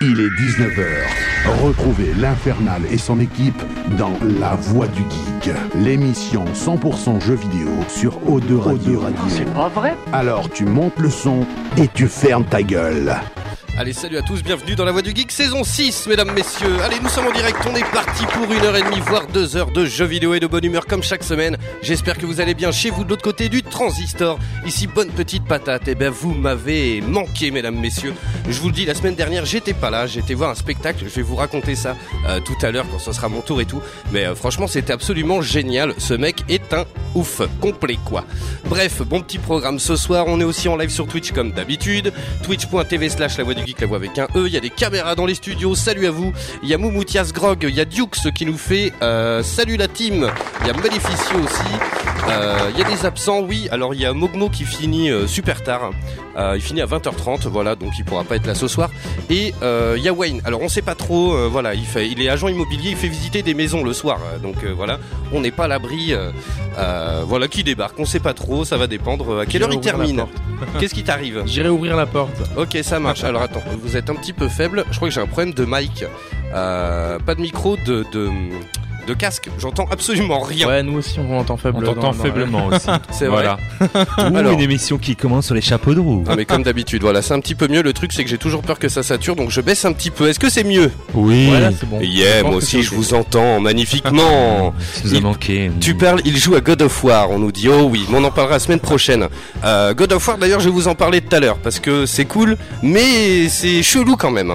[0.00, 0.86] Il est 19h.
[1.60, 3.60] Retrouvez l'Infernal et son équipe
[3.98, 9.02] dans La Voix du Geek, l'émission 100% jeux vidéo sur O2 Radio.
[9.26, 11.44] C'est pas vrai Alors tu montes le son
[11.76, 13.16] et tu fermes ta gueule.
[13.80, 16.82] Allez, salut à tous, bienvenue dans la Voix du Geek, saison 6, mesdames, messieurs.
[16.82, 19.56] Allez, nous sommes en direct, on est parti pour une heure et demie, voire deux
[19.56, 21.56] heures de jeux vidéo et de bonne humeur comme chaque semaine.
[21.80, 24.40] J'espère que vous allez bien chez vous de l'autre côté du transistor.
[24.66, 25.82] Ici, bonne petite patate.
[25.86, 28.14] Eh ben, vous m'avez manqué, mesdames, messieurs.
[28.48, 31.04] Je vous le dis, la semaine dernière, j'étais pas là, j'étais voir un spectacle.
[31.04, 31.94] Je vais vous raconter ça
[32.26, 33.80] euh, tout à l'heure quand ce sera mon tour et tout.
[34.10, 35.94] Mais euh, franchement, c'était absolument génial.
[35.98, 38.24] Ce mec est un ouf complet, quoi.
[38.64, 40.24] Bref, bon petit programme ce soir.
[40.26, 42.12] On est aussi en live sur Twitch comme d'habitude.
[42.42, 44.46] Twitch.tv slash la voix du geek, la voix avec un E.
[44.46, 45.74] Il y a des caméras dans les studios.
[45.74, 46.32] Salut à vous.
[46.62, 47.64] Il y a Moumoutias Grog.
[47.68, 50.30] Il y a Dukes qui nous fait euh, salut la team.
[50.62, 52.07] Il y a Maleficio aussi.
[52.28, 53.68] Euh, il y a des absents, oui.
[53.70, 55.90] Alors il y a Mogmo qui finit euh, super tard.
[56.36, 58.90] Euh, il finit à 20h30, voilà, donc il pourra pas être là ce soir.
[59.30, 60.40] Et euh, il y a Wayne.
[60.44, 63.08] Alors on sait pas trop, euh, voilà, il fait, il est agent immobilier, il fait
[63.08, 64.18] visiter des maisons le soir.
[64.34, 64.98] euh, donc euh, voilà,
[65.32, 66.12] on n'est pas à l'abri.
[66.12, 66.30] euh,
[66.78, 69.72] euh, voilà, qui débarque, on sait pas trop, ça va dépendre euh, à quelle heure
[69.72, 70.24] il termine.
[70.78, 71.42] Qu'est-ce qui t'arrive?
[71.46, 72.36] J'irai ouvrir la porte.
[72.56, 73.24] Ok, ça marche.
[73.24, 74.84] Alors attends, vous êtes un petit peu faible.
[74.90, 76.04] Je crois que j'ai un problème de mic.
[76.54, 78.30] Euh, pas de micro, de, de,
[79.08, 79.48] de casque.
[79.58, 80.68] J'entends absolument rien.
[80.68, 81.78] Ouais, nous aussi on entend faible.
[81.86, 82.86] On dans- faiblement aussi.
[83.10, 83.44] C'est vrai.
[83.80, 84.30] Voilà.
[84.30, 84.52] Ouh, Alors.
[84.52, 86.24] une émission qui commence sur les chapeaux de roue.
[86.28, 87.82] Ah mais comme d'habitude, voilà, c'est un petit peu mieux.
[87.82, 90.10] Le truc, c'est que j'ai toujours peur que ça sature, donc je baisse un petit
[90.10, 90.28] peu.
[90.28, 90.90] Est-ce que c'est mieux?
[91.14, 91.46] Oui.
[91.48, 92.00] Voilà, c'est bon.
[92.00, 94.74] Yeah, Je pense moi aussi, je vous entends magnifiquement.
[94.92, 95.70] Ça nous a Il- manqué.
[95.80, 97.30] Tu parles, il joue à God of War.
[97.30, 99.26] On nous dit, oh oui, mais on en parlera la semaine prochaine.
[99.64, 102.06] Euh, God of War, d'ailleurs, je vais vous en parler tout à l'heure parce que
[102.06, 104.50] c'est cool, mais c'est chelou quand même.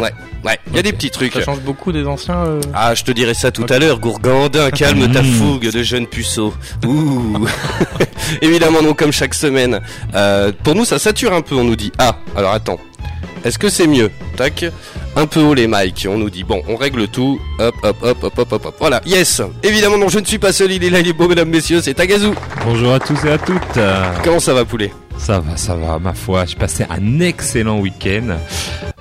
[0.00, 0.12] Ouais,
[0.46, 1.32] ouais, il y a des petits trucs.
[1.34, 2.38] Ça change beaucoup des anciens.
[2.46, 5.24] euh, Ah, je te dirai ça tout à l'heure, Gourgandin, calme ta Mmh.
[5.32, 6.54] fougue de jeune puceau.
[6.86, 7.46] Ouh.
[8.42, 9.80] Évidemment, non, comme chaque semaine.
[10.14, 11.92] Euh, pour nous, ça sature un peu, on nous dit.
[11.98, 12.78] Ah, alors attends.
[13.44, 14.10] Est-ce que c'est mieux?
[14.36, 14.64] Tac.
[15.14, 16.42] Un peu haut les mics, on nous dit.
[16.42, 17.40] Bon, on règle tout.
[17.58, 18.76] Hop, hop, hop, hop, hop, hop, hop.
[18.80, 21.28] Voilà, yes Évidemment, non, je ne suis pas seul, il est là, il est beau,
[21.28, 22.30] mesdames, messieurs, c'est Tagazu.
[22.66, 23.78] Bonjour à tous et à toutes.
[24.24, 24.92] Comment ça va, poulet?
[25.16, 26.44] Ça va, ça va, ma foi.
[26.44, 28.36] J'ai passé un excellent week-end.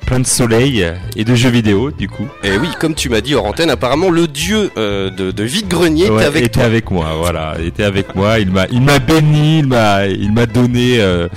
[0.05, 0.85] Plein de soleil
[1.16, 2.27] et de jeux vidéo, du coup.
[2.43, 6.09] Eh oui, comme tu m'as dit hors antenne, apparemment, le dieu euh, de, de vide-grenier
[6.11, 6.63] Ouais, était avec était toi.
[6.63, 7.55] avec moi, voilà.
[7.59, 8.38] Il était avec moi.
[8.38, 11.27] Il m'a, il m'a béni, il m'a, il m'a donné euh,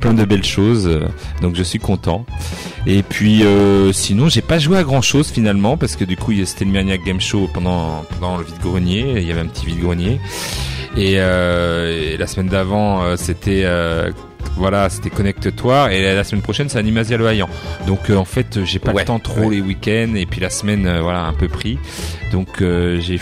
[0.00, 0.90] plein de belles choses.
[1.40, 2.26] Donc je suis content.
[2.88, 6.32] Et puis euh, sinon, j'ai pas joué à grand chose finalement parce que du coup,
[6.44, 9.04] c'était le Maniac Game Show pendant pendant le vide grenier.
[9.18, 10.20] Il y avait un petit vide grenier.
[10.96, 13.64] Et, et la semaine d'avant, c'était
[14.56, 15.92] voilà, c'était Connecte-toi.
[15.92, 17.48] Et la semaine prochaine, c'est Animasia le Haillant.
[17.86, 19.56] Donc euh, en fait, j'ai pas Ouais, le temps trop ouais.
[19.56, 20.14] les week-ends.
[20.16, 21.78] Et puis la semaine, euh, voilà, un peu pris.
[22.32, 23.18] Donc euh, j'ai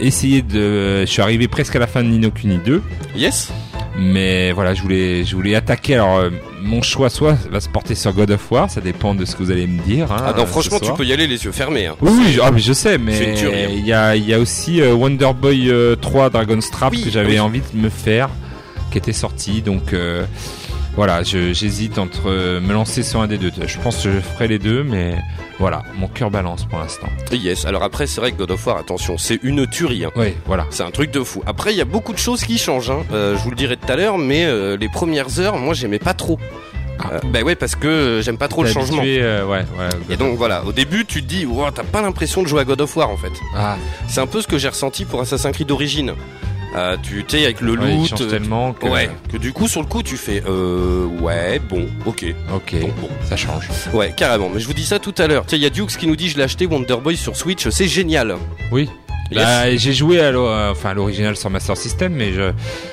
[0.00, 1.00] essayé de.
[1.00, 2.82] Je suis arrivé presque à la fin de Nino Kuni 2.
[3.16, 3.50] Yes
[3.98, 5.94] Mais voilà, je voulais, je voulais attaquer.
[5.94, 6.30] Alors, euh,
[6.62, 9.42] mon choix soit va se porter sur God of War, ça dépend de ce que
[9.44, 10.10] vous allez me dire.
[10.12, 11.86] hein, Ah non, franchement, tu peux y aller les yeux fermés.
[11.86, 11.94] Hein.
[12.02, 13.68] Oui, oui, je, ah, mais je sais, mais hein.
[13.72, 17.02] il y a, il y a aussi euh, Wonder Boy euh, 3 Dragon's Trap Oui,
[17.04, 17.40] que j'avais oui.
[17.40, 18.28] envie de me faire,
[18.96, 19.60] qui était sorti.
[19.60, 20.24] Donc euh,
[20.94, 23.52] voilà, j'hésite entre me lancer sur un des deux.
[23.66, 25.14] Je pense que je ferai les deux, mais
[25.58, 27.08] voilà, mon cœur balance pour l'instant.
[27.30, 30.06] Yes, alors après, c'est vrai que God of War, attention, c'est une tuerie.
[30.06, 30.10] Hein.
[30.16, 30.64] Oui, voilà.
[30.70, 31.42] C'est un truc de fou.
[31.44, 32.90] Après, il y a beaucoup de choses qui changent.
[32.90, 33.04] Hein.
[33.12, 35.98] Euh, je vous le dirai tout à l'heure, mais euh, les premières heures, moi, j'aimais
[35.98, 36.38] pas trop.
[37.12, 39.02] Euh, bah ouais, parce que j'aime pas trop le changement.
[39.02, 42.00] habitué, euh, ouais, ouais, Et donc voilà, au début, tu te dis, wow, t'as pas
[42.00, 43.32] l'impression de jouer à God of War en fait.
[43.54, 43.76] ah,
[44.08, 46.14] C'est un peu ce que j'ai ressenti pour Assassin's Creed d'origine.
[46.76, 48.20] Euh, tu sais, avec le ouais, loot.
[48.20, 48.86] euh, tellement que.
[48.86, 52.24] Ouais, que du coup, sur le coup, tu fais, euh, ouais, bon, ok.
[52.54, 53.08] Ok, Donc, bon.
[53.26, 53.68] ça change.
[53.94, 54.50] Ouais, carrément.
[54.52, 55.44] Mais je vous dis ça tout à l'heure.
[55.46, 57.68] Tiens, il y a Dukes qui nous dit, je l'ai acheté Wonder Boy sur Switch,
[57.70, 58.36] c'est génial.
[58.70, 58.90] Oui.
[59.30, 59.42] Yes.
[59.42, 60.32] Bah, j'ai joué à
[60.70, 62.52] enfin, l'original sur Master System, mais je,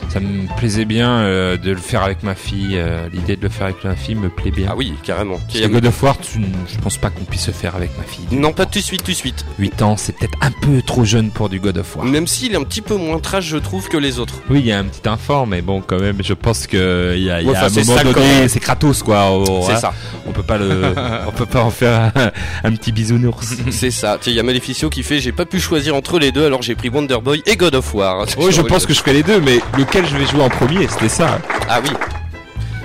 [0.10, 2.74] ça me plaisait bien euh, de le faire avec ma fille.
[2.78, 4.68] euh, L'idée de le faire avec ma fille me plaît bien.
[4.72, 5.40] Ah oui, carrément.
[5.54, 6.40] Que God of War, tu-
[6.74, 8.26] je pense pas qu'on puisse se faire avec ma fille.
[8.32, 9.46] Non, pas tout de suite, tout de suite.
[9.60, 12.06] 8 ans, c'est peut-être un peu trop jeune pour du God of War.
[12.06, 14.36] Même s'il est un petit peu moins trash, je trouve, que les autres.
[14.50, 17.24] Oui, il y a un petit infort, mais bon, quand même, je pense que il
[17.24, 19.30] y a, y a un moment donné, c'est Kratos, quoi.
[19.32, 19.78] Oh, C'est hein.
[19.78, 19.94] ça.
[20.26, 20.94] On peut pas le,
[21.28, 22.32] on peut pas en faire un,
[22.64, 23.56] un petit bisounours.
[23.72, 24.18] C'est ça.
[24.26, 26.76] Il y a Maleficio qui fait, j'ai pas pu choisir entre les deux, alors j'ai
[26.76, 28.26] pris Wonder Boy et God of War.
[28.38, 30.88] Oui, je pense que je ferai les deux, mais lequel je vais jouer en premier,
[30.88, 31.40] c'était ça.
[31.70, 31.90] Ah oui.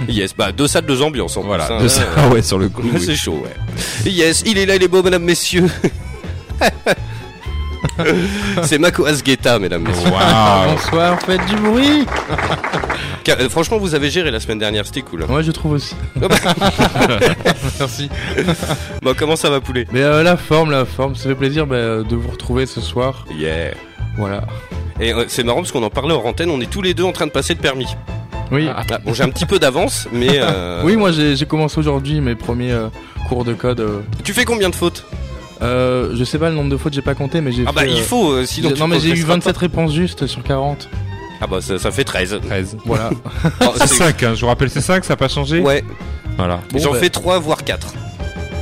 [0.08, 1.67] Yes, bah deux salles, deux ambiances en Voilà.
[1.79, 2.31] plus, hein.
[2.32, 2.82] ouais, sur le coup.
[2.85, 3.00] oui.
[3.05, 4.11] C'est chaud, ouais.
[4.11, 5.67] Yes, il est là, il est beau, mesdames, messieurs.
[8.62, 10.10] c'est Mako Asgeta, mesdames, messieurs.
[10.10, 12.06] Bonsoir, faites du bruit.
[13.25, 15.25] Car- euh, Franchement, vous avez géré la semaine dernière, c'était cool.
[15.25, 15.94] Ouais, je trouve aussi.
[17.78, 18.08] Merci.
[19.02, 19.86] Bon, comment ça va, poulet?
[19.92, 23.25] Mais euh, la forme, la forme, ça fait plaisir bah, de vous retrouver ce soir.
[23.36, 23.72] Yeah.
[24.16, 24.44] Voilà.
[25.00, 27.04] Et euh, c'est marrant parce qu'on en parlait en antenne, on est tous les deux
[27.04, 27.86] en train de passer le permis.
[28.50, 28.69] Oui.
[28.74, 30.40] Ah, bon, j'ai un petit peu d'avance, mais.
[30.40, 32.88] euh, Oui, moi j'ai j'ai commencé aujourd'hui mes premiers euh,
[33.28, 33.81] cours de code.
[33.81, 34.00] euh.
[34.24, 35.04] Tu fais combien de fautes?
[35.62, 37.84] Euh, je sais pas le nombre de fautes, j'ai pas compté, mais j'ai Ah bah
[37.84, 40.43] il euh, faut, euh, sinon tu non mais j'ai eu progresseras 27 réponses justes sur
[40.43, 40.88] 40.
[40.90, 40.96] pas.
[41.40, 42.40] Ah bah ça, ça fait 13.
[42.46, 42.76] 13.
[42.84, 43.10] Voilà.
[43.60, 44.34] Oh, C'est c'est- 5, hein.
[44.34, 45.84] je vous rappelle, c'est 5, ça n'a pas changé Ouais,
[46.37, 46.60] Voilà.
[46.72, 47.88] Bon, j'en bah, fais 3 voire 4.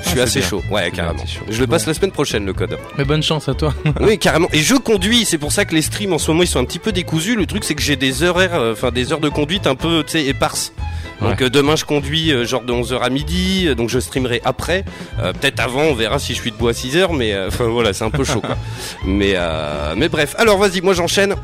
[0.06, 0.48] Je suis c'est assez bien.
[0.48, 1.24] chaud, ouais, bien, carrément.
[1.48, 2.78] Je le passe la semaine prochaine, le code.
[2.96, 3.74] Mais bonne chance à toi.
[4.00, 4.48] oui, carrément.
[4.52, 6.64] Et je conduis, c'est pour ça que les streams en ce moment ils sont un
[6.64, 7.34] petit peu décousus.
[7.36, 10.02] Le truc, c'est que j'ai des horaires, euh, enfin des heures de conduite un peu,
[10.06, 10.72] tu sais, éparses.
[11.20, 14.42] Donc euh, demain je conduis euh, genre de 11h à midi, euh, donc je streamerai
[14.44, 14.84] après.
[15.18, 17.92] Euh, Peut-être avant, on verra si je suis debout à 6h, mais euh, enfin voilà,
[17.94, 18.56] c'est un peu chaud quoi.
[19.06, 21.34] mais, euh, mais bref, alors vas-y, moi j'enchaîne.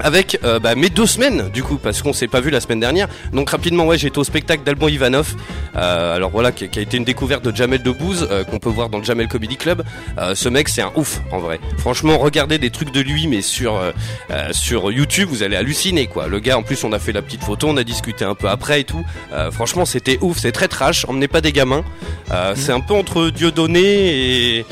[0.00, 2.80] Avec euh, bah, mes deux semaines du coup parce qu'on s'est pas vu la semaine
[2.80, 3.08] dernière.
[3.32, 5.34] Donc rapidement ouais j'étais au spectacle d'Alban Ivanov.
[5.76, 8.68] Euh, alors voilà qui, qui a été une découverte de Jamel Debbouze euh, qu'on peut
[8.68, 9.82] voir dans le Jamel Comedy Club.
[10.18, 11.58] Euh, ce mec c'est un ouf en vrai.
[11.78, 13.90] Franchement regardez des trucs de lui mais sur euh,
[14.30, 16.28] euh, sur YouTube vous allez halluciner quoi.
[16.28, 18.48] Le gars en plus on a fait la petite photo on a discuté un peu
[18.48, 19.04] après et tout.
[19.32, 21.04] Euh, franchement c'était ouf c'est très trash.
[21.08, 21.84] Emmenez pas des gamins.
[22.30, 23.80] Euh, c'est un peu entre Dieudonné
[24.58, 24.66] et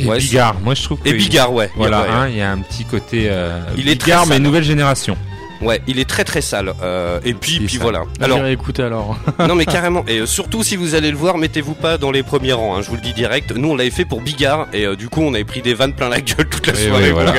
[0.00, 1.08] Et Ouais, Bigard, moi je trouve que.
[1.08, 2.14] et Bigard ouais Voilà, Ouais, ouais.
[2.14, 3.26] hein, il y a un petit côté.
[3.28, 5.16] euh, Il est Bigard, très mais nouvelle génération.
[5.60, 6.72] Ouais, il est très très sale.
[6.82, 8.02] Euh, et puis, puis voilà.
[8.20, 9.18] Alors, écoutez alors.
[9.46, 10.04] non mais carrément.
[10.08, 12.76] Et euh, surtout si vous allez le voir, mettez-vous pas dans les premiers rangs.
[12.76, 13.52] hein, je vous le dis direct.
[13.54, 15.92] Nous on l'avait fait pour Bigard et euh, du coup on avait pris des vannes
[15.94, 17.04] plein la gueule toute la Oui, soirée.
[17.06, 17.32] oui, voilà.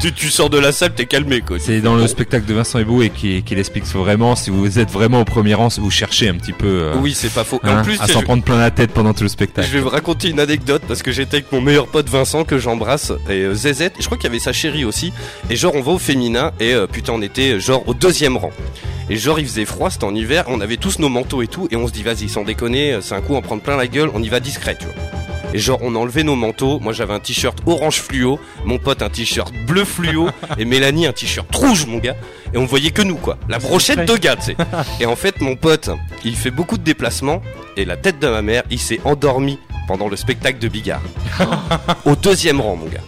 [0.00, 1.58] tu, tu sors de la salle, t'es calmé quoi.
[1.58, 4.36] C'est dans le spectacle de Vincent Ebou et qui, qui l'explique vraiment.
[4.36, 6.66] Si vous êtes vraiment au premier rang, vous cherchez un petit peu.
[6.66, 7.60] euh, Oui, c'est pas faux.
[7.64, 9.32] Et hein, en plus, à je, s'en prendre plein la tête pendant tout le je
[9.32, 9.68] spectacle.
[9.68, 13.12] vais vous raconter une anecdote parce que j'étais avec mon meilleur pote Vincent que j'embrasse
[13.28, 13.94] et Zezette.
[14.00, 15.12] Je crois qu'il y avait sa chérie aussi.
[15.50, 18.52] Et genre on va au féminin et euh, putain on était genre au deuxième rang.
[19.10, 21.68] Et genre il faisait froid, c'était en hiver, on avait tous nos manteaux et tout,
[21.70, 23.88] et on se dit vas-y sans déconner, euh, c'est un coup en prendre plein la
[23.88, 24.94] gueule, on y va discret, tu vois.
[25.52, 29.02] Et genre on a enlevé nos manteaux, moi j'avais un t-shirt orange fluo, mon pote
[29.02, 30.28] un t-shirt bleu fluo,
[30.58, 32.16] et Mélanie un t-shirt rouge mon gars,
[32.54, 34.56] et on voyait que nous quoi, la brochette de gars tu sais.
[35.00, 35.90] Et en fait mon pote,
[36.24, 37.42] il fait beaucoup de déplacements,
[37.76, 39.58] et la tête de ma mère, il s'est endormi
[39.88, 41.02] pendant le spectacle de Bigard.
[42.04, 43.02] Au deuxième rang mon gars.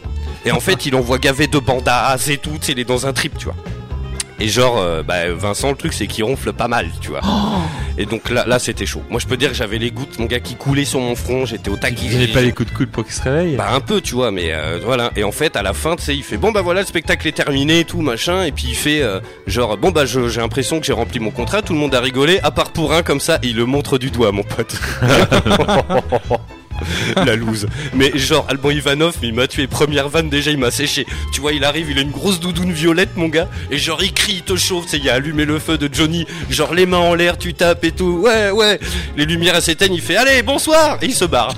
[0.45, 3.37] Et en fait il envoie gaver de bandages et tout, il est dans un trip
[3.37, 3.57] tu vois.
[4.41, 7.21] Et genre, euh, bah, Vincent, le truc, c'est qu'il ronfle pas mal, tu vois.
[7.97, 9.03] Et donc là, là, c'était chaud.
[9.11, 11.45] Moi, je peux dire que j'avais les gouttes, mon gars, qui coulaient sur mon front.
[11.45, 12.07] J'étais au taquet.
[12.09, 13.57] Vous n'avez pas les coups de coude pour qu'il se réveille?
[13.57, 15.11] Bah un peu, tu vois, mais euh, voilà.
[15.17, 17.27] Et en fait, à la fin, tu sais, il fait bon bah voilà, le spectacle
[17.27, 18.45] est terminé, et tout machin.
[18.45, 21.63] Et puis il fait euh, genre bon bah j'ai l'impression que j'ai rempli mon contrat.
[21.63, 23.41] Tout le monde a rigolé, à part pour un comme ça.
[23.43, 24.77] Et il le montre du doigt, mon pote.
[27.17, 27.67] La loose.
[27.95, 29.67] Mais genre, Alban Ivanov, il m'a tué.
[29.67, 31.07] Première vanne, déjà, il m'a séché.
[31.33, 33.49] Tu vois, il arrive, il a une grosse doudoune violette, mon gars.
[33.71, 34.87] Et genre, il crie, il te chauffe.
[34.91, 36.27] Tu il a allumé le feu de Johnny.
[36.51, 38.23] Genre, les mains en l'air, tu tapes et tout.
[38.25, 38.79] Ouais, ouais.
[39.17, 40.99] Les lumières s'éteignent, il fait allez, bonsoir.
[41.03, 41.55] Et il se barre.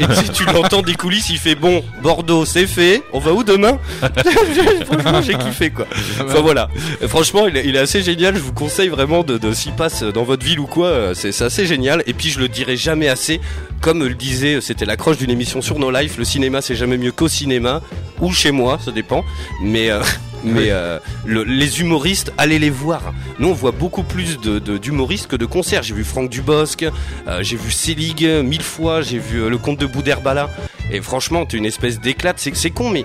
[0.00, 3.02] Et sais, tu l'entends des coulisses, il fait bon, Bordeaux, c'est fait.
[3.12, 3.78] On va où demain?
[5.22, 5.86] J'ai kiffé, quoi.
[6.20, 6.68] Enfin, voilà.
[7.08, 8.34] Franchement, il est, assez génial.
[8.34, 10.86] Je vous conseille vraiment de, de s'y passe dans votre ville ou quoi.
[10.86, 12.02] euh, c'est assez génial.
[12.06, 13.40] Et puis, je le dirai jamais assez.
[13.82, 16.16] Comme le disait, c'était l'accroche d'une émission sur No Life.
[16.16, 17.82] Le cinéma, c'est jamais mieux qu'au cinéma
[18.20, 19.24] ou chez moi, ça dépend.
[19.60, 20.00] Mais euh,
[20.44, 23.12] mais euh, le- les humoristes, allez les voir.
[23.40, 25.82] Nous, on voit beaucoup plus de de- d'humoristes que de concerts.
[25.82, 29.86] J'ai vu Franck Dubosc, euh, j'ai vu Selig mille fois, j'ai vu le Comte de
[29.86, 30.48] Boudherbala.
[30.92, 32.38] Et franchement, t'es une espèce d'éclate.
[32.38, 33.04] C'est c'est con, mais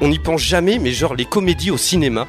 [0.00, 0.80] on n'y pense jamais.
[0.80, 2.26] Mais genre les comédies au cinéma,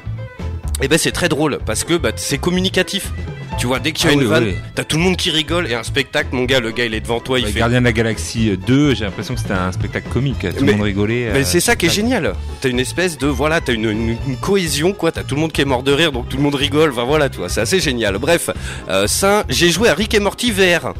[0.82, 3.10] eh ben c'est très drôle parce que bah, c'est communicatif.
[3.58, 4.54] Tu vois, dès qu'il y a Ah une oui, vanne, oui.
[4.74, 7.00] t'as tout le monde qui rigole et un spectacle, mon gars, le gars il est
[7.00, 7.60] devant toi, il Ouais, fait.
[7.60, 10.40] Gardien de la Galaxie 2, j'ai l'impression que c'était un spectacle comique.
[10.40, 11.30] Tout Mais- le monde rigolait.
[11.32, 12.32] Mais euh, c'est ça qui est génial.
[12.60, 15.12] T'as une espèce de voilà, t'as une, une, une cohésion quoi.
[15.12, 16.90] T'as tout le monde qui est mort de rire, donc tout le monde rigole.
[16.90, 18.18] Enfin voilà, toi, c'est assez génial.
[18.18, 18.50] Bref,
[18.88, 20.92] euh, ça, j'ai joué à Rick et Morty VR.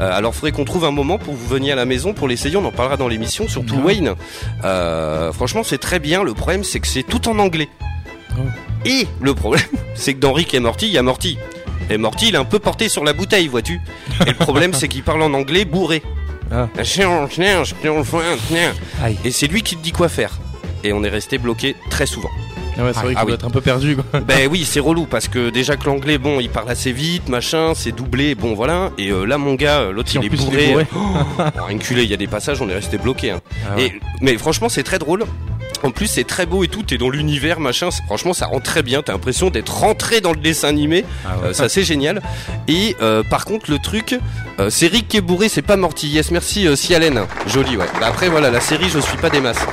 [0.00, 2.56] Euh, alors faudrait qu'on trouve un moment pour vous venir à la maison pour l'essayer.
[2.56, 4.14] On en parlera dans l'émission, surtout Wayne.
[4.64, 6.22] Euh, franchement, c'est très bien.
[6.22, 7.68] Le problème, c'est que c'est tout en anglais.
[8.38, 8.42] Oh.
[8.86, 11.36] Et le problème, c'est que dans Rick et Morty, il y a Morty.
[11.90, 13.80] Et Morty, il est un peu porté sur la bouteille, vois-tu.
[14.26, 16.02] Et le problème, c'est qu'il parle en anglais bourré.
[16.52, 16.68] Ah.
[19.02, 19.16] Aïe.
[19.24, 20.32] Et c'est lui qui te dit quoi faire.
[20.84, 22.30] Et on est resté bloqué très souvent.
[22.78, 23.34] Ah ouais, c'est vrai qu'il Ah doit oui.
[23.34, 24.20] être un peu perdu quoi.
[24.20, 27.72] ben oui, c'est relou parce que déjà que l'anglais, bon, il parle assez vite, machin,
[27.74, 28.90] c'est doublé, bon voilà.
[28.98, 30.64] Et euh, là, mon gars, euh, l'autre, Si il est il bourré.
[30.64, 30.86] est bourré.
[30.94, 33.30] Oh, inculé, il y a des passages, on est resté bloqué.
[33.30, 33.40] Hein.
[33.66, 33.86] Ah ouais.
[33.86, 35.24] Et mais franchement, c'est très drôle.
[35.82, 36.82] En plus, c'est très beau et tout.
[36.82, 37.90] T'es dans l'univers, machin.
[37.90, 39.02] c'est- Franchement, ça rend très bien.
[39.02, 41.04] T'as l'impression d'être rentré dans le dessin animé.
[41.24, 41.44] Ah ouais.
[41.48, 42.22] Euh, c'est assez génial.
[42.68, 44.18] Et euh, par contre, le truc,
[44.58, 46.08] euh, c'est Rick qui est bourré, c'est pas Morty.
[46.08, 47.26] Yes, merci Cialen.
[47.46, 47.86] Joli, ouais.
[48.00, 49.64] Bah, après, voilà, la série, je suis pas des masses.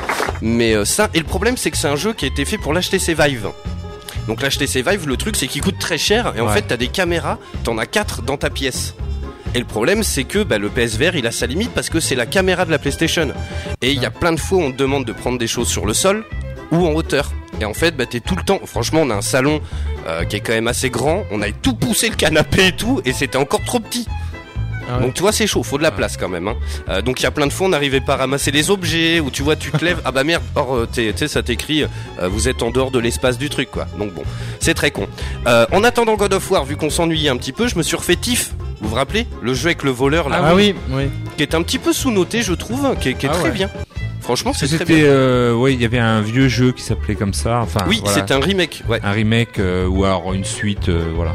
[0.41, 2.73] Mais ça, et le problème, c'est que c'est un jeu qui a été fait pour
[2.73, 3.49] l'HTC Vive.
[4.27, 6.33] Donc l'HTC Vive, le truc, c'est qu'il coûte très cher.
[6.37, 6.53] Et en Ouais.
[6.53, 8.95] fait, t'as des caméras, t'en as quatre dans ta pièce.
[9.55, 12.15] Et le problème, c'est que bah, le PSVR, il a sa limite parce que c'est
[12.15, 13.29] la caméra de la PlayStation.
[13.81, 15.67] Et il y a plein de fois où on te demande de prendre des choses
[15.67, 16.25] sur le sol
[16.71, 17.31] ou en hauteur.
[17.61, 18.59] Et en fait, bah, t'es tout le temps.
[18.65, 19.61] Franchement, on a un salon
[20.07, 21.23] euh, qui est quand même assez grand.
[21.31, 24.07] On avait tout poussé le canapé et tout, et c'était encore trop petit.
[24.89, 25.03] Ah ouais.
[25.03, 26.47] Donc tu vois, c'est chaud, faut de la place quand même.
[26.47, 26.55] Hein.
[26.89, 29.21] Euh, donc il y a plein de fois, on n'arrivait pas à ramasser les objets,
[29.21, 31.41] ou tu vois, tu te lèves, ah bah merde, or, euh, t'es- tu sais, ça
[31.41, 31.87] t'écrit, euh,
[32.27, 33.87] vous êtes en dehors de l'espace du truc, quoi.
[33.97, 34.23] Donc bon,
[34.59, 35.07] c'est très con.
[35.47, 37.95] Euh, en attendant God of War, vu qu'on s'ennuyait un petit peu, je me suis
[37.95, 38.51] refait Tiff.
[38.83, 41.03] Vous vous rappelez Le jeu avec le voleur là, Ah oui, oui.
[41.37, 43.51] qui est un petit peu sous-noté, je trouve, qui est, qui est Ah très ouais.
[43.51, 43.69] bien.
[44.19, 44.97] Franchement, c'est très bien.
[45.05, 47.59] euh, ouais, il y avait un vieux jeu qui s'appelait comme ça.
[47.61, 48.13] Enfin, Oui, voilà.
[48.27, 48.99] c'est un remake, ouais.
[49.03, 51.31] un remake euh, ou alors une suite, euh, voilà.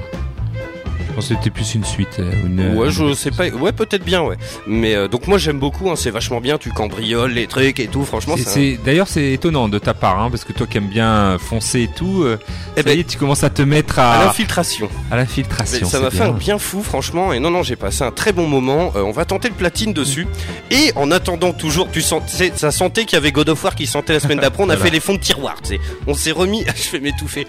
[1.19, 2.19] Que c'était plus une suite.
[2.21, 3.49] euh, Une, Ouais, je sais pas.
[3.49, 4.37] Ouais, peut-être bien, ouais.
[4.67, 5.91] Mais euh, donc moi j'aime beaucoup.
[5.91, 6.59] Hein, c'est vachement bien.
[6.59, 8.05] Tu cambrioles les trucs et tout.
[8.05, 10.89] Franchement, C'est- un- D'ailleurs, c'est étonnant de ta part, hein, parce que toi qui aimes
[10.89, 12.39] bien foncer et tout, euh,
[12.77, 14.89] Eh ben, y tu commences à te mettre à à, l'infiltration.
[15.11, 15.89] à l'infiltration.
[15.89, 17.33] Ça m'a fait un bien fou, franchement.
[17.33, 18.93] Et non, non, j'ai passé un très bon moment.
[18.97, 20.27] Euh, on va tenter le platine dessus.
[20.71, 23.87] Et en attendant, toujours, tu sais, ça sentait qu'il y avait God of War qui
[23.87, 24.63] sentait la semaine d'après.
[24.63, 24.85] On a Voilà.
[24.85, 25.57] fait les fonds de tiroir.
[25.63, 25.81] tu sais.
[26.07, 26.65] On s'est remis.
[26.77, 27.47] Je vais m'étouffer.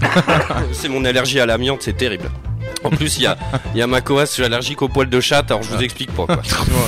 [0.72, 2.30] c'est mon allergie à l'amiante, c'est terrible.
[2.84, 3.36] En plus, il y a,
[3.74, 5.82] il y a ma coas, je suis allergique aux poils de chatte, alors je vous
[5.82, 6.26] explique pas.
[6.26, 6.36] Quoi.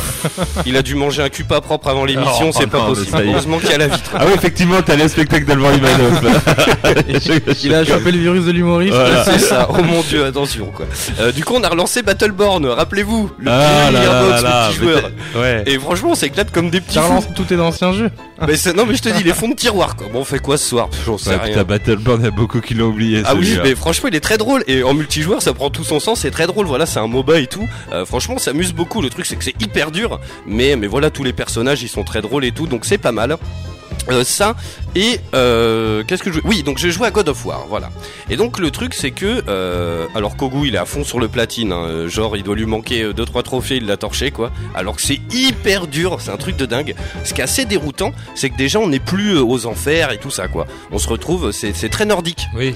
[0.67, 2.95] Il a dû manger un cul pas propre avant l'émission, Oh, c'est pas non, mais
[2.95, 3.11] possible.
[3.11, 3.33] ça y est.
[3.33, 4.11] Heureusement qu'il y a la vitre.
[4.15, 6.43] Ah oui, effectivement, t'as le spectacle d'Alban Ivanov.
[7.65, 8.95] Il a chopé le virus de l'humoriste.
[8.95, 9.25] Voilà.
[9.29, 10.87] C'est ça, oh mon dieu, attention quoi.
[11.21, 14.69] Euh, du coup, on a relancé Battleborn, rappelez-vous, le Ah petit là là Gearbox, là,
[14.69, 15.11] le petit mais joueur.
[15.37, 15.63] Ouais.
[15.67, 17.09] Et franchement, on s'éclate comme des petits Ça fous.
[17.09, 18.11] relance tous tes anciens jeux.
[18.47, 20.07] Mais c'est- non, mais je te dis, les fonds de tiroir quoi.
[20.13, 20.89] Bon, on fait quoi ce soir?
[21.05, 21.49] J'en sais Ouais, rien.
[21.49, 23.23] putain, Battleborn, il y a beaucoup qui l'ont oublié.
[23.25, 24.63] Ah oui, mais franchement, il est très drôle.
[24.69, 26.21] Et en multijoueur, ça prend tout son sens.
[26.21, 26.67] C'est très drôle.
[26.67, 27.69] Voilà, c'est un MOBA et tout.
[27.93, 29.03] Euh, franchement, ça amuse beaucoup.
[29.03, 30.21] Le truc, c'est que c'est hyper dur.
[30.47, 32.67] Mais, mais voilà, tous les personnages, ils sont très drôles et tout.
[32.67, 33.37] Donc c'est pas mal.
[34.11, 34.55] Euh, ça
[34.95, 37.91] et euh, qu'est-ce que je oui donc j'ai joué à God of War voilà.
[38.31, 41.29] Et donc le truc c'est que euh, alors Kogu il est à fond sur le
[41.29, 44.31] platine hein, euh, genre il doit lui manquer euh, deux trois trophées il l'a torché
[44.31, 44.51] quoi.
[44.75, 46.95] Alors que c'est hyper dur c'est un truc de dingue.
[47.25, 50.19] Ce qui est assez déroutant c'est que déjà on n'est plus euh, aux enfers et
[50.19, 50.67] tout ça quoi.
[50.91, 52.47] On se retrouve c'est c'est très nordique.
[52.57, 52.75] Oui.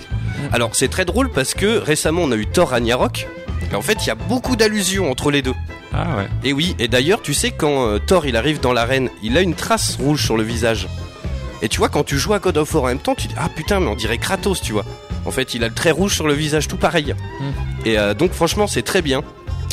[0.52, 3.26] alors c'est très drôle parce que récemment on a eu Thor Ragnarok
[3.70, 5.54] et en fait il y a beaucoup d'allusions entre les deux.
[5.94, 6.28] Ah ouais.
[6.44, 9.54] et oui, et d'ailleurs, tu sais, quand Thor il arrive dans l'arène, il a une
[9.54, 10.88] trace rouge sur le visage.
[11.62, 13.34] Et tu vois, quand tu joues à God of War en même temps, tu dis
[13.38, 14.84] Ah putain, mais on dirait Kratos, tu vois.
[15.24, 17.14] En fait, il a le trait rouge sur le visage, tout pareil.
[17.84, 19.22] Et euh, donc, franchement, c'est très bien.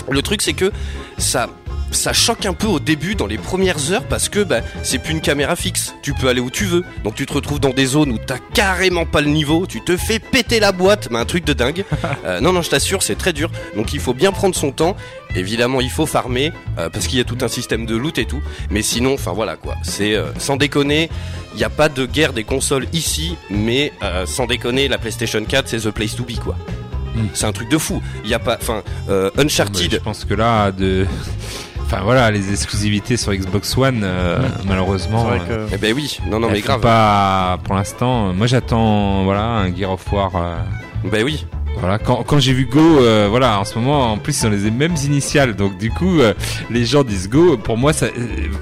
[0.10, 0.72] Le truc, c'est que
[1.18, 1.50] ça.
[1.92, 5.14] Ça choque un peu au début dans les premières heures parce que bah, c'est plus
[5.14, 5.96] une caméra fixe.
[6.02, 6.84] Tu peux aller où tu veux.
[7.04, 9.66] Donc tu te retrouves dans des zones où t'as carrément pas le niveau.
[9.68, 11.84] Tu te fais péter la boîte, mais un truc de dingue.
[12.26, 13.50] Euh, non, non, je t'assure, c'est très dur.
[13.76, 14.98] Donc il faut bien prendre son temps.
[15.36, 18.26] Évidemment, il faut farmer euh, parce qu'il y a tout un système de loot et
[18.26, 18.42] tout.
[18.70, 19.76] Mais sinon, enfin voilà quoi.
[19.84, 21.10] C'est euh, sans déconner,
[21.54, 25.44] il n'y a pas de guerre des consoles ici, mais euh, sans déconner, la PlayStation
[25.44, 26.58] 4 c'est the place to be quoi.
[27.16, 27.28] Mm.
[27.34, 28.02] C'est un truc de fou.
[28.24, 29.92] Il y a pas, enfin, euh, Uncharted.
[29.92, 31.06] je pense que là, de.
[31.92, 35.24] Enfin voilà, les exclusivités sur Xbox One, euh, C'est malheureusement.
[35.24, 35.74] vrai euh, que.
[35.74, 36.82] Eh ben oui, non non mais grave.
[36.82, 38.32] Pas pour l'instant.
[38.32, 40.32] Moi, j'attends voilà un Gear of War.
[40.36, 40.58] euh,
[41.06, 41.48] Ben oui.
[41.78, 44.50] Voilà, quand, quand j'ai vu Go, euh, voilà, en ce moment, en plus, ils ont
[44.50, 46.34] les mêmes initiales, donc du coup, euh,
[46.70, 47.56] les gens disent Go.
[47.58, 48.10] Pour moi, ça, euh,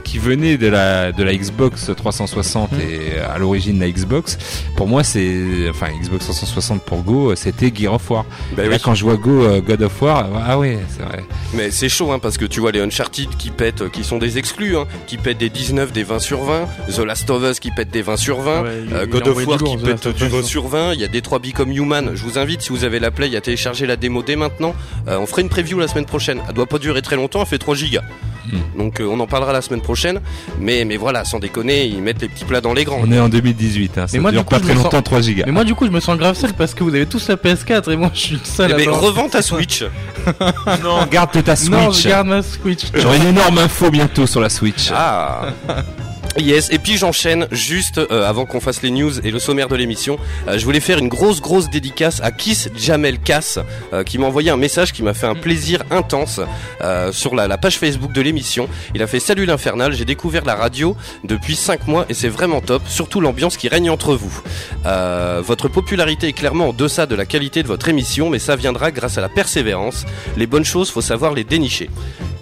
[0.04, 2.76] qui venait de la de la Xbox 360 Hmm.
[2.80, 4.38] et à l'origine la Xbox,
[4.76, 8.26] pour moi, c'est, enfin, Xbox 360 pour Go, c'était Gear of War.
[8.56, 8.82] Ben Et là, oui.
[8.84, 11.24] quand je vois Go, euh, God of War, ah ouais, c'est vrai.
[11.56, 14.38] Mais c'est chaud hein, parce que tu vois les Uncharted qui pètent, qui sont des
[14.38, 17.72] exclus, hein, qui pètent des 19, des 20 sur 20, The Last of Us qui
[17.72, 20.24] pète des 20 sur 20, Ouais, il- euh, il God of War qui pète du
[20.26, 20.46] of 20 Us.
[20.46, 22.12] sur 20, il y a des 3 Become Human.
[22.14, 24.74] Je vous invite si vous avez la Play à télécharger la démo dès maintenant.
[25.08, 26.40] Euh, on fera une preview la semaine prochaine.
[26.48, 28.04] Elle doit pas durer très longtemps, elle fait 3 gigas.
[28.52, 28.80] Hmm.
[28.80, 30.22] Donc euh, on en parlera la semaine prochaine.
[30.60, 33.00] Mais mais voilà, sans déconner, ils mettent les petits plats dans les grands.
[33.04, 35.04] On est en 2018, hein, ça Mais moi, dure du coup, pas très longtemps, sens-
[35.04, 35.44] 3 gigas.
[35.48, 37.36] Mais moi, du coup, je me sens grave seul parce que vous avez tous la
[37.36, 39.84] PS4 et moi, je suis le seul Eh à ben, revends ta Switch.
[40.84, 41.70] non, garde ta Switch.
[41.72, 42.84] Non, je garde ma Switch.
[42.94, 44.92] J'aurai une énorme info bientôt sur la Switch.
[44.94, 45.48] Ah
[46.38, 49.76] Yes, et puis j'enchaîne juste euh, avant qu'on fasse les news et le sommaire de
[49.76, 50.20] l'émission.
[50.48, 53.58] euh, je voulais faire une grosse grosse dédicace à Kiss Jamel Cass
[53.92, 56.40] euh, qui m'a envoyé un message qui m'a fait un plaisir intense
[56.82, 58.70] euh, sur la, la page Facebook de l'émission.
[58.94, 62.62] Il a fait Salut l'infernal, j'ai découvert la radio depuis 5 mois et c'est vraiment
[62.62, 64.40] top, surtout l'ambiance qui règne entre vous.
[64.86, 68.56] Euh, votre popularité est clairement en deçà de la qualité de votre émission, mais ça
[68.56, 70.06] viendra grâce à la persévérance.
[70.38, 71.90] Les bonnes choses, faut savoir les dénicher.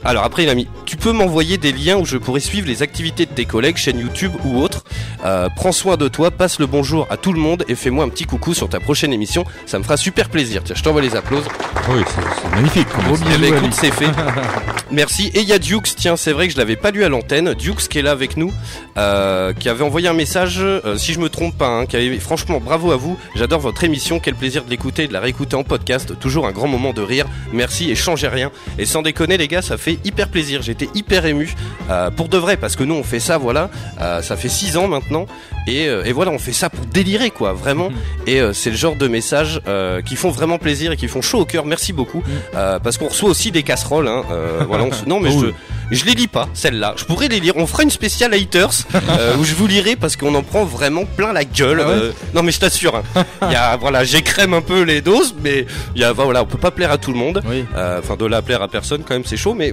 [0.03, 2.83] Alors après il a mis, tu peux m'envoyer des liens où je pourrais suivre les
[2.83, 4.84] activités de tes collègues, chaîne YouTube ou autres.
[5.24, 8.10] Euh, prends soin de toi, passe le bonjour à tout le monde et fais-moi un
[8.10, 9.46] petit coucou sur ta prochaine émission.
[9.65, 10.62] Ça me fera super plaisir.
[10.63, 11.46] Tiens, je t'envoie les applauses.
[11.89, 12.88] Oui, c'est c'est magnifique.
[13.06, 14.10] Gros bisous c'est fait.
[14.92, 15.32] Merci.
[15.34, 17.54] Et il y a Dukes, tiens, c'est vrai que je l'avais pas lu à l'antenne.
[17.54, 18.54] Dukes qui est là avec nous,
[18.98, 22.20] euh, qui avait envoyé un message, euh, si je me trompe pas, hein, qui avait,
[22.20, 23.18] franchement, bravo à vous.
[23.36, 24.20] J'adore votre émission.
[24.20, 26.20] Quel plaisir de l'écouter et de la réécouter en podcast.
[26.20, 27.25] Toujours un grand moment de rire.
[27.54, 28.51] Merci et changez rien.
[28.77, 30.63] Et sans déconner, les gars, ça fait fait hyper plaisir.
[30.63, 31.54] J'étais hyper ému
[31.92, 33.70] euh, pour de vrai parce que nous on fait ça, voilà.
[34.01, 35.25] Euh, ça fait six ans maintenant
[35.67, 37.89] et, euh, et voilà, on fait ça pour délirer quoi, vraiment.
[38.27, 39.60] Et euh, c'est le genre de messages
[40.05, 41.65] qui font vraiment plaisir et qui font chaud au cœur.
[41.65, 42.24] Merci beaucoup
[42.55, 44.08] Euh, parce qu'on reçoit aussi des casseroles.
[44.08, 44.24] Hein.
[44.67, 45.48] Voilà, on se- non mais je
[45.91, 46.96] je les lis pas, celles-là.
[46.98, 47.53] Je pourrais les lire.
[47.58, 48.72] On fera une spéciale haters
[49.39, 51.82] où je vous lirai parce qu'on en prend vraiment plein la gueule.
[51.84, 52.96] Ah ouais non mais je t'assure.
[53.15, 53.24] hein.
[53.44, 55.65] Il y a voilà, j'écrème un peu les doses, mais
[55.96, 57.41] il y a voilà, on peut pas plaire à tout le monde.
[57.48, 57.65] Oui.
[58.00, 59.72] Enfin, de la plaire à personne, quand même, c'est chaud, mais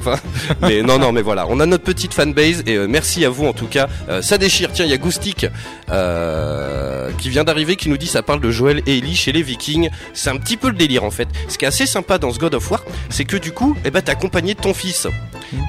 [0.83, 3.67] non, non, mais voilà, on a notre petite fanbase et merci à vous en tout
[3.67, 3.82] cas.
[4.09, 4.71] Euh, ça déchire.
[4.73, 5.47] Tiens, il y a Goustic
[5.91, 9.43] euh, qui vient d'arriver, qui nous dit ça parle de Joël et Ellie chez les
[9.43, 9.91] Vikings.
[10.15, 11.29] C'est un petit peu le délire en fait.
[11.49, 13.91] Ce qui est assez sympa dans ce God of War, c'est que du coup, eh
[13.91, 15.07] ben, t'es accompagné de ton fils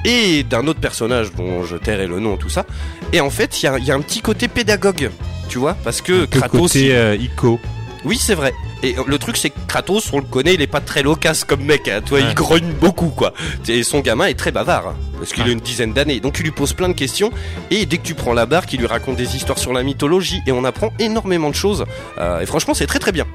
[0.04, 2.64] et d'un autre personnage dont je tairai le nom, tout ça.
[3.12, 5.10] Et en fait, il y a, il y a un petit côté pédagogue.
[5.48, 7.60] Tu vois, parce que Que Kratos, côté euh, Ico.
[8.04, 8.52] oui, c'est vrai.
[8.84, 11.62] Et le truc, c'est que Kratos, on le connaît, il est pas très loquace comme
[11.64, 11.88] mec.
[11.88, 12.00] Hein.
[12.04, 12.24] Toi, Ouais.
[12.28, 13.32] il grogne beaucoup, quoi.
[13.68, 15.48] Et son gamin est très bavard, hein, parce qu'il Ouais.
[15.50, 16.20] a une dizaine d'années.
[16.20, 17.30] Donc, il lui pose plein de questions.
[17.70, 20.40] Et dès que tu prends la barre, il lui raconte des histoires sur la mythologie,
[20.46, 21.84] et on apprend énormément de choses.
[22.18, 23.26] Euh, et franchement, c'est très très bien.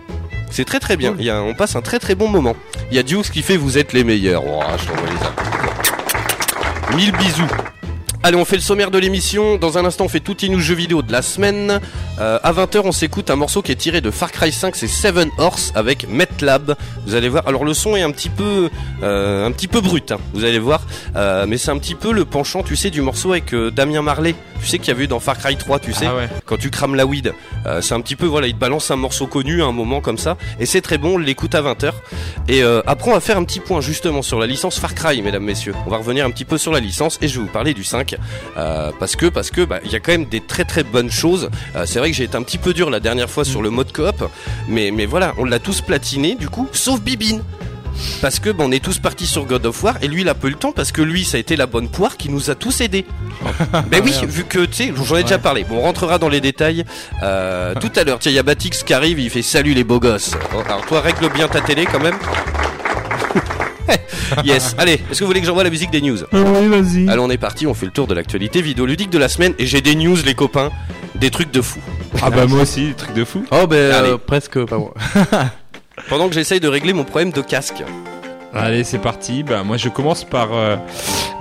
[0.52, 1.16] C'est très très bien.
[1.20, 2.56] Il y a, on passe un très très bon moment.
[2.92, 4.44] Il y a qui fait vous êtes les meilleurs.
[4.46, 5.08] Oh, je t'envoie
[6.90, 6.96] les.
[6.96, 7.48] Mille bisous.
[8.22, 9.56] Allez, on fait le sommaire de l'émission.
[9.56, 11.80] Dans un instant, on fait tout news jeux vidéo de la semaine.
[12.20, 14.88] Euh, à 20h, on s'écoute un morceau qui est tiré de Far Cry 5, c'est
[14.88, 16.76] Seven Horse avec MetLab.
[17.06, 17.48] Vous allez voir.
[17.48, 18.70] Alors le son est un petit peu,
[19.04, 20.12] euh, un petit peu brut.
[20.12, 20.82] hein, vous allez voir,
[21.16, 24.02] Euh, mais c'est un petit peu le penchant, tu sais, du morceau avec euh, Damien
[24.02, 24.36] Marley.
[24.62, 26.28] Tu sais qu'il y avait eu dans Far Cry 3, tu sais, Ah ouais.
[26.46, 27.34] quand tu crames la weed.
[27.66, 30.02] Euh, c'est un petit peu, voilà, il te balance un morceau connu à un moment
[30.02, 31.14] comme ça, et c'est très bon.
[31.16, 31.94] On l'écoute à 20h.
[32.50, 35.22] Et euh, après, on va faire un petit point justement sur la licence Far Cry,
[35.22, 35.74] mesdames, messieurs.
[35.88, 37.86] On va revenir un petit peu sur la licence et je vais vous parler du
[37.86, 38.09] 5
[38.58, 41.12] euh, parce que parce que bah, il y a quand même des très très bonnes
[41.12, 41.50] choses.
[41.76, 43.70] Euh, c'est vrai que j'ai été un petit peu dur la dernière fois sur le
[43.70, 44.30] mode coop,
[44.68, 47.42] mais mais voilà, on l'a tous platiné du coup, sauf Bibine.
[48.22, 50.36] Parce que bah, on est tous partis sur God of War et lui il a
[50.36, 52.56] peu le temps parce que lui ça a été la bonne poire qui nous a
[52.56, 53.06] tous aidés.
[53.88, 55.64] ben oui, vu que tu sais, j'en ai déjà parlé.
[55.64, 56.86] Bon, on rentrera dans les détails
[57.24, 58.20] euh, tout à l'heure.
[58.20, 60.32] Tiens, il y a Batix qui arrive, il fait salut les beaux gosses.
[60.52, 62.18] Bon, Alors toi règle bien ta télé quand même.
[64.46, 64.76] yes.
[64.78, 67.10] Allez, est-ce que vous voulez que j'envoie la musique des news Oui, vas-y.
[67.10, 69.66] Allez, on est parti, on fait le tour de l'actualité vidéoludique de la semaine et
[69.66, 70.70] j'ai des news les copains,
[71.16, 71.80] des trucs de fou.
[72.22, 73.46] Ah bah moi aussi, truc de fou.
[73.52, 74.94] Oh, ben, euh, presque pas moi.
[76.10, 77.84] Pendant que j'essaye de régler mon problème de casque.
[78.54, 79.44] Allez, c'est parti.
[79.44, 80.76] Bah, moi, je commence par euh,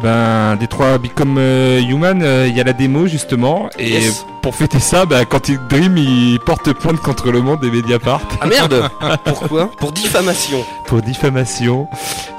[0.02, 2.20] ben, Détroit Become euh, Human.
[2.22, 4.26] euh, Il y a la démo justement, et Yes.
[4.48, 8.22] Pour fêter ça, bah, quand il Dream, il porte plainte contre le monde des Mediapart
[8.40, 8.88] Ah merde
[9.24, 10.64] Pourquoi Pour diffamation.
[10.86, 11.86] pour diffamation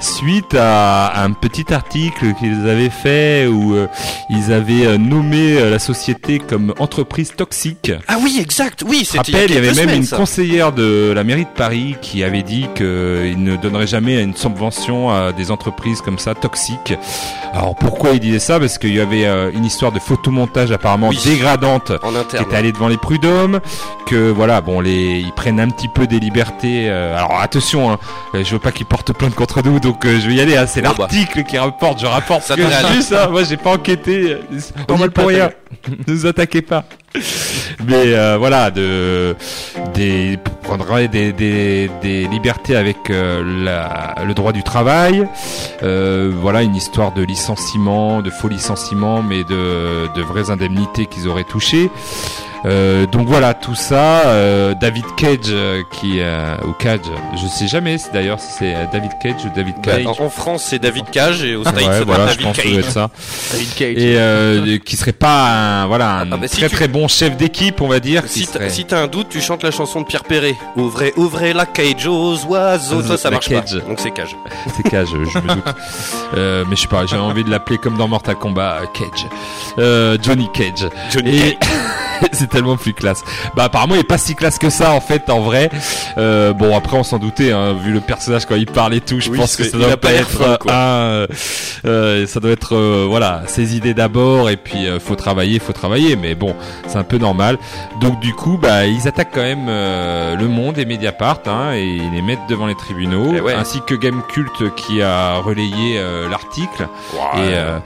[0.00, 3.86] suite à un petit article qu'ils avaient fait où euh,
[4.28, 7.92] ils avaient euh, nommé euh, la société comme entreprise toxique.
[8.08, 10.16] Ah oui, exact, oui, c'était rappelle, il y avait même semaines, une ça.
[10.16, 12.86] conseillère de la mairie de Paris qui avait dit qu'il
[13.44, 16.94] ne donnerait jamais une subvention à des entreprises comme ça, toxiques.
[17.52, 18.58] Alors pourquoi il disait ça?
[18.58, 21.18] Parce qu'il y avait euh, une histoire de photomontage apparemment Oui.
[21.24, 22.44] dégradante En qui interne.
[22.44, 23.60] était allé devant les prud'hommes,
[24.06, 26.88] que voilà, bon, les, ils prennent un petit peu des libertés.
[26.88, 27.98] euh, alors attention, hein,
[28.34, 30.56] euh, je veux pas qu'ils portent plainte contre nous, donc euh, je vais y aller.
[30.56, 30.94] Hein, c'est bah.
[30.98, 33.28] l'article qui rapporte, je rapporte Ça ce que vu, ça.
[33.28, 34.38] Moi, j'ai pas enquêté.
[34.88, 35.50] On va pour rien.
[36.06, 36.84] ne vous attaquez pas.
[37.86, 39.36] Mais euh, voilà, de
[39.94, 45.26] des prendrait des, des, des libertés avec euh, la, le droit du travail.
[45.82, 51.26] Euh, voilà, une histoire de licenciement, de faux licenciement, mais de, de vraies indemnités qu'ils
[51.26, 51.90] auraient touchées.
[52.66, 54.26] Euh, donc voilà, tout ça.
[54.26, 57.00] euh, David Cage euh, qui euh, ou Cage,
[57.40, 60.06] je sais jamais si d'ailleurs si c'est euh, David Cage ou David Bah, Cage.
[60.06, 62.56] en, en France, c'est David Cage et au States, Ouais, c'est voilà, je David pense
[62.56, 62.90] que ça doit Cage.
[62.92, 63.10] ça.
[63.52, 63.96] David Cage.
[63.96, 65.48] Et euh, qui serait pas
[65.82, 68.24] un, voilà un Ah bah, si très tu- très bon chef d'équipe, on va dire.
[68.26, 70.54] Si t'as serait- si t'as un doute, tu chantes la chanson de Pierre Perret.
[70.76, 73.02] Ouvrez, ouvrez la cage aux oiseaux.
[73.02, 73.78] Ça, ça marche cage.
[73.80, 73.88] pas.
[73.88, 74.36] Donc c'est cage.
[74.76, 75.64] C'est Cage, je me doute.
[76.36, 79.26] Euh, mais je sais pas, j'ai envie de l'appeler comme dans Mortal Kombat, Cage.
[79.78, 80.88] Euh, Johnny Cage.
[81.12, 81.58] Johnny Et
[82.32, 83.22] c'est tellement plus classe.
[83.56, 85.70] Bah apparemment il est pas si classe que ça en fait en vrai.
[86.18, 89.20] Euh, bon après on s'en doutait hein, vu le personnage quand il parle et tout,
[89.20, 90.72] je Oui, pense que ça doit pas être quoi.
[90.72, 91.26] un, euh,
[91.86, 95.72] euh, ça doit être euh, voilà ses idées d'abord et puis euh, faut travailler, faut
[95.72, 96.16] travailler.
[96.16, 96.54] Mais bon
[96.86, 97.58] c'est un peu normal.
[98.00, 101.82] Donc du coup bah ils attaquent quand même euh, le monde et Mediapart hein, et
[101.84, 103.54] ils les mettent devant les tribunaux Eh ouais.
[103.54, 106.88] ainsi que Gamecult qui a relayé euh, l'article.
[107.36, 107.78] Et euh,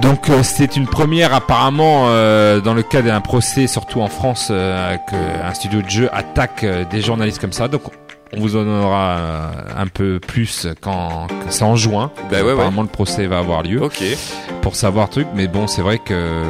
[0.00, 4.48] donc euh, c'est une première apparemment euh, dans le cas d'un procès, surtout en France,
[4.50, 7.68] euh, qu'un studio de jeu attaque euh, des journalistes comme ça.
[7.68, 7.82] Donc
[8.36, 12.10] on vous en donnera euh, un peu plus quand, quand c'est en juin.
[12.30, 12.52] Bah ouais, ouais.
[12.52, 14.02] apparemment le procès va avoir lieu Ok.
[14.62, 15.26] pour savoir truc.
[15.34, 16.42] Mais bon c'est vrai que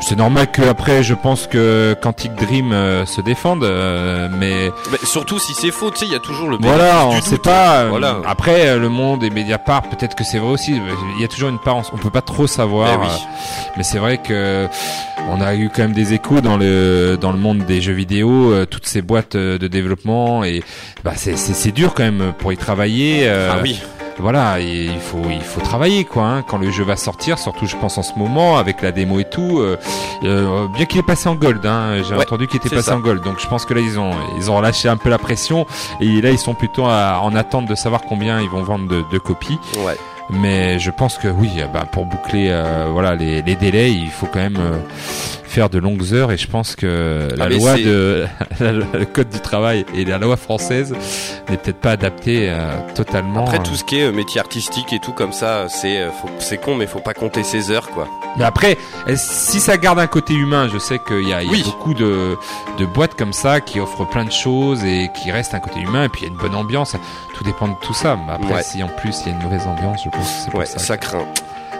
[0.00, 4.98] c'est normal que après, je pense que Quantic Dream euh, se défende, euh, mais Mais
[5.04, 7.86] surtout si c'est faux, tu sais, il y a toujours le voilà, on sait pas.
[7.86, 8.18] Voilà.
[8.26, 10.78] Après, euh, le monde et Mediapart, peut-être que c'est vrai aussi.
[11.16, 12.88] Il y a toujours une part, on peut pas trop savoir.
[12.92, 13.06] Eh oui.
[13.06, 14.66] euh, mais c'est vrai que
[15.30, 18.52] on a eu quand même des échos dans le dans le monde des jeux vidéo,
[18.52, 20.62] euh, toutes ces boîtes de développement et
[21.02, 23.20] bah c'est c'est c'est dur quand même pour y travailler.
[23.24, 23.80] euh, Ah oui.
[24.18, 26.22] Voilà, il faut il faut travailler quoi.
[26.24, 29.18] Hein, quand le jeu va sortir, surtout je pense en ce moment avec la démo
[29.20, 29.58] et tout.
[29.58, 29.76] euh,
[30.22, 32.96] euh, bien qu'il est passé en gold, hein, j'ai Ouais, entendu qu'il était passé ça.
[32.96, 33.22] en gold.
[33.22, 35.66] Donc je pense que là ils ont ils ont relâché un peu la pression
[36.00, 39.02] et là ils sont plutôt à- en attente de savoir combien ils vont vendre de,
[39.10, 39.58] de copies.
[39.84, 39.96] Ouais.
[40.30, 44.08] Mais je pense que oui, euh, bah, pour boucler euh, voilà les, les délais, il
[44.10, 44.78] faut quand même euh,
[45.44, 48.26] faire de longues heures et je pense que la Ah, mais loi de
[48.60, 50.94] le code du travail et la loi française
[51.50, 53.44] n'est peut-être pas adaptée euh, totalement.
[53.44, 53.62] Après euh.
[53.62, 56.74] tout ce qui est euh, métier artistique et tout comme ça, c'est faut- c'est con
[56.74, 58.08] mais faut pas compter ses heures quoi.
[58.36, 58.76] Mais après,
[59.14, 61.62] si ça garde un côté humain, je sais qu'il y a, il y a Oui.
[61.64, 62.34] beaucoup de,
[62.78, 66.04] de boîtes comme ça qui offrent plein de choses et qui restent un côté humain
[66.04, 66.96] et puis il y a une bonne ambiance.
[67.34, 68.16] Tout dépend de tout ça.
[68.26, 68.62] Mais après, Ouais.
[68.62, 70.66] si en plus il y a une mauvaise ambiance, je pense que c'est pour Ouais,
[70.66, 70.78] ça.
[70.78, 71.26] ça craint.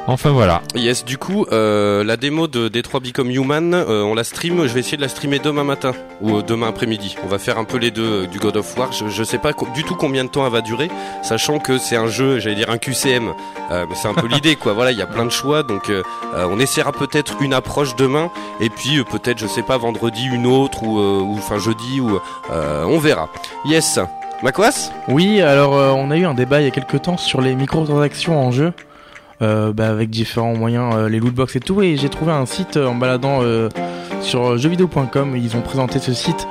[0.06, 0.60] Enfin voilà.
[0.74, 4.66] Yes, du coup, euh, la démo de Détroit Become Human, euh, on la stream.
[4.66, 7.16] Je vais essayer de la streamer demain matin ou euh, demain après-midi.
[7.24, 8.92] On va faire un peu les deux euh, du God of War.
[8.92, 10.90] Je, je sais pas du tout combien de temps elle va durer,
[11.22, 13.32] sachant que c'est un jeu, j'allais dire un QCM.
[13.70, 14.74] Euh, mais c'est un peu l'idée, quoi.
[14.74, 15.90] Voilà, il y a plein de choix, donc
[16.36, 20.46] on essaiera peut-être une approche demain, et puis euh, peut-être, je sais pas, vendredi une
[20.46, 23.30] autre ou euh, ou enfin jeudi ou euh, on verra.
[23.64, 23.98] Yes.
[24.42, 27.40] Macquas Oui, alors euh, on a eu un débat il y a quelques temps sur
[27.40, 28.72] les microtransactions en jeu,
[29.42, 32.76] euh, bah, avec différents moyens, euh, les lootbox et tout, et j'ai trouvé un site
[32.76, 33.68] euh, en baladant euh,
[34.20, 36.46] sur jeuxvideo.com, ils ont présenté ce site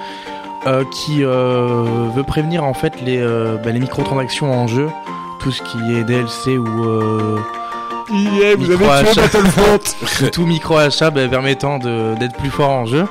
[0.65, 1.83] euh, qui euh,
[2.15, 4.89] veut prévenir en fait les, euh, bah, les microtransactions en jeu,
[5.39, 7.37] tout ce qui est DLC ou euh,
[8.11, 10.27] Yeah, vous avez tué Battlefront.
[10.33, 13.05] tout micro achat bah, permettant de- d'être plus fort en jeu.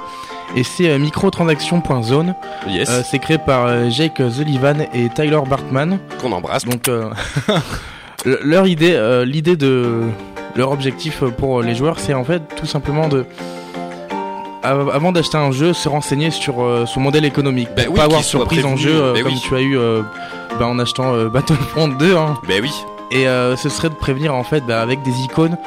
[0.56, 2.34] Et c'est euh, microtransactions.zone.
[2.68, 2.88] Yes.
[2.90, 5.98] Euh, c'est créé par euh, Jake Sullivan et Tyler Bartman.
[6.20, 6.64] Qu'on embrasse.
[6.64, 6.86] Donc
[8.24, 10.00] le- leur idée, l'idée de
[10.56, 13.24] leur objectif pour les joueurs, c'est en fait tout simplement de
[14.62, 17.98] av- avant d'acheter un jeu, se renseigner sur euh, son modèle économique, Ben pour oui,
[18.00, 19.40] pas avoir surprise en jeu euh, ben comme oui.
[19.42, 20.02] tu as eu euh,
[20.58, 22.16] bah, en achetant Battlefront 2.
[22.16, 22.34] Hein.
[22.46, 22.72] Ben oui.
[23.10, 23.24] Et
[23.56, 25.58] ce serait de prévenir en fait bah, avec des icônes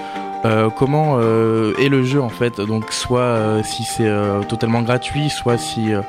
[0.45, 2.61] euh, comment euh, est le jeu en fait?
[2.61, 6.01] Donc soit euh, si c'est euh, totalement gratuit, soit si euh,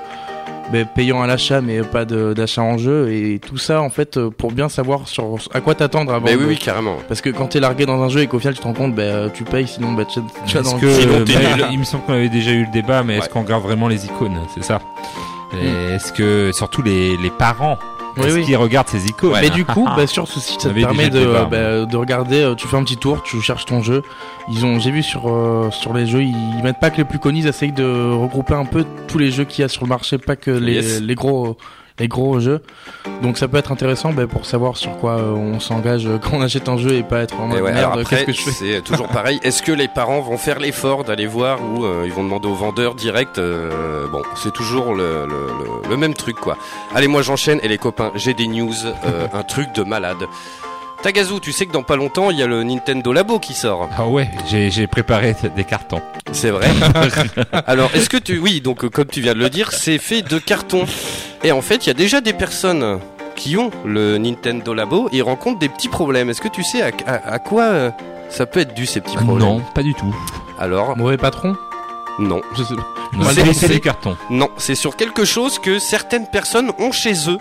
[0.72, 4.53] bah, payant à l'achat mais pas d'achat en jeu et tout ça en fait pour
[4.53, 6.27] bien savoir sur à quoi t'attendre avant.
[6.27, 6.96] Ben oui, de- oui, carrément.
[7.09, 8.94] Parce que quand t'es largué dans un jeu et qu'au final tu te rends compte,
[8.94, 11.66] bah, tu payes sinon bah, tu, tu vas dans que, Sinon, mais nul.
[11.72, 14.05] il me semble qu'on avait déjà eu le débat, mais est-ce qu'on regarde vraiment les
[14.07, 14.38] icônes?
[14.55, 14.81] C'est ça.
[15.62, 17.79] Et Est-ce que surtout les, les parents,
[18.16, 18.44] Oui, oui.
[18.44, 21.26] qu'ils regardent ces icônes Mais du coup, bah, sur ce site, ça te permet de,
[21.50, 22.40] bah, de regarder.
[22.42, 24.02] euh, Tu fais un petit tour, tu cherches ton jeu.
[24.50, 27.18] Ils ont, j'ai vu sur euh, sur les jeux, ils mettent pas que les plus
[27.18, 29.88] connus, ils essayent de regrouper un peu tous les jeux qu'il y a sur le
[29.90, 31.00] marché, pas que les, Yes.
[31.00, 31.57] les gros
[31.98, 32.62] les gros jeux.
[33.22, 36.37] Donc ça peut être intéressant bah, pour savoir sur quoi euh, on s'engage euh, quand
[36.37, 38.04] on achète un jeu et pas être en mode ouais, merde.
[38.09, 38.50] Qu'est-ce que je fais?
[38.50, 39.40] c'est toujours pareil.
[39.42, 42.54] Est-ce que les parents vont faire l'effort d'aller voir ou euh, ils vont demander au
[42.54, 46.56] vendeur direct euh, Bon, c'est toujours le, le, le- le même truc, quoi.
[46.94, 50.18] Allez, moi j'enchaîne et les copains, j'ai des news, euh, un truc de malade.
[51.02, 53.88] Tagazu, tu sais que dans pas longtemps, il y a le Nintendo Labo qui sort.
[53.96, 56.00] Ah ouais, j'ai préparé des cartons.
[56.32, 56.66] C'est vrai.
[57.66, 58.38] Alors, est-ce que tu...
[58.38, 60.85] Oui, donc euh, comme tu viens de le dire, c'est fait de carton.
[61.44, 62.98] Et en fait, il y a déjà des personnes
[63.37, 66.28] qui ont le Nintendo Labo et rencontrent des petits problèmes.
[66.30, 67.90] Est-ce que tu sais à, à- à quoi euh,
[68.28, 69.38] ça peut être dû ces petits problèmes?
[69.48, 70.14] Non, pas du tout.
[70.59, 71.54] Alors, Mauvais patron?
[72.18, 72.40] Non.
[72.56, 72.87] Je sais pas.
[73.12, 74.16] Non, c'est- cartons.
[74.30, 77.38] Non, c'est sur quelque chose que certaines personnes ont chez eux.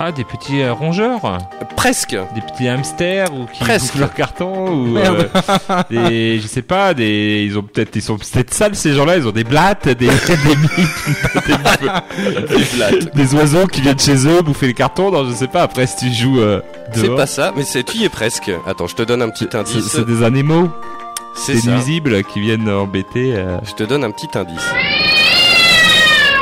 [0.00, 1.38] Ah, des petits euh, rongeurs
[1.76, 2.10] Presque.
[2.34, 3.92] Des petits hamsters ou qui Presque.
[3.92, 5.28] bouffent leurs cartons ou Merde.
[5.70, 9.16] euh, des je sais pas des ils ont peut-être ils sont peut-être sales ces gens-là
[9.16, 10.12] ils ont des blattes des des,
[12.96, 15.86] des, des oiseaux qui viennent chez eux bouffer les cartons non je sais pas après
[15.86, 16.60] si tu joues euh,
[16.94, 18.50] C'est pas ça, mais c'est tu y es presque.
[18.66, 19.86] Attends, je te donne un petit indice.
[19.88, 20.70] c'est des animaux
[21.34, 23.58] C'est des nuisibles qui viennent embêter euh.
[23.64, 24.68] Je te donne un petit indice.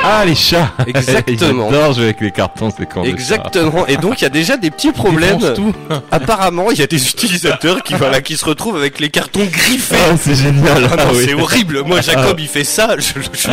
[0.03, 1.69] Ah les chats Exactement.
[1.71, 3.85] j'adore jouer avec les cartons c'est quand Exactement.
[3.87, 5.39] Et donc il y a déjà des petits problèmes.
[5.55, 5.73] Tout.
[6.11, 9.95] Apparemment, il y a des utilisateurs qui voilà qui se retrouvent avec les cartons griffés.
[10.11, 11.23] ah, c'est génial Ah non, Ah oui.
[11.25, 11.83] c'est horrible.
[11.85, 12.95] Moi, Jacob, il fait ça.
[12.97, 13.47] Je, je-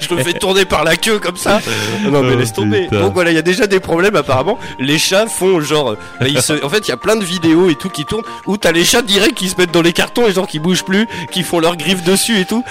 [0.00, 1.60] je le fais tourner par la queue comme ça.
[2.04, 2.82] Non, mais Oh, laisse tomber.
[2.84, 3.00] putain.
[3.00, 4.58] Donc voilà, il y a déjà des problèmes apparemment.
[4.78, 5.90] Les chats font genre,
[6.22, 8.22] euh, ils se, en fait, il y a plein de vidéos et tout qui tournent
[8.46, 10.84] où t'as les chats direct qui se mettent dans les cartons et genre qui bougent
[10.84, 12.64] plus, qui font leurs griffes dessus et tout.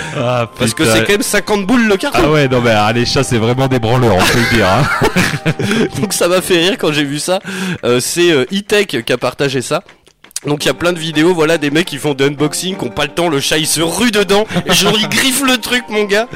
[0.57, 2.19] Parce que c'est quand même 50 boules le carton.
[2.23, 4.67] ah ouais non mais ah, les chats c'est vraiment des branleurs on peut le dire
[4.67, 4.83] hein.
[6.01, 7.39] Donc ça m'a fait rire quand j'ai vu ça.
[7.85, 9.83] Euh, c'est euh, E-Tech qui a partagé ça.
[10.45, 12.85] Donc il y a plein de vidéos, voilà, des mecs qui font des unboxing, qui
[12.85, 15.57] ont pas le temps, le chat il se rue dedans, et genre il griffe le
[15.57, 16.27] truc mon gars.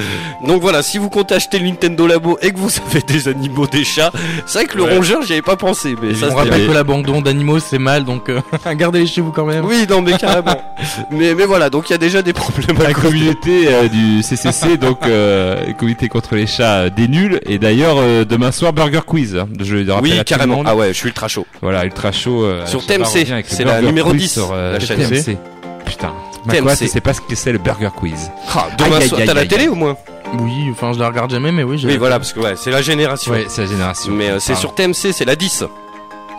[0.45, 3.65] Donc voilà, si vous comptez acheter le Nintendo Labo et que vous avez des animaux,
[3.65, 4.11] des chats,
[4.45, 4.95] c'est vrai que le Ouais.
[4.95, 8.27] rongeur j'y avais pas pensé, mais ça On rappelle que l'abandon d'animaux c'est mal donc
[8.29, 8.41] euh,
[8.75, 9.63] gardez-les chez vous quand même.
[9.63, 10.61] Oui, non mais carrément.
[11.09, 13.67] mais, mais voilà, donc il y a déjà des problèmes à La cause de- communauté
[13.69, 17.39] euh, du CCC, donc euh, comité contre les chats euh, des nuls.
[17.45, 19.37] Et d'ailleurs, euh, demain soir, Burger Quiz.
[19.37, 19.47] hein.
[19.61, 20.55] Je le rappelle à Oui, tout le carrément.
[20.57, 20.65] monde.
[20.69, 21.47] Ah ouais, je suis ultra chaud.
[21.61, 22.43] Voilà, ultra chaud.
[22.43, 24.33] euh, Sur je sais pas, TMC, revient avec le c'est la Burger numéro Quiz 10,
[24.33, 24.97] sur, euh, la chaîne.
[25.09, 25.37] TMC.
[25.85, 26.13] Putain.
[26.77, 28.31] Tu sais pas ce que c'est le Burger Quiz.
[28.55, 29.69] Ah, demain Aïe, soir, aïe, t'as la aïe, télé aïe.
[29.69, 29.95] au moins?
[30.39, 31.81] Oui, enfin je la regarde jamais mais oui.
[31.85, 33.31] Oui, voilà, parce que ouais, c'est la génération.
[33.31, 34.11] Ouais, c'est la génération.
[34.11, 35.65] Mais euh, c'est sur TMC, c'est la 10.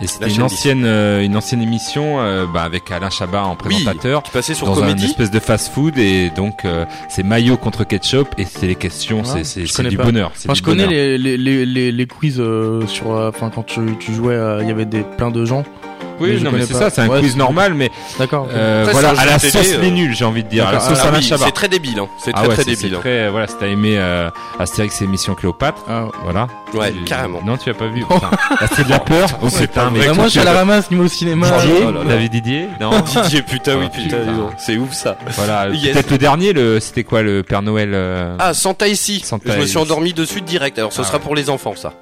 [0.02, 3.56] Et c'était une ancienne, euh, une ancienne émission euh, bah, avec Alain Chabat en Oui,
[3.84, 4.24] présentateur.
[4.24, 5.04] qui passait sur dans un Comédie.
[5.04, 9.28] espèce de fast-food et donc euh, c'est maillot contre ketchup et c'est les questions, Ah,
[9.32, 10.02] c'est c'est je c'est connais du pas.
[10.02, 10.32] bonheur.
[10.34, 13.12] c'est Enfin, du je connais les, les, les, les quiz euh, sur.
[13.14, 15.62] euh, Enfin, quand tu, tu jouais, euh, il y avait des, plein de gens.
[16.20, 18.48] Mais Oui, je non mais c'est ça, c'est un Ouais, quiz normal, mais D'accord.
[18.52, 20.98] euh, voilà à la sauce euh, les nuls, j'ai envie de dire, à la sauce
[21.02, 21.44] Ah Alain oui, Chabat.
[21.46, 22.08] c'est très débile, hein.
[22.18, 22.94] c'est Ah très ouais, très débile.
[22.94, 22.98] hein.
[23.00, 26.04] très voilà, si t'as aimé euh, Astérix et Mission Cléopâtre, Ah.
[26.22, 26.46] voilà.
[26.74, 27.40] Ouais, Tu- carrément.
[27.44, 28.04] Non, tu as pas vu.
[28.10, 29.28] Ah, c'est de la peur.
[29.42, 31.50] Oh C'est pas mais moi, je suis à la ramasse niveau cinéma.
[31.60, 32.04] Didier, Oh.
[32.04, 32.90] David Didier, non.
[33.22, 34.16] Didier, putain, oui, Oh, putain,
[34.58, 35.16] c'est ouf ça.
[35.36, 39.22] Voilà, peut-être le dernier, c'était quoi le Père Noël euh, Ah, Santa ici.
[39.44, 40.78] Je me suis endormi dessus direct.
[40.78, 41.92] Alors, ce Ah sera pour les enfants, ça.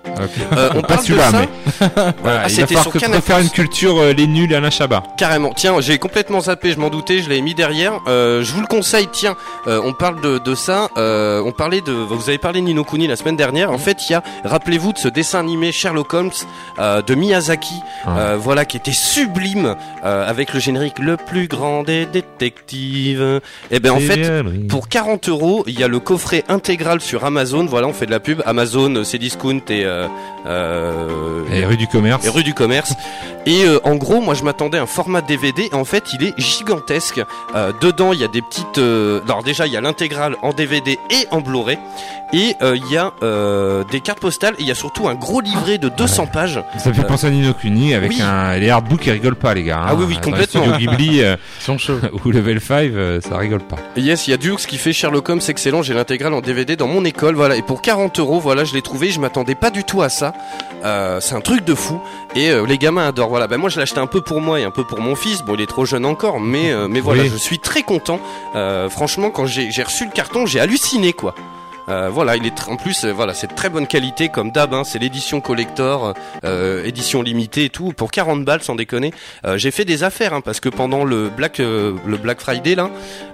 [0.57, 1.31] Euh, on parle de ça.
[1.33, 1.91] mais
[2.25, 3.21] Ah, c'était sur Canal+.
[3.21, 5.03] faire une culture euh, les nuls Alain Chabat.
[5.17, 5.53] Carrément.
[5.55, 8.01] Tiens, j'ai complètement zappé, je m'en doutais, je l'avais mis derrière.
[8.09, 9.37] Euh, je vous le conseille, tiens,
[9.67, 10.89] euh, on parle de, de ça.
[10.97, 13.71] euh, on parlait de, vous avez parlé de Nino Kuni la semaine dernière.
[13.71, 16.31] En fait, il y a, rappelez-vous de ce dessin animé Sherlock Holmes
[16.79, 18.19] euh, de Miyazaki, Ah.
[18.19, 23.41] euh, voilà, qui était sublime euh, avec le générique le plus grand des détectives.
[23.71, 24.59] Et ben en fait, bien, oui.
[24.69, 27.67] Pour 40 euros, il y a le coffret intégral sur Amazon.
[27.67, 28.43] Voilà, on fait de la pub.
[28.47, 30.09] Amazon, euh, c'est discount et, euh,
[30.47, 32.25] euh, Et rue du commerce.
[32.27, 32.95] et rue du commerce.
[33.47, 35.69] Et euh, en gros, moi je m'attendais à un format DVD.
[35.71, 37.21] Et en fait, il est gigantesque.
[37.55, 38.79] Euh, dedans, il y a des petites.
[38.79, 41.79] euh, Alors déjà, il y a l'intégrale en DVD et en Blu-ray.
[42.35, 44.55] Et euh, il y a euh, des cartes postales.
[44.59, 46.63] Et il y a surtout un gros livret de 200 pages.
[46.79, 48.23] Ça me fait penser à Nino Kuni avec oui.
[48.23, 49.81] un les artbooks ils rigolent pas les gars.
[49.81, 49.87] hein.
[49.89, 50.63] Ah oui, oui, Dans les complètement.
[50.63, 51.99] studios Ghibli euh, Ils sont chauds.
[52.25, 53.77] ou Level 5 euh, ça rigole pas.
[53.97, 55.83] Et yes, il y a Dukes qui fait Sherlock Holmes excellent.
[55.83, 57.35] J'ai l'intégrale en DVD dans mon école.
[57.35, 57.57] Voilà.
[57.57, 59.11] Et pour 40 euros, voilà, je l'ai trouvé.
[59.11, 60.33] Je m'attendais pas du tout à ça.
[60.85, 62.01] Euh, c'est un truc de fou.
[62.35, 63.29] Et euh, les gamins adorent.
[63.29, 63.47] Voilà.
[63.47, 65.43] Ben moi, je l'ai acheté un peu pour moi et un peu pour mon fils.
[65.43, 67.29] Bon, il est trop jeune encore, mais euh, mais voilà, Oui.
[67.29, 68.21] je suis très content.
[68.55, 71.35] Euh, franchement, quand j'ai j'ai reçu le carton, j'ai halluciné quoi.
[71.89, 74.73] Euh, voilà, il est en plus euh, voilà, c'est de très bonne qualité comme d'hab.
[74.75, 76.15] Hein, c'est l'édition collector,
[76.45, 79.13] euh, édition limitée et tout pour 40 balles sans déconner.
[79.45, 82.75] Euh, j'ai fait des affaires hein, parce que pendant le Black euh, le Black Friday
[82.75, 82.91] là,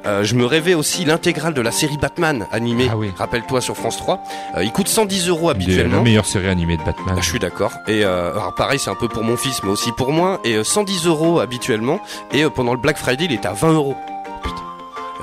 [0.06, 2.88] euh, je me rêvais aussi l'intégrale de la série Batman animée.
[2.90, 3.10] Ah oui.
[3.16, 4.22] Rappelle-toi sur France 3.
[4.56, 5.98] Euh, il coûte 110 euros habituellement.
[5.98, 7.16] La meilleure série animée de Batman.
[7.18, 7.72] Ah, je suis d'accord.
[7.86, 10.40] Et euh, alors pareil, c'est un peu pour mon fils, mais aussi pour moi.
[10.44, 12.00] Et euh, 110 euros habituellement.
[12.32, 13.96] Et euh, pendant le Black Friday, il était à 20 euros.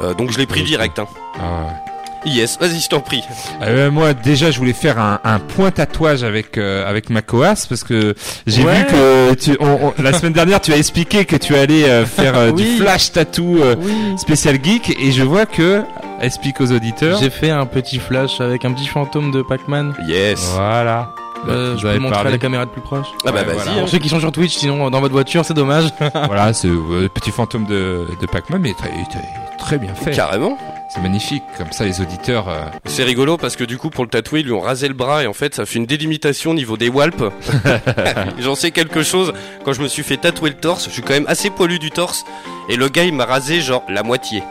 [0.01, 0.99] Euh, donc je l'ai pris direct.
[0.99, 1.07] Hein.
[1.39, 1.94] Ah ouais.
[2.25, 3.23] Yes, vas-y, je t'en prie.
[3.61, 7.65] Euh, moi déjà je voulais faire un, un point tatouage avec euh, avec ma coas
[7.69, 8.15] parce que
[8.47, 8.73] j'ai Ouais.
[8.79, 12.05] vu que tu, on- on- la semaine dernière tu as expliqué que tu allais euh,
[12.05, 13.93] faire euh, du flash tattoo euh, Oui.
[14.17, 15.81] spécial geek et je vois que
[16.21, 17.19] explique aux auditeurs.
[17.19, 19.93] J'ai fait un petit flash avec un petit fantôme de Pac-Man.
[20.07, 20.51] Yes.
[20.55, 21.09] Voilà.
[21.47, 23.05] Euh, Vous je peux le montrer à la caméra de plus proche.
[23.23, 23.55] Ah bah Ouais, vas-y.
[23.55, 23.71] voilà.
[23.73, 23.79] hein.
[23.81, 25.89] Pour ceux qui sont sur Twitch, sinon dans votre voiture, c'est dommage.
[26.25, 30.11] voilà, ce euh, petit fantôme de, de Pac-Man mais très, très, très bien fait.
[30.11, 30.57] Carrément.
[30.95, 31.43] C'est magnifique.
[31.58, 32.47] Comme ça les auditeurs.
[32.47, 34.93] euh, C'est rigolo parce que du coup pour le tatouer ils lui ont rasé le
[34.93, 37.21] bras et en fait ça fait une délimitation au niveau des walps.
[38.39, 39.34] J'en sais quelque chose.
[39.65, 41.91] Quand je me suis fait tatouer le torse, je suis quand même assez poilu du
[41.91, 42.23] torse
[42.69, 44.41] et le gars il m'a rasé genre la moitié.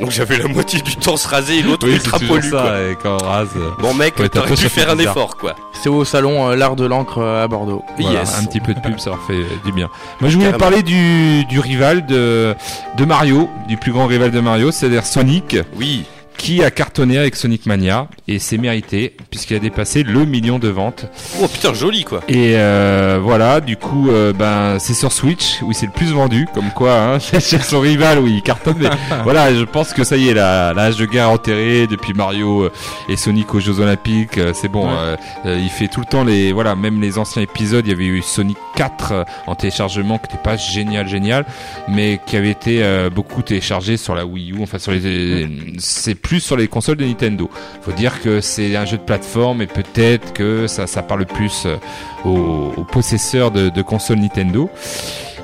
[0.00, 2.48] Donc j'avais la moitié du torse rasé et l'autre Oui, ultra poilu.
[2.50, 2.62] ça.
[2.62, 2.80] quoi.
[2.82, 3.48] Et quand on rase.
[3.80, 5.12] Bon mec, Ouais, t'aurais fait faire un bizarre.
[5.16, 5.54] effort quoi.
[5.82, 7.84] C'est au salon euh, l'art de l'encre euh, à Bordeaux.
[7.98, 8.38] Voilà, Yes.
[8.38, 9.88] un petit peu de pub, ça leur fait du bien.
[10.20, 10.58] Moi, je voulais Carrément.
[10.58, 12.54] parler du, du rival de,
[12.96, 16.04] de Mario, du plus grand rival de Mario, c'est-à-dire Sonic, Oui.
[16.36, 20.66] qui a cartonné avec Sonic Mania, et c'est mérité, puisqu'il a dépassé le million de
[20.66, 21.06] ventes.
[21.40, 22.20] Oh putain joli quoi.
[22.26, 26.48] Et euh, voilà, du coup, euh, ben, c'est sur Switch, où c'est le plus vendu,
[26.52, 28.74] comme quoi, hein, c'est chez son rival, où il cartonne.
[28.80, 28.90] Mais
[29.22, 32.72] voilà, je pense que ça y est, la, hache de guerre enterrée, depuis Mario euh,
[33.08, 34.88] et Sonic aux Jeux Olympiques, c'est bon.
[34.88, 35.16] Ouais.
[35.46, 38.04] euh, il fait tout le temps les, voilà, même les anciens épisodes, il y avait
[38.04, 41.46] eu Sonic 4 euh, en téléchargement, qui n'était pas génial, génial,
[41.86, 42.82] mais qui avait été
[43.14, 45.48] beaucoup téléchargé sur la Wii U, enfin sur les,
[45.78, 47.50] c'est plus sur les consoles de Nintendo.
[47.82, 51.76] Faut dire que c'est un jeu de plateforme et peut-être que ça, parle plus euh,
[52.24, 54.70] aux, possesseurs de, de consoles Nintendo.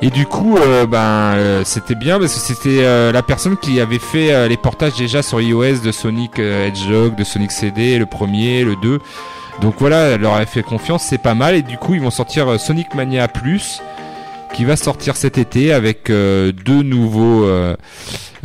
[0.03, 3.99] Et du coup, euh, ben, euh, c'était bien parce que c'était la personne qui avait
[3.99, 8.77] fait les portages déjà sur iOS de Sonic Hedgehog, de Sonic CD, le premier, le
[8.77, 8.99] 2.
[9.63, 11.55] Donc voilà, elle leur avait fait confiance, c'est pas mal.
[11.55, 13.81] Et du coup, ils vont sortir Sonic Mania Plus,
[14.57, 17.77] qui va sortir cet été avec euh, deux nouveaux euh,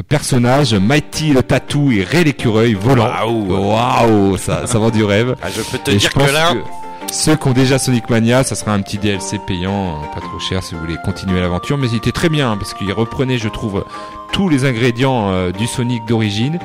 [0.09, 3.05] personnages, Mighty le tatou et Ray l'écureuil volant.
[3.05, 3.71] Waouh.
[3.71, 5.37] Waouh, ça, ça vend du rêve.
[5.41, 8.43] Ah, je peux te Et dire que là, que ceux qui ont déjà Sonic Mania,
[8.43, 11.77] ça sera un petit DLC payant, euh, pas trop cher si vous voulez continuer l'aventure.
[11.77, 13.85] Mais il était très bien hein, parce qu'il reprenait, je trouve,
[14.33, 16.59] tous les ingrédients euh, du Sonic d'origine.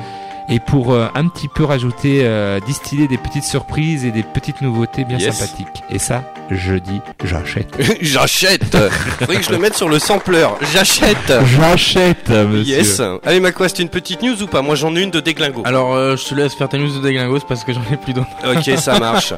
[0.49, 4.61] Et pour euh, un petit peu rajouter, euh, distiller des petites surprises et des petites
[4.63, 5.35] nouveautés bien Yes.
[5.37, 5.83] sympathiques.
[5.91, 7.75] Et ça, je dis, j'achète.
[8.01, 8.77] j'achète.
[9.19, 10.47] Faudrait que je le mette sur le sampler.
[10.73, 11.33] J'achète.
[11.59, 12.77] J'achète, monsieur.
[12.77, 13.03] Yes.
[13.25, 14.63] Allez, Macquas, c'est une petite news ou pas?
[14.63, 15.63] Moi, j'en ai une de déglingo.
[15.65, 18.13] Alors, euh, je te laisse faire ta news de déglingos parce que j'en ai plus
[18.13, 18.29] d'autres.
[18.45, 19.35] Ok, ça marche.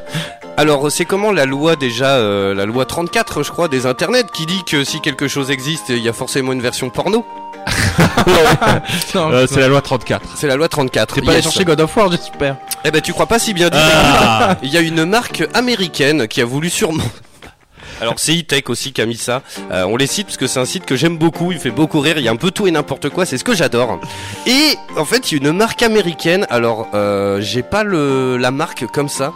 [0.59, 4.45] Alors, c'est comment la loi déjà, euh, la loi 34, je crois, des internets, qui
[4.45, 7.25] dit que si quelque chose existe, il y a forcément une version porno?
[9.15, 10.23] Euh, c'est la loi 34.
[10.37, 11.15] C'est la loi 34.
[11.15, 12.57] T'es pas allé chercher God of War, j'espère.
[12.85, 13.79] Eh ben, tu crois pas si bien dit.
[13.81, 14.57] Ah.
[14.63, 17.05] Il y a une marque américaine qui a voulu sûrement.
[18.01, 19.43] Alors c'est E-Tech aussi qui a mis ça.
[19.73, 21.53] Euh, on les cite parce que c'est un site que j'aime beaucoup.
[21.53, 22.19] Il fait beaucoup rire.
[22.19, 23.27] Il y a un peu tout et n'importe quoi.
[23.27, 23.99] C'est ce que j'adore.
[24.47, 26.47] Et en fait, il y a une marque américaine.
[26.51, 29.33] Alors euh, j'ai pas le la marque comme ça.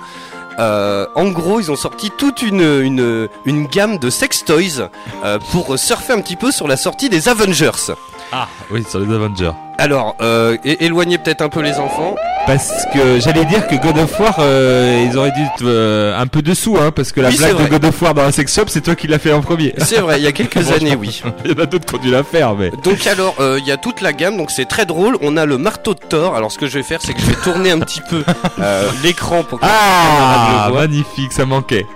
[0.58, 4.90] Euh, en gros, ils ont sorti toute une une une gamme de sex toys
[5.24, 7.94] euh, pour surfer un petit peu sur la sortie des Avengers.
[8.34, 9.52] Ah, oui, sur les Avengers.
[9.78, 12.14] Alors, euh, éloignez peut-être un peu les enfants.
[12.46, 16.42] Parce que j'allais dire que God of War, euh, ils auraient dû euh, un peu
[16.42, 17.66] dessous, hein, parce que la Oui, blague de.
[17.68, 19.72] God of War dans la sex shop, c'est toi qui l'as fait en premier.
[19.78, 21.22] C'est vrai, il y a quelques années, oui.
[21.44, 22.70] Il y en a d'autres qui ont dû la faire, mais.
[22.84, 25.16] Donc alors, euh, il y a toute la gamme, donc c'est très drôle.
[25.22, 26.34] On a le marteau de Thor.
[26.34, 28.24] Alors ce que je vais faire, c'est que je vais tourner un petit peu
[29.04, 31.86] l'écran pour que Ah, le magnifique, ça manquait.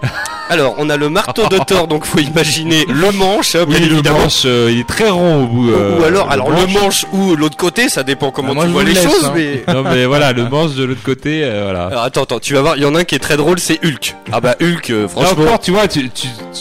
[0.49, 3.87] Alors, on a le marteau de Thor, donc faut imaginer le manche, hein, bien Oui,
[3.87, 4.21] le évidemment.
[4.21, 5.71] manche, il est très rond au bout.
[5.73, 6.75] ou alors, alors le manche.
[6.75, 9.25] manche ou l'autre côté, ça dépend comment Ah, moi, tu vois les laisse, choses.
[9.27, 9.33] hein.
[9.35, 11.87] Mais Non, mais voilà, le manche de l'autre côté, euh, voilà.
[11.87, 13.59] alors attends, attends, tu vas voir, il y en a un qui est très drôle,
[13.59, 14.15] c'est Hulk.
[14.33, 15.45] Ah bah Hulk, euh, Là franchement.
[15.45, 16.09] encore, tu vois, tu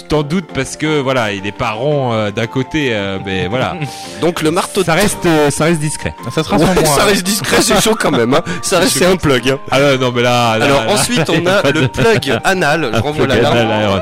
[0.09, 3.75] t'en doutes parce que voilà, il est pas rond euh, d'un côté, euh, mais voilà.
[4.21, 6.13] Donc le marteau ça reste, euh, ça reste discret.
[6.33, 6.83] Ça sera Ouais, sans moi.
[6.85, 8.33] ça reste discret, c'est chaud quand même.
[8.33, 8.41] Hein.
[8.61, 9.49] Ça reste c'est un plug.
[9.49, 9.59] Hein.
[9.71, 10.57] Ah non, non, mais là.
[10.57, 12.91] là, Alors là, ensuite, on a le plug anal.
[12.93, 13.57] Je renvoie la Plug larme.
[13.57, 14.01] anal Iron.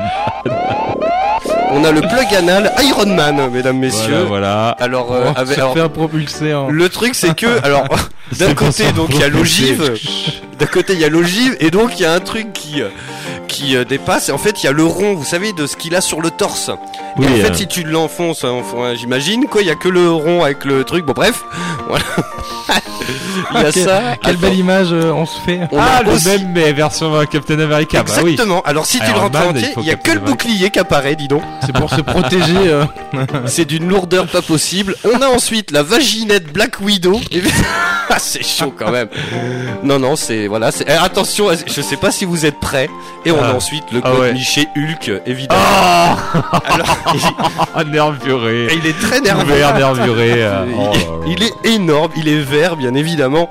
[1.76, 4.22] On a le plug anal Iron Man, mesdames, messieurs.
[4.26, 4.68] Voilà, voilà.
[4.80, 6.52] Alors, euh, Oh, avec, se alors, faire propulser.
[6.52, 6.66] hein.
[6.70, 7.86] le truc c'est que, alors,
[8.38, 9.92] d'un côté donc il y a l'ogive,
[10.58, 12.88] d'un côté il y a l'ogive et donc il y a un truc qui euh,
[13.54, 14.28] qui euh, dépasse.
[14.28, 16.20] Et en fait il y a le rond, vous savez, de ce qu'il a sur
[16.20, 16.70] le torse.
[17.16, 19.88] Oui, et en fait euh, si tu l'enfonces, enfin, j'imagine quoi, il y a que
[19.88, 21.04] le rond avec le truc.
[21.06, 21.44] Bon bref,
[21.88, 22.04] voilà.
[23.54, 23.74] il y a Ok.
[23.74, 24.02] ça.
[24.22, 25.60] Quelle belle image euh, on se fait.
[25.70, 28.02] on ah, le aussi- même mais version euh, Captain America.
[28.02, 28.32] Bah oui.
[28.32, 28.62] Exactement.
[28.62, 30.70] Alors si tu le rentres Man, entier, il faut il y a que le bouclier
[30.70, 31.42] qui apparaît, dis donc.
[31.64, 32.56] C'est pour se protéger.
[32.66, 32.84] euh.
[33.46, 34.96] C'est d'une lourdeur pas possible.
[35.04, 37.20] On a ensuite la vaginette Black Widow.
[38.10, 39.08] Ah, c'est chaud quand même.
[39.82, 40.70] Non, non, c'est voilà.
[40.70, 42.88] c'est- eh, attention, je sais pas si vous êtes prêts.
[43.24, 43.56] Et on Ah.
[43.56, 44.32] ensuite le Ah code ouais.
[44.32, 45.60] Miché Hulk, évidemment.
[45.64, 46.16] Ah,
[46.66, 46.96] Alors,
[47.76, 48.66] oh, nervuré.
[48.72, 49.54] il, il est très nerveux.
[49.54, 50.32] Nervuré.
[50.36, 51.20] euh, Il- oh.
[51.26, 53.48] Il est énorme, il est vert, bien évidemment.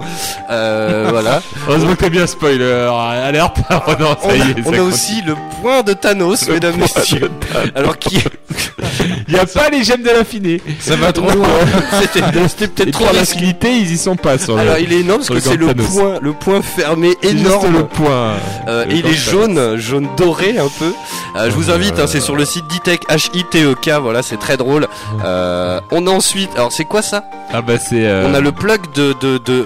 [0.51, 1.41] Euh, voilà.
[1.67, 2.87] Heureusement que t'as bien spoiler.
[3.25, 3.57] Alerte.
[3.71, 4.39] Oh non, On a, est.
[4.65, 7.31] on a aussi le point de Thanos, Le mesdames, point messieurs.
[7.75, 8.19] Alors qui.
[9.27, 10.61] Il y a pas les gemmes de l'affiné.
[10.79, 11.47] Ça va trop loin.
[11.99, 13.25] C'était Et peut-être trop la risqué.
[13.35, 14.61] facilité, ils y sont pas sur le.
[14.61, 17.73] Alors il est énorme parce que c'est le point, le point fermé juste énorme.
[17.73, 18.33] le point.
[18.67, 20.93] Euh, Le et il est jaune, jaune doré un peu.
[21.35, 24.87] Euh, je vous invite, hein, c'est sur le site d'Itech, H-I-T-E-K, voilà, c'est très drôle.
[25.23, 28.05] Euh, on a ensuite, alors c'est quoi ça Ah bah c'est.
[28.05, 29.65] euh, On a le plug de de de.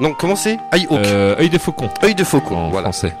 [0.00, 2.90] Non, comment c'est œil de faucon Œil de faucon, en voilà.
[2.92, 3.14] français.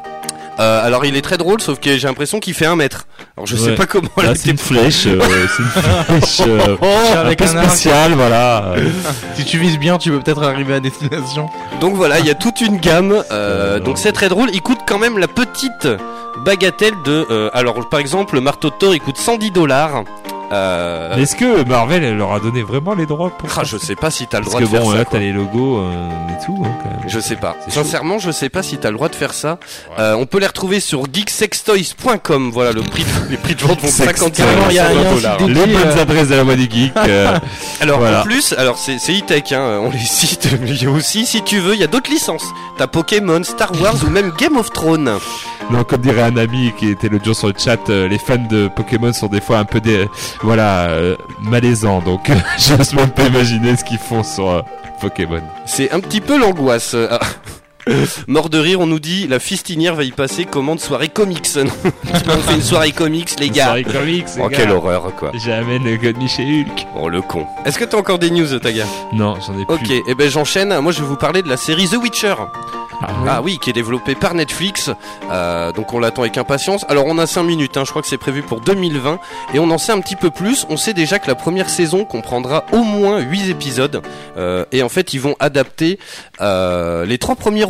[0.58, 3.06] Euh, alors il est très drôle, sauf que j'ai l'impression qu'il fait un mètre.
[3.36, 5.06] Alors je sais pas comment elle Là, c'est une flèche.
[5.06, 5.20] euh,
[5.54, 5.68] c'est une
[6.20, 6.40] flèche.
[6.48, 7.66] euh, un peu un arc.
[7.70, 8.74] spéciale, voilà.
[9.36, 11.50] Si tu vises bien, tu peux peut-être arriver à destination.
[11.80, 13.22] Donc voilà, il y a toute une gamme.
[13.30, 14.48] euh, donc c'est très drôle.
[14.54, 15.86] Il coûte quand même la petite
[16.46, 17.26] bagatelle de.
[17.30, 20.04] euh, alors par exemple, le marteau de Thor, il coûte 110 dollars.
[20.52, 23.76] Euh, Est-ce que Marvel elle leur a donné vraiment les droits pour ah, ça je
[23.78, 24.98] sais pas si t'as le Parce droit que de faire bon, ça.
[24.98, 25.18] là quoi.
[25.18, 27.00] t'as les logos euh, et tout, hein, quand même.
[27.08, 27.56] Je sais pas.
[27.64, 27.82] C'est chaud.
[27.82, 29.58] Sincèrement, je sais pas si t'as le droit de faire ça.
[29.98, 32.50] Euh, on peut les retrouver sur geeksextoys.com.
[32.52, 34.30] Voilà, le prix, les prix de vente vont Sextoys.
[34.30, 35.38] 50 Carrément, il y a- il y a un dollars.
[35.46, 36.92] Les bonnes euh, adresses de la voix des geeks.
[37.08, 37.38] euh,
[37.80, 38.20] Alors Voilà.
[38.20, 41.26] en plus, alors c'est c'est e-tech, hein, on les cite, mais il y a aussi,
[41.26, 42.46] si tu veux, il y a d'autres licences.
[42.78, 45.10] T'as Pokémon, Star Wars ou même Game of Thrones.
[45.70, 48.36] non, comme dirait un ami qui était l'autre jour sur le chat, euh, les fans
[48.50, 50.06] de Pokémon sont des fois un peu des,
[50.42, 52.00] voilà, euh, malaisants.
[52.00, 54.62] Donc, j'ose même pas imaginer ce qu'ils font sur euh,
[55.00, 55.42] Pokémon.
[55.64, 56.94] C'est un petit peu l'angoisse.
[57.10, 57.20] Ah.
[58.26, 61.48] Mort de rire, on nous dit la fistinière va y passer commande soirée comics.
[61.56, 63.64] on fait une soirée comics, les gars.
[63.64, 64.56] Soirée comics, les Oh gars.
[64.56, 65.30] quelle horreur quoi.
[65.34, 66.86] J'amène le code Michel Hulk.
[67.00, 67.46] Oh le con.
[67.64, 68.84] Est-ce que t'as encore des news, Taga?
[69.12, 69.74] Non, j'en ai plus.
[69.74, 70.76] Ok, et ben j'enchaîne.
[70.80, 72.34] Moi je vais vous parler de la série The Witcher.
[73.26, 74.90] Ah oui, qui est développé par Netflix.
[75.30, 76.84] Euh, donc on l'attend avec impatience.
[76.88, 79.18] Alors on a 5 minutes, hein, je crois que c'est prévu pour 2020.
[79.54, 80.66] Et on en sait un petit peu plus.
[80.70, 84.00] On sait déjà que la première saison comprendra au moins 8 épisodes.
[84.38, 85.98] Euh, et en fait, ils vont adapter
[86.40, 87.64] euh, les trois premiers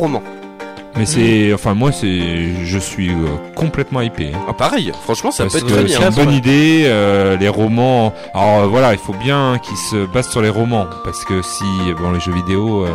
[0.98, 4.30] Mais c'est, enfin moi c'est, je suis euh, complètement hypé.
[4.34, 4.38] hein.
[4.48, 6.08] Ah, pareil, franchement, ça Parce peut être très c'est bien.
[6.08, 6.84] une bonne idée.
[6.86, 8.14] euh, les romans.
[8.32, 11.64] Alors euh, voilà, il faut bien qu'ils se basent sur les romans parce que si
[12.00, 12.92] bon les jeux vidéo, c'est-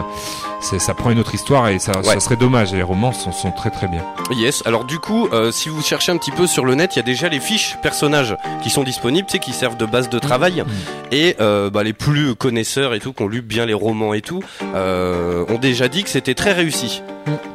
[0.61, 2.73] ça prend une autre histoire et ça, serait dommage.
[2.73, 4.03] Et les romans sont, sont très très bien.
[4.31, 4.63] Yes.
[4.65, 7.01] Alors du coup, euh, si vous cherchez un petit peu sur le net, il y
[7.01, 10.19] a déjà les fiches personnages qui sont disponibles, tu sais, qui servent de base de
[10.19, 10.63] travail.
[11.11, 14.21] Et euh, bah, les plus connaisseurs et tout, qui ont lu bien les romans et
[14.21, 14.41] tout,
[14.75, 17.01] euh, ont déjà dit que c'était très réussi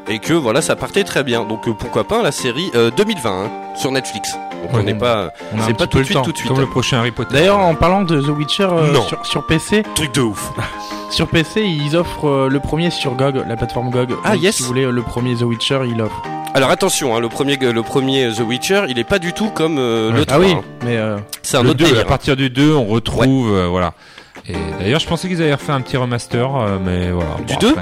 [0.09, 1.44] et que voilà, ça partait très bien.
[1.44, 4.36] Donc pourquoi pas la série euh, 2020 hein, sur Netflix.
[4.67, 5.33] Donc on n'est pas,
[5.67, 6.49] c'est pas tout de suite, tout de suite.
[6.49, 7.35] Comme le prochain Harry Potter.
[7.35, 10.51] D'ailleurs, en parlant de The Witcher euh, sur, sur PC, Truc de ouf.
[11.11, 14.17] sur PC, ils offrent euh, le premier sur GOG, la plateforme GOG.
[14.25, 14.57] Ah, Donc, yes.
[14.57, 16.23] Si vous voulez le premier The Witcher, il offre.
[16.55, 19.77] Alors attention, hein, le premier, le premier The Witcher, il est pas du tout comme
[19.79, 20.19] euh, Ouais.
[20.21, 20.37] le 3.
[20.37, 20.62] Ah oui, hein.
[20.85, 22.01] mais euh, C'est un Le autre 2, délire.
[22.01, 23.93] à partir du 2, on retrouve, euh, voilà.
[24.49, 27.31] Et d'ailleurs, je pensais qu'ils allaient refaire un petit remaster, euh, mais voilà.
[27.47, 27.75] Du Bon, 2?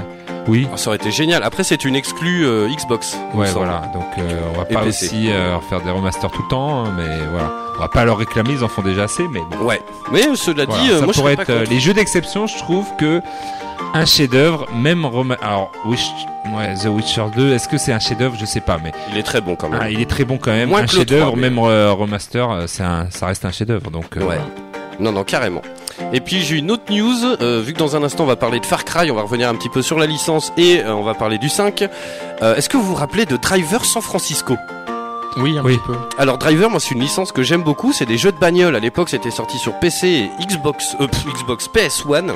[0.47, 0.67] Oui.
[0.75, 1.43] Ça aurait été génial.
[1.43, 3.17] Après, c'est une exclue euh, Xbox.
[3.33, 3.81] Ouais, voilà.
[3.93, 5.05] Donc, euh, on va pas PC.
[5.07, 7.51] aussi euh, refaire des remasters tout le temps, hein, mais voilà.
[7.77, 9.65] On va pas leur réclamer, ils en font déjà assez, mais bon.
[9.65, 9.81] Ouais.
[10.11, 12.47] Mais euh, cela Voilà, dit, euh, ça moi pourrait être pas les jeux d'exception.
[12.47, 13.21] Je trouve que
[13.93, 16.07] un chef-d'œuvre, même rema- alors Wish,
[16.55, 18.35] ouais, The Witcher 2, est-ce que c'est un chef-d'œuvre?
[18.39, 19.79] Je sais pas, mais Il est très bon quand même.
[19.81, 20.69] ah, il est très bon quand même.
[20.69, 23.89] Moins un chef-d'œuvre, 3, mais- même remaster, c'est un, ça reste un chef-d'œuvre.
[23.91, 24.39] Donc Ouais.
[24.99, 25.61] Non, non, carrément.
[26.13, 28.59] Et puis j'ai une autre news, euh, vu que dans un instant on va parler
[28.59, 31.03] de Far Cry, on va revenir un petit peu sur la licence et euh, on
[31.03, 31.83] va parler du 5.
[32.41, 34.55] Euh, Est-ce que vous vous rappelez de Driver San Francisco?
[35.37, 35.77] Oui, un Oui.
[35.77, 35.95] petit peu.
[36.17, 38.75] Alors Driver, moi c'est une licence que j'aime beaucoup, c'est des jeux de bagnole.
[38.75, 42.31] À l'époque c'était sorti sur PC et Xbox, euh, pff, Xbox PS1.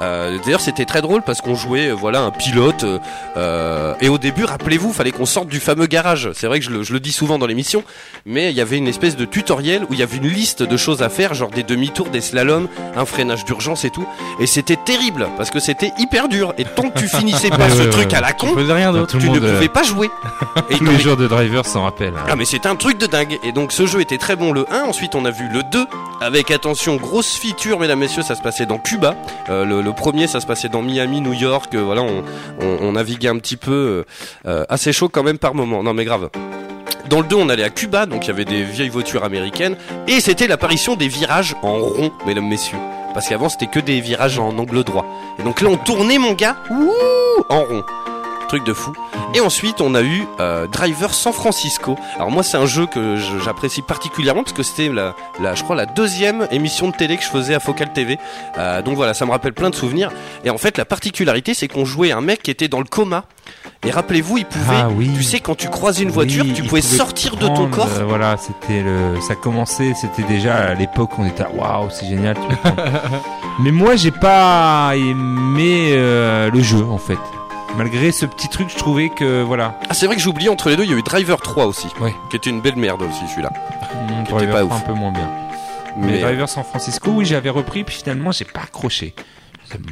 [0.00, 2.98] Euh, D'ailleurs c'était très drôle parce qu'on jouait euh, voilà un pilote euh,
[3.36, 6.30] euh, et au début rappelez-vous fallait qu'on sorte du fameux garage.
[6.34, 7.84] C'est vrai que je le, je le dis souvent dans l'émission,
[8.26, 10.76] mais il y avait une espèce de tutoriel où il y avait une liste de
[10.76, 14.06] choses à faire, genre des demi-tours, des slaloms, un freinage d'urgence et tout.
[14.40, 16.52] Et c'était terrible parce que c'était hyper dur.
[16.58, 18.14] Et tant que tu finissais pas Ouais, ce ouais, truc ouais.
[18.14, 20.10] à la con, rien tu ne monde, euh, pouvais pas jouer.
[20.70, 22.14] Et tous les joueurs de Driver s'en rappellent.
[22.16, 22.26] hein.
[22.30, 23.38] ah mais c'était un truc de dingue.
[23.44, 25.86] Et donc ce jeu était très bon le 1 ensuite on a vu le 2
[26.20, 29.14] avec attention grosse feature mesdames messieurs ça se passait dans Cuba.
[29.48, 31.72] Euh, le, premier ça se passait dans Miami New York.
[31.76, 34.04] Euh, voilà on, naviguait un petit peu
[34.44, 35.84] euh, assez chaud quand même par moment.
[35.84, 36.30] Non mais grave.
[37.08, 39.76] Dans le 2, on allait à Cuba, donc il y avait des vieilles voitures américaines,
[40.08, 42.78] et c'était l'apparition des virages en rond, mesdames, messieurs.
[43.12, 45.04] Parce qu'avant, c'était que des virages en angle droit.
[45.38, 47.84] Et donc là, on tournait, mon gars, ouh, en rond.
[48.52, 48.92] Truc de fou.
[49.34, 51.96] Et ensuite, on a eu euh, Driver San Francisco.
[52.16, 55.74] Alors moi, c'est un jeu que j'apprécie particulièrement parce que c'était la, la, je crois,
[55.74, 58.18] la deuxième émission de télé que je faisais à Focal TV.
[58.58, 60.10] Euh, donc voilà, ça me rappelle plein de souvenirs.
[60.44, 63.24] Et en fait, la particularité, c'est qu'on jouait un mec qui était dans le coma.
[63.86, 65.10] Et rappelez-vous, il pouvait, Ah oui.
[65.16, 67.88] tu sais, quand tu croises une voiture, Oui, tu pouvais sortir de ton corps.
[68.00, 72.36] euh, voilà, c'était le, ça commençait, c'était déjà à l'époque on était waouh, c'est génial.
[72.36, 72.70] tu.
[73.62, 77.18] Mais moi j'ai pas aimé euh, le jeu en fait.
[77.76, 80.68] Malgré ce petit truc, je trouvais que voilà, Ah, c'est vrai que j'ai oublié entre
[80.68, 82.14] les deux, il y a eu Driver 3 aussi, Ouais.
[82.30, 83.50] qui était une belle merde aussi celui-là.
[84.20, 84.72] était pourrait pas ouf.
[84.72, 85.28] un peu moins bien.
[85.96, 89.14] Mais, Mais Driver San Francisco, oui, j'avais repris, puis finalement j'ai pas accroché.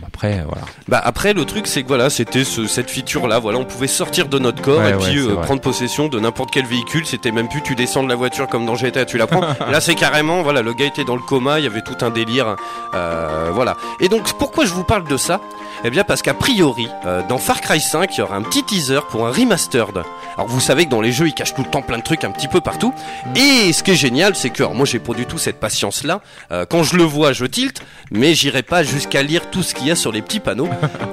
[0.06, 0.62] Après, voilà.
[0.88, 3.86] bah après le truc c'est que voilà, c'était ce, cette feature là, voilà, on pouvait
[3.86, 7.30] sortir de notre corps Ouais, et puis euh, prendre possession de n'importe quel véhicule, c'était
[7.30, 9.40] même plus tu descends de la voiture comme dans GTA, tu la prends.
[9.70, 12.10] là c'est carrément voilà, le gars était dans le coma, il y avait tout un
[12.10, 12.56] délire
[12.94, 13.76] euh, voilà.
[14.00, 15.40] Et donc pourquoi je vous parle de ça?
[15.84, 18.62] Eh bien parce qu'a priori euh, dans Far Cry 5, il y aura un petit
[18.62, 20.02] teaser pour un remastered.
[20.36, 22.24] Alors vous savez que dans les jeux, ils cachent tout le temps plein de trucs
[22.24, 22.92] un petit peu partout.
[23.36, 26.04] Et ce qui est génial, c'est que alors, moi j'ai pas du tout cette patience
[26.04, 26.20] là.
[26.68, 29.96] quand je le vois, je tilte, mais j'irai pas jusqu'à lire tout qu'il y a
[29.96, 30.68] sur les petits panneaux.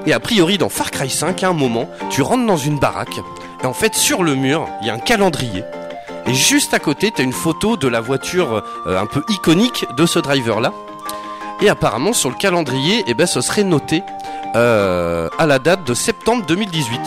[0.05, 3.20] Et a priori, dans Far Cry 5, à un moment, tu rentres dans une baraque,
[3.64, 5.64] et en fait, sur le mur, il y a un calendrier.
[6.28, 9.86] Et juste à côté, tu as une photo de la voiture euh, un peu iconique
[9.95, 10.74] de ce driver-là.
[11.62, 14.03] Et apparemment, sur le calendrier, eh ben, ce serait noté
[14.55, 16.99] euh, à la date de septembre 2018.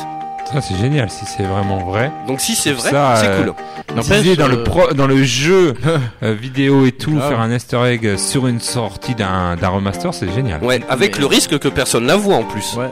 [0.53, 2.11] Ça c'est génial si c'est vraiment vrai.
[2.27, 3.55] Donc si c'est vrai, Ça, c'est euh, cool.
[3.95, 5.75] N'empêche, Disait dans le euh, pro, dans le jeu
[6.23, 10.33] euh, vidéo et tout, faire un Easter egg sur une sortie d'un d'un remaster, c'est
[10.33, 10.63] génial.
[10.65, 12.75] Ouais, avec mais- le risque que personne la voit en plus.
[12.77, 12.91] Ouais.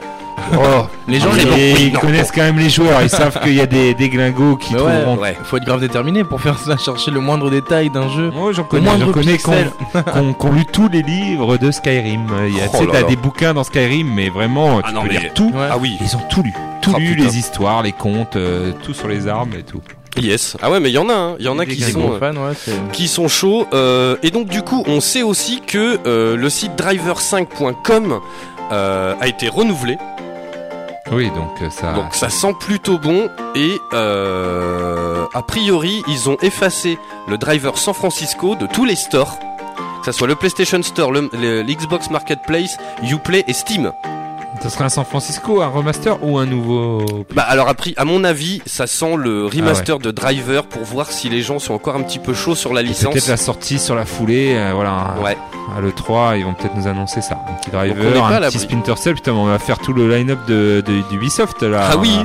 [0.55, 3.61] Oh, Les gens, les ils non, connaissent quand même les joueurs, ils savent qu'il y
[3.61, 5.17] a des déglingos qui Mais ouais, trouveront.
[5.23, 5.37] Ouais.
[5.45, 8.31] faut être grave déterminé pour faire ça, chercher le moindre détail d'un jeu.
[8.35, 9.37] Moi j'en connais, j'en connais
[10.49, 12.27] ont lu tous les livres de Skyrim.
[12.49, 15.03] Il y a, Oh tu t'as des bouquins dans Skyrim, mais vraiment, tu Ah non,
[15.03, 15.51] peux mais- lire tout.
[15.55, 15.69] Ouais.
[15.71, 15.97] Ah oui.
[16.01, 17.25] Ils ont tout lu, tout Oh, lu, putain.
[17.25, 19.81] les histoires, les contes, euh, tout sur les armes et tout.
[20.21, 20.57] Yes.
[20.63, 21.37] Ah ouais, mais il y en a, hein.
[21.39, 22.13] il y en a Des qui sont.
[22.15, 22.73] Euh, fan, ouais, c'est.
[22.93, 23.67] qui sont chauds.
[23.73, 28.19] euh, et donc du coup, on sait aussi que euh, le site driver5.com
[28.73, 29.97] euh, a été renouvelé.
[31.11, 31.93] Oui, donc euh, ça.
[31.93, 37.95] Donc ça sent plutôt bon et euh, a priori ils ont effacé le driver San
[37.95, 39.39] Francisco de tous les stores,
[40.01, 43.93] que ça soit le PlayStation Store, l'Xbox Marketplace, Uplay et Steam.
[44.61, 47.25] Ça serait un San Francisco, un remaster ou un nouveau.
[47.35, 51.29] Bah alors après, à mon avis, ça sent le remaster de Driver pour voir si
[51.29, 53.13] les gens sont encore un petit peu chauds sur la licence.
[53.13, 55.15] Peut-être la sortie sur la foulée, euh, voilà.
[55.23, 55.37] Ouais.
[55.77, 57.39] À l'E3, ils vont peut-être nous annoncer ça.
[57.49, 59.15] Un petit driver, un petit Splinter Cell.
[59.15, 61.91] Putain, on va faire tout le line-up de, de, d'Ubisoft là.
[61.93, 62.19] Ah oui.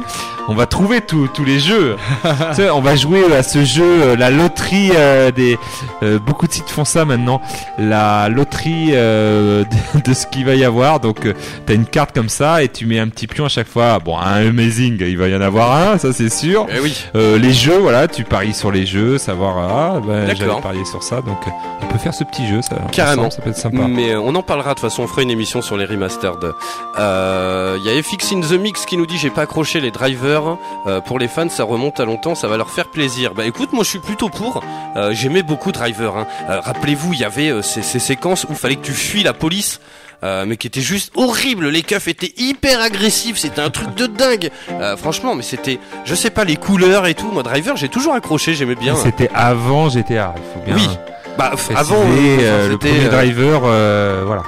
[0.50, 1.96] On va trouver tous les jeux.
[2.24, 5.58] tu sais, on va jouer à ce jeu, euh, la loterie euh, des.
[6.04, 7.42] euh, beaucoup de sites font ça maintenant.
[7.78, 9.66] La loterie de,
[10.04, 11.00] de ce qu'il va y avoir.
[11.00, 11.28] Donc,
[11.66, 14.00] t'as une carte comme ça et tu mets un petit pion à chaque fois.
[14.00, 16.68] Bon, un Amazing, il va y en avoir un, ça c'est sûr.
[16.70, 16.96] Eh oui.
[17.16, 21.04] Euh, les jeux, voilà, tu paries sur les jeux, savoir ah, ben, j'avais parié sur
[21.04, 21.52] ça, donc euh,
[21.82, 22.78] on peut faire ce petit jeu, ça.
[22.92, 23.30] Carrément.
[23.30, 23.88] ça peut être sympa.
[23.88, 26.54] Mais euh, on en parlera de toute façon, on fera une émission sur les remastered.
[27.00, 29.92] Euh, Il y a FX in the Mix qui nous dit j'ai pas accroché les
[29.92, 30.58] drivers.
[30.88, 33.34] Euh, pour les fans, ça remonte à longtemps, ça va leur faire plaisir.
[33.34, 34.64] Bah écoute, moi je suis plutôt pour.
[34.96, 36.16] Euh, J'aimais beaucoup Driver.
[36.18, 36.28] Hein.
[36.50, 39.34] Euh, Rappelez-vous, il y avait euh, ces, ces séquences où fallait que tu fuis la
[39.34, 39.80] police.
[40.24, 44.08] Euh, mais qui était juste horrible, les keufs étaient hyper agressifs, c'était un truc de
[44.08, 44.50] dingue.
[44.72, 47.30] Euh, franchement, mais c'était, je sais pas, les couleurs et tout.
[47.32, 48.96] Moi, Driver, j'ai toujours accroché, j'aimais bien.
[48.96, 50.90] C'était avant GTA, il faut bien Oui,
[51.38, 54.44] Bah, préciser, avant, euh, euh, le c'était, premier driver, euh, voilà.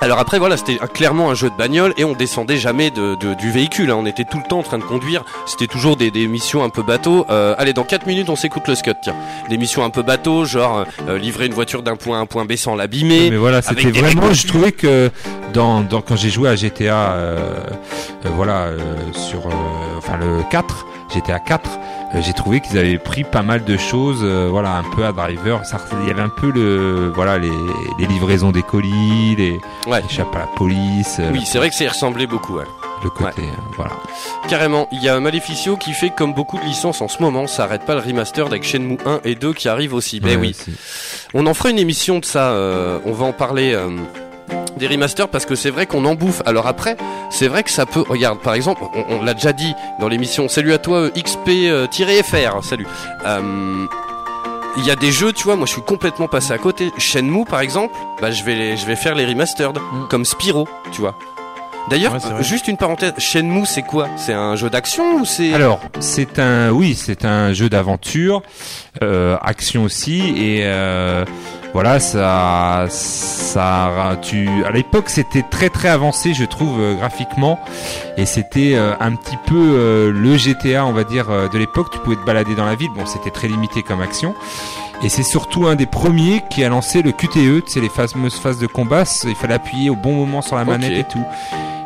[0.00, 3.34] Alors après voilà c'était clairement un jeu de bagnole et on descendait jamais de, de-
[3.34, 3.96] du véhicule, hein.
[3.98, 6.70] on était tout le temps en train de conduire, c'était toujours des, des missions un
[6.70, 7.26] peu bateau.
[7.30, 9.14] Euh, allez dans 4 minutes on s'écoute le scud tiens.
[9.50, 12.44] Des missions un peu bateau genre euh, livrer une voiture d'un point à un point
[12.44, 13.30] B sans l'abîmer.
[13.30, 15.10] Mais voilà, c'était vraiment, je trouvais que
[15.52, 17.36] dans, dans quand j'ai joué à GTA, euh,
[18.24, 18.78] euh, voilà, euh,
[19.12, 19.50] sur, euh,
[19.98, 21.70] enfin le 4, GTA 4,
[22.14, 25.12] euh, j'ai trouvé qu'ils avaient pris pas mal de choses, euh, voilà, un peu à
[25.12, 25.62] driver.
[26.02, 27.50] Il y avait un peu le, voilà, les,
[27.98, 30.02] les livraisons des colis, les, Ouais.
[30.08, 32.64] échappes à la police, euh, Oui c'est vrai que ça y ressemblait beaucoup ouais.
[33.02, 33.92] le côté, euh, voilà.
[34.48, 37.64] Carrément, il y a Maleficio qui fait comme beaucoup de licences en ce moment, ça
[37.64, 40.20] arrête pas le remaster avec Shenmue 1 et 2 qui arrivent aussi.
[40.20, 40.74] Ben Ouais, oui.
[41.34, 43.88] On en fera une émission de ça, euh, on va en parler euh,
[44.76, 46.42] des remasters parce que c'est vrai qu'on en bouffe.
[46.46, 46.96] Alors après,
[47.30, 48.04] c'est vrai que ça peut...
[48.08, 52.62] Regarde, par exemple, on, on l'a déjà dit dans l'émission, salut à toi euh, XP-FR,
[52.62, 52.86] salut.
[53.26, 53.86] Euh,
[54.76, 56.90] Il y a des jeux, tu vois, moi je suis complètement passé à côté.
[56.98, 60.08] Shenmue par exemple, bah je vais, les- je vais faire les remastered, Mm.
[60.08, 61.16] comme Spyro, tu vois.
[61.90, 64.08] D'ailleurs, Ouais, juste une parenthèse, Shenmue c'est quoi?
[64.16, 65.54] C'est un jeu d'action ou c'est...
[65.54, 68.42] Alors, c'est un, oui, c'est un jeu d'aventure,
[69.02, 71.24] euh, action aussi, et euh,
[71.74, 77.58] voilà, ça, ça, tu, à l'époque, c'était très très avancé, je trouve, euh, graphiquement,
[78.16, 81.90] et c'était euh, un petit peu euh, le GTA, on va dire, euh, de l'époque.
[81.92, 84.34] Tu pouvais te balader dans la ville, bon, c'était très limité comme action.
[85.02, 88.34] Et c'est surtout un des premiers qui a lancé le QTE, tu sais, les fameuses
[88.34, 89.04] phases de combat.
[89.24, 91.24] Il fallait appuyer au bon moment sur la manette et tout.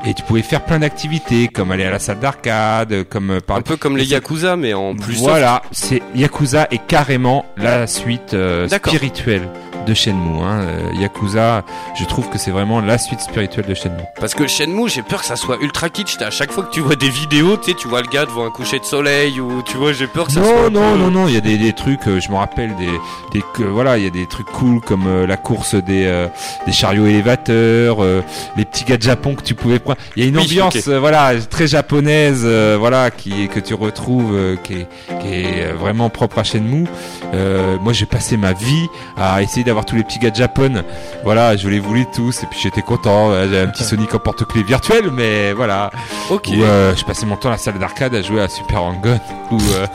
[0.04, 3.62] Et tu pouvais faire plein d'activités, comme aller à la salle d'arcade, comme par Un
[3.62, 8.66] peu comme les Yakuza, mais en plus voilà, c'est Yakuza est carrément la suite euh,
[8.66, 9.48] spirituelle
[9.86, 10.40] de Shenmue.
[10.42, 10.60] Hein.
[10.62, 11.62] Euh, Yakuza,
[11.98, 14.02] je trouve que c'est vraiment la suite spirituelle de Shenmue.
[14.20, 16.20] Parce que Shenmue, j'ai peur que ça soit ultra kitsch.
[16.20, 18.46] À chaque fois que tu vois des vidéos, tu sais, tu vois le gars devant
[18.46, 20.52] un coucher de soleil ou tu vois, j'ai peur que ça soit.
[20.52, 22.36] Non, un non, peu- non, non, il y a des, des trucs, euh, je me
[22.36, 22.90] rappelle des,
[23.32, 26.26] des voilà, il y a des trucs cool comme euh, la course des, euh,
[26.66, 28.22] des chariots élévateurs, euh,
[28.56, 29.98] les petits gars de Japon que tu pouvais prendre.
[30.16, 34.34] Il y a une Oui, ambiance, voilà, très japonaise, euh, voilà, qui que tu retrouves,
[34.34, 34.88] euh, qui est,
[35.20, 36.86] qui est vraiment propre à Shenmue.
[37.34, 40.82] Euh, moi, j'ai passé ma vie à essayer d'avoir tous les petits gars de Japon.
[41.24, 43.30] Voilà, je les voulais tous, et puis j'étais content.
[43.30, 45.90] Euh, J'avais un petit Sonic en porte-clés virtuel, mais voilà.
[46.28, 46.50] Ok.
[46.50, 49.18] Euh, je passais mon temps à la salle d'arcade à jouer à Super Hang-On
[49.50, 49.86] ou euh,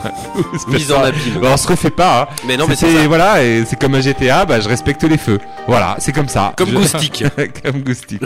[0.66, 1.38] ou Mise en abîme.
[1.40, 2.22] Bon, on se refait pas.
[2.22, 2.34] Hein.
[2.46, 5.38] Mais non, mais c'est voilà, et c'est comme un GTA, bah je respecte les feux.
[5.68, 6.52] Voilà, c'est comme ça.
[6.56, 7.24] Comme Je- Goustic.
[7.64, 8.22] comme Goustic.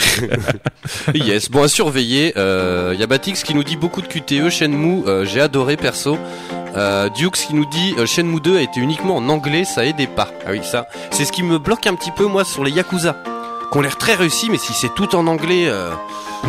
[1.14, 1.50] yes.
[1.50, 2.32] Bon, à surveiller.
[2.36, 4.48] Il y a Batix qui nous dit beaucoup de QTE.
[4.50, 6.18] Shenmue, euh, j'ai adoré perso.
[6.74, 10.06] Euh, Dukes qui nous dit euh, Shenmue 2 a été uniquement en anglais, ça aidait
[10.06, 10.28] pas.
[10.46, 10.86] Ah oui, ça.
[11.10, 13.16] C'est ce qui me bloque un petit peu, moi, sur les Yakuza.
[13.70, 15.64] Qui ont l'air très réussis, mais si c'est tout en anglais.
[15.66, 15.90] euh,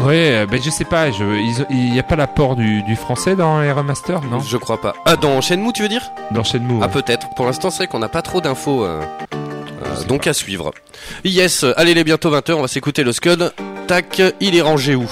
[0.03, 1.23] Ouais, euh, ben je sais pas, je,
[1.69, 4.39] il y a pas l'apport du, du français dans les remasters, non?
[4.39, 4.93] Je crois pas.
[5.05, 6.01] Ah, dans Shenmue, tu veux dire?
[6.31, 6.79] Dans Shenmue.
[6.81, 6.91] Ah ouais.
[6.91, 7.27] peut-être.
[7.35, 8.83] Pour l'instant, c'est vrai qu'on n'a pas trop d'infos.
[8.83, 9.01] euh,
[9.33, 10.71] euh, donc à suivre.
[11.23, 13.53] Yes, allez, il est bientôt 20h, on va s'écouter le Scud.
[13.87, 15.05] Tac, il est rangé où?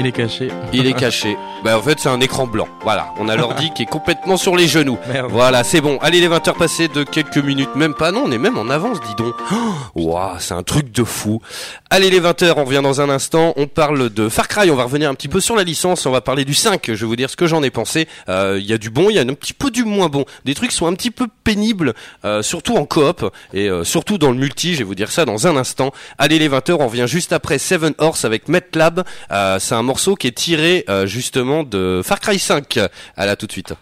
[0.00, 0.48] Il est caché.
[0.72, 1.36] Il est caché.
[1.62, 2.66] Bah en fait, c'est un écran blanc.
[2.84, 4.96] Voilà, on a l'ordi qui est complètement sur les genoux.
[5.12, 5.30] Merde.
[5.30, 5.98] Voilà, c'est bon.
[6.00, 8.10] Allez, les 20h passées de quelques minutes, même pas.
[8.10, 9.34] Non, on est même en avance, dis donc.
[9.52, 9.56] Oh,
[10.00, 11.42] Ouah, c'est un truc de fou.
[11.90, 13.52] Allez, les 20h, on revient dans un instant.
[13.56, 14.70] On parle de Far Cry.
[14.70, 16.06] On va revenir un petit peu sur la licence.
[16.06, 16.80] On va parler du 5.
[16.86, 18.08] Je vais vous dire ce que j'en ai pensé.
[18.30, 20.24] Euh, Il y a du bon, il y a un petit peu du moins bon.
[20.46, 21.92] Des trucs qui sont un petit peu pénibles,
[22.24, 24.72] euh, surtout en coop et euh, surtout dans le multi.
[24.72, 25.92] Je vais vous dire ça dans un instant.
[26.16, 29.04] Allez, les 20h, on revient juste après Seven Horse avec MetLab.
[29.30, 32.78] Euh, c'est un morceau qui est tiré euh, justement de Far Cry 5.
[33.16, 33.74] À là tout de suite.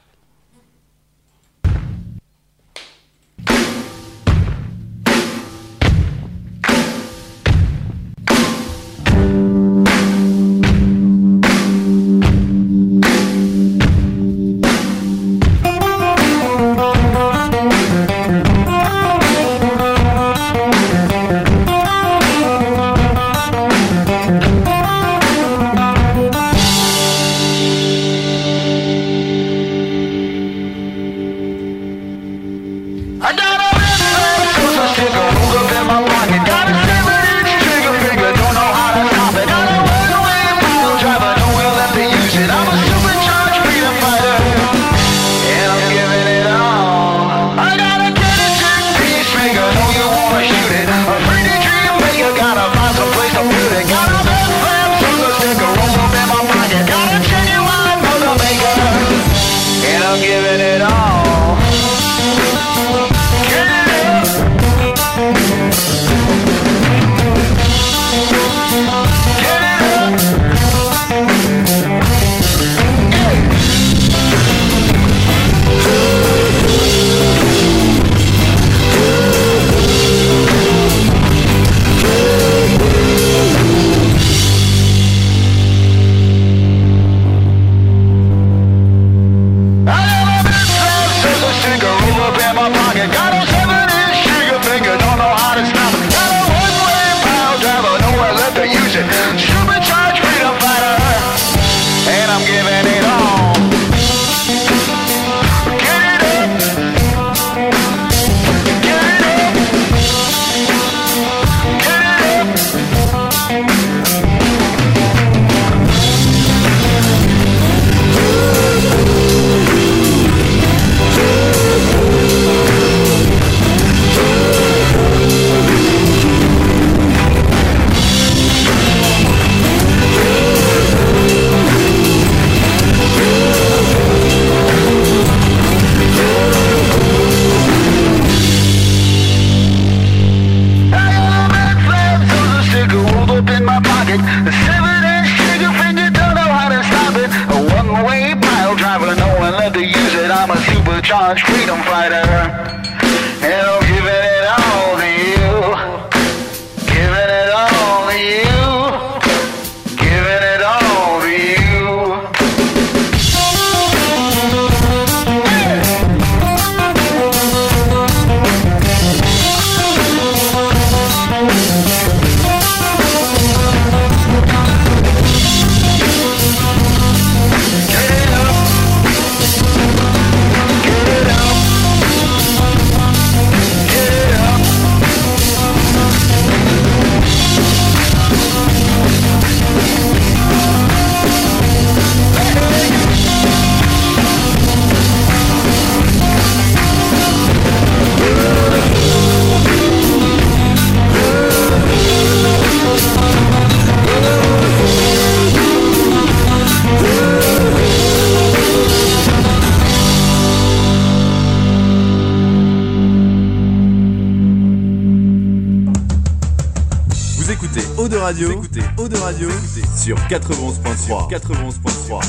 [220.29, 221.31] 91.3.
[221.31, 222.21] 91.3.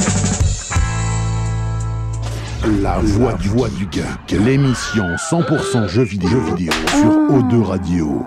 [2.82, 8.26] La voix du, voix du geek, l'émission 100% jeux vidéo, jeux vidéo sur O2 Radio.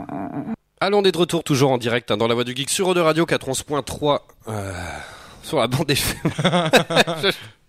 [0.79, 2.89] Allons, on est de retour toujours en direct hein, dans la voix du geek sur
[2.89, 4.19] Eau de Radio 411.3
[4.49, 4.73] euh,
[5.43, 6.21] sur la bande FM.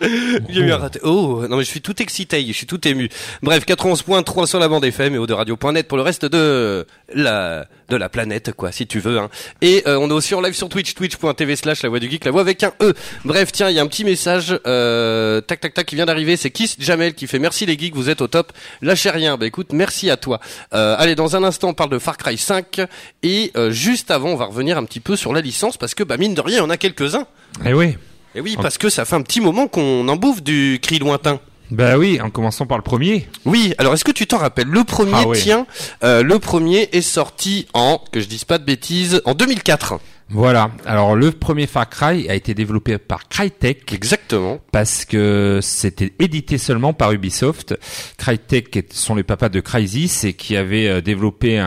[0.48, 1.00] Eu un raté.
[1.02, 3.08] Oh, non mais je suis tout excité, je suis tout ému.
[3.42, 8.08] Bref, 411.3 sur la bande FM et Radio.net pour le reste de la de la
[8.08, 9.18] planète quoi, si tu veux.
[9.18, 9.30] Hein.
[9.62, 12.24] Et euh, on est aussi en live sur Twitch, twitch.tv slash la voix du geek,
[12.24, 12.94] la voix avec un E.
[13.24, 16.36] Bref, tiens, il y a un petit message, euh, tac tac tac, qui vient d'arriver.
[16.36, 18.52] C'est Kiss Jamel qui fait merci les geeks, vous êtes au top.
[18.82, 19.36] Lâchez rien.
[19.36, 20.40] Bah écoute, merci à toi.
[20.74, 22.80] Euh, allez, dans un instant, on parle de Far Cry 5
[23.22, 26.02] et euh, juste avant, on va revenir un petit peu sur la licence parce que
[26.02, 27.26] bah mine de rien, en a quelques-uns.
[27.64, 27.96] Eh oui.
[28.34, 31.40] Et oui, parce que ça fait un petit moment qu'on en bouffe du cri lointain.
[31.70, 33.28] Bah oui, en commençant par le premier.
[33.44, 34.68] Oui, alors est-ce que tu t'en rappelles?
[34.68, 35.66] Le premier, Ah tiens,
[36.02, 39.98] euh, le premier est sorti en, que je dise pas de bêtises, en 2004.
[40.30, 40.70] Voilà.
[40.84, 44.58] Alors le premier Far Cry a été développé par Crytek Exactement.
[44.72, 47.78] parce que c'était édité seulement par Ubisoft.
[48.18, 51.66] Crytek sont les papas de Crysis et qui avait euh, développé un,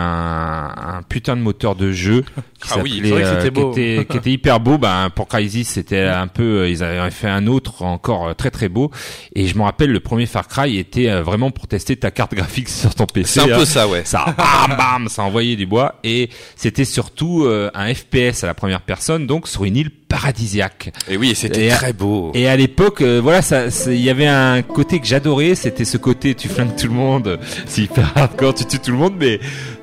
[0.78, 2.24] un putain de moteur de jeu
[2.70, 3.72] Ah oui, c'est vrai que euh, c'était qui beau.
[3.72, 4.78] était, qui était hyper beau.
[4.78, 8.52] Ben pour Crysis c'était un peu, euh, ils avaient fait un autre encore euh, très
[8.52, 8.92] très beau.
[9.36, 12.70] Et je me rappelle le premier Far Cry était vraiment pour tester ta carte graphique
[12.82, 13.40] sur ton PC.
[13.40, 13.60] C'est un hein.
[13.60, 14.04] peu ça, ouais.
[14.06, 15.96] Ça, bam, bam, ça envoyait du bois.
[16.04, 20.92] Et c'était surtout euh, un FPS à la première personne, donc sur une île paradisiaque.
[21.10, 22.32] Et oui, c'était très beau.
[22.34, 25.98] Et à l'époque, euh, voilà, ça, il y avait un côté que j'adorais, c'était ce
[25.98, 29.40] côté tu flingues tout le monde, c'est hyper hardcore, tu tues tout le monde, mais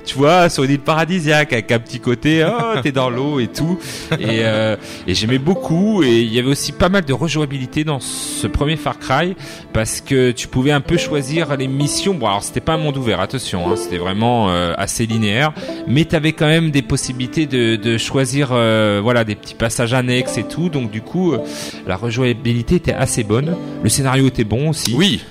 [0.09, 3.45] tu vois, sur une île paradisiaque avec un petit côté, oh, t'es dans l'eau et
[3.45, 3.77] tout.
[4.13, 6.01] Et, euh, et j'aimais beaucoup.
[6.01, 9.35] Et il y avait aussi pas mal de rejouabilité dans ce premier Far Cry
[9.71, 12.15] parce que tu pouvais un peu choisir les missions.
[12.15, 15.53] Bon, alors c'était pas un monde ouvert, attention, hein, c'était vraiment euh, assez linéaire,
[15.87, 20.39] mais t'avais quand même des possibilités de, de choisir, euh, voilà, des petits passages annexes
[20.39, 20.69] et tout.
[20.69, 21.37] Donc du coup, euh,
[21.85, 23.55] la rejouabilité était assez bonne.
[23.83, 24.95] Le scénario était bon aussi.
[24.97, 25.21] Oui.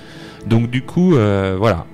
[0.47, 1.85] Donc du coup, euh, voilà,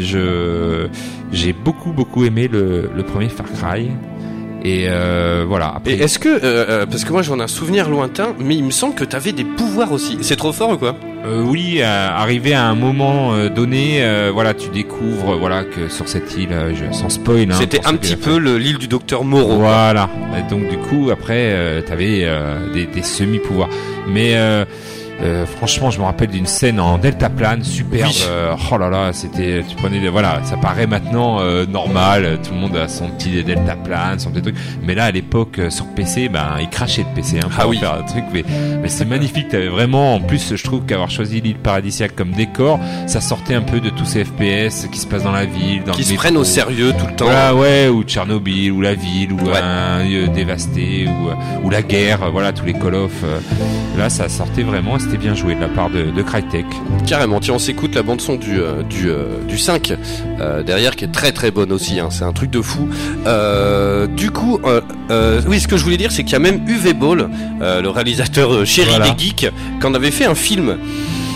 [0.00, 0.86] je
[1.32, 3.90] j'ai beaucoup beaucoup aimé le, le premier Far Cry
[4.64, 5.72] et euh, voilà.
[5.76, 8.54] Après, Et est-ce que, euh, euh, parce que moi j'en ai un souvenir lointain, mais
[8.54, 10.18] il me semble que t'avais des pouvoirs aussi.
[10.20, 10.94] C'est trop fort ou quoi?
[11.26, 15.88] Euh, oui, euh, arrivé à un moment euh, donné, euh, voilà, tu découvres, voilà, que
[15.88, 19.24] sur cette île, je, sans spoil, hein, C'était un petit peu le- l'île du docteur
[19.24, 19.56] Moreau.
[19.56, 20.08] Voilà.
[20.38, 23.68] Et donc du coup après euh, t'avais euh, des, des semi-pouvoirs.
[24.08, 24.34] Mais
[25.22, 28.10] euh, franchement je me rappelle d'une scène en deltaplane superbe.
[28.12, 28.24] Oui.
[28.28, 32.58] Euh, oh là là c'était tu prenais voilà ça paraît maintenant euh, normal tout le
[32.60, 34.56] monde a son petit deltaplane son petit truc.
[34.82, 37.78] Mais là à l'époque sur PC ben il crachait de PC hein, pour Ah oui.
[37.78, 38.44] faire un truc mais
[38.82, 42.80] mais c'est magnifique t'avais vraiment en plus je trouve qu'avoir choisi l'île paradisiaque comme décor
[43.06, 45.92] ça sortait un peu de tous ces FPS qui se passent dans la ville dans
[45.92, 46.22] Qui le se métro.
[46.22, 47.24] prennent au sérieux tout le temps.
[47.26, 49.58] Voilà, ouais, ou Tchernobyl, ou la ville, ou Ouais.
[49.62, 53.12] un lieu dévasté, ou, ou la guerre, voilà, tous les Call of.
[53.98, 56.64] là, ça sortait vraiment, c'était bien joué de la part de, de Crytek.
[57.06, 59.92] Carrément, tiens, on s'écoute la bande son du euh, du euh, du 5
[60.40, 62.00] euh, derrière qui est très très bonne aussi.
[62.00, 62.88] Hein, c'est un truc de fou.
[63.26, 66.38] Euh, du coup, euh, euh, oui, ce que je voulais dire, c'est qu'il y a
[66.38, 67.28] même Uwe Ball,
[67.60, 69.10] euh, le réalisateur euh, chéri Voilà.
[69.10, 69.50] des geeks,
[69.80, 70.78] qui en avait fait un film.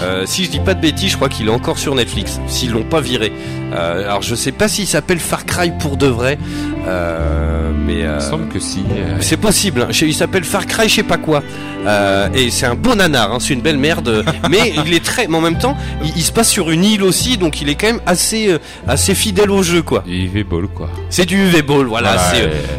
[0.03, 2.41] Euh, si je dis pas de bêtises, je crois qu'il est encore sur Netflix.
[2.47, 3.33] S'ils l'ont pas viré.
[3.75, 6.39] Euh, alors je sais pas s'il s'appelle Far Cry pour de vrai,
[6.87, 8.01] euh, mais.
[8.01, 8.81] Il euh, me semble que si.
[8.93, 9.89] euh, c'est possible, hein.
[10.03, 11.43] il s'appelle Far Cry, je sais pas quoi.
[11.87, 13.39] Euh, et c'est un beau nanar, hein.
[13.41, 14.25] c'est une belle merde.
[14.51, 17.03] mais il est très, mais en même temps, il, il se passe sur une île
[17.03, 20.03] aussi, donc il est quand même assez, euh, assez fidèle au jeu, quoi.
[20.07, 20.89] du UV Ball, quoi.
[21.11, 22.17] C'est du UV Ball, voilà.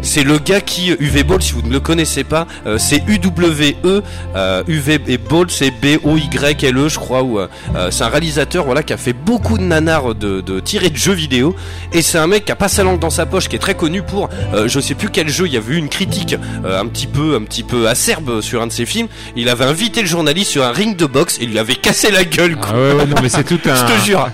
[0.01, 4.03] C'est, le gars qui UV Ball, si vous ne le connaissez pas, euh, c'est UWE.
[4.35, 7.06] Euh, UV et Ball, c'est B O Y L E, je crois.
[7.11, 10.59] Ou euh, euh, c'est un réalisateur, voilà, qui a fait beaucoup de nanars de, de
[10.59, 11.55] tirés de jeux vidéo.
[11.93, 13.75] Et c'est un mec qui a pas sa langue dans sa poche, qui est très
[13.75, 15.45] connu pour, euh, je sais plus quel jeu.
[15.47, 16.35] Il y avait eu une critique
[16.65, 19.07] euh, un petit peu, un petit peu acerbe sur un de ses films.
[19.35, 22.23] Il avait invité le journaliste sur un ring de boxe et lui avait cassé la
[22.23, 22.55] gueule.
[22.57, 22.69] quoi.
[22.73, 23.75] Ah ouais, ouais, non, mais c'est tout un.
[23.75, 24.27] Je te jure.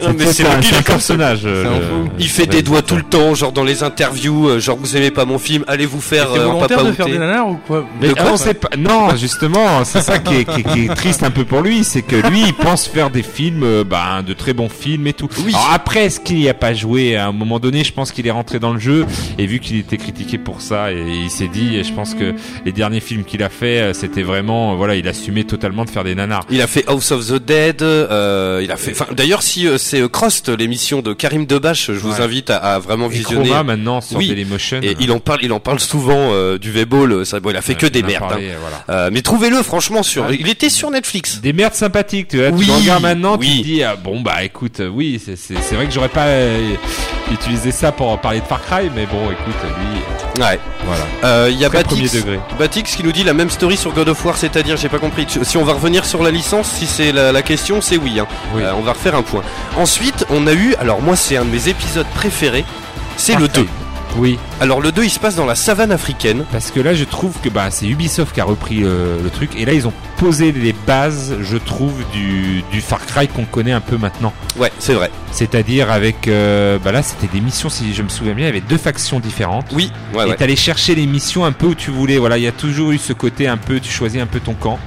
[0.00, 1.44] C'est Non, mais tout c'est un, un personnage.
[1.46, 4.76] un euh, il fait des doigts tout le temps, genre dans les interviews, euh, genre
[4.80, 7.48] vous aimez pas mon film, allez vous faire euh, volontaire papa de faire des nanars
[7.48, 8.68] ou quoi Mais De quoi on sait pas.
[8.78, 11.84] Non, justement, c'est ça qui est, qui, est- qui est triste un peu pour lui,
[11.84, 15.12] c'est que lui, il pense faire des films, euh, ben, de très bons films et
[15.12, 15.28] tout.
[15.44, 15.52] Oui.
[15.54, 17.84] Alors après, est-ce qu'il y a pas joué à un moment donné?
[17.84, 19.06] Je pense qu'il est rentré dans le jeu
[19.38, 22.34] et vu qu'il était critiqué pour ça, et il s'est dit, et je pense que
[22.64, 25.90] les derniers films qu'il a fait, euh, c'était vraiment, euh, voilà, il assumait totalement de
[25.90, 26.44] faire des nanars.
[26.50, 28.92] Il a fait House of the Dead, euh, il a fait.
[28.92, 32.20] Enfin, d'ailleurs, si euh, c'est euh, Crost, l'émission de Karim Debache, je vous Ouais.
[32.20, 33.46] invite à, à vraiment Et visionner.
[33.48, 34.28] Chroma maintenant sur Oui.
[34.28, 34.80] Dailymotion.
[34.82, 37.26] Et il en parle, il en parle souvent du V-Ball.
[37.26, 38.28] Ça, bon, il a fait que des merdes.
[38.28, 38.54] parlé, hein.
[38.86, 39.10] voilà.
[39.10, 40.26] Mais trouvez-le, franchement, sur.
[40.26, 40.36] Ouais.
[40.38, 41.40] Il était sur Netflix.
[41.40, 42.48] Des merdes sympathiques, tu vois.
[42.50, 43.48] Oui, tu regardes maintenant, oui.
[43.56, 45.36] tu te dis, ah, bon, bah écoute, euh, oui, c'est-
[45.74, 46.74] vrai que j'aurais pas euh,
[47.32, 50.58] utilisé ça pour parler de Far Cry, mais bon, écoute, lui, Ouais.
[50.84, 51.04] voilà.
[51.24, 51.68] Euh, Il y a
[52.58, 55.26] Batix, qui nous dit la même story sur God of War, c'est-à-dire, j'ai pas compris.
[55.42, 58.18] Si on va revenir sur la licence, si c'est la, la question, c'est oui.
[58.18, 58.26] Hein.
[58.54, 58.62] Oui.
[58.62, 59.42] Euh, on va refaire un point.
[59.76, 60.74] Ensuite, on a eu.
[60.80, 62.64] Alors moi, c'est un de mes épisodes préférés.
[63.16, 63.62] C'est le Cry.
[63.62, 63.68] 2.
[64.16, 66.44] Oui, Alors le 2 il se passe dans la savane africaine.
[66.52, 69.50] parce que là, je trouve que bah, c'est Ubisoft qui a repris le, le truc,
[69.58, 73.72] et là, ils ont posé les bases, je trouve, du, du Far Cry qu'on connaît
[73.72, 74.32] un peu maintenant.
[74.56, 75.10] Ouais, c'est vrai.
[75.32, 78.50] C'est-à-dire avec, euh, bah là, c'était des missions, si je me souviens bien, il y
[78.50, 79.66] avait deux factions différentes.
[79.72, 80.36] Oui, ouais, et ouais.
[80.36, 82.18] t'allais chercher les missions un peu où tu voulais.
[82.18, 84.54] Voilà, il y a toujours eu ce côté un peu, tu choisis un peu ton
[84.54, 84.78] camp.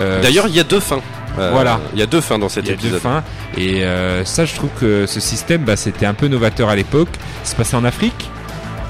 [0.00, 1.00] Euh, D'ailleurs, il y a deux fins.
[1.38, 1.80] Euh, Voilà.
[1.94, 3.22] Il y a deux fins dans cet Il y a deux fins.
[3.56, 7.08] Et euh, ça, je trouve que ce système, bah, c'était un peu novateur à l'époque.
[7.44, 8.30] Se passait en Afrique.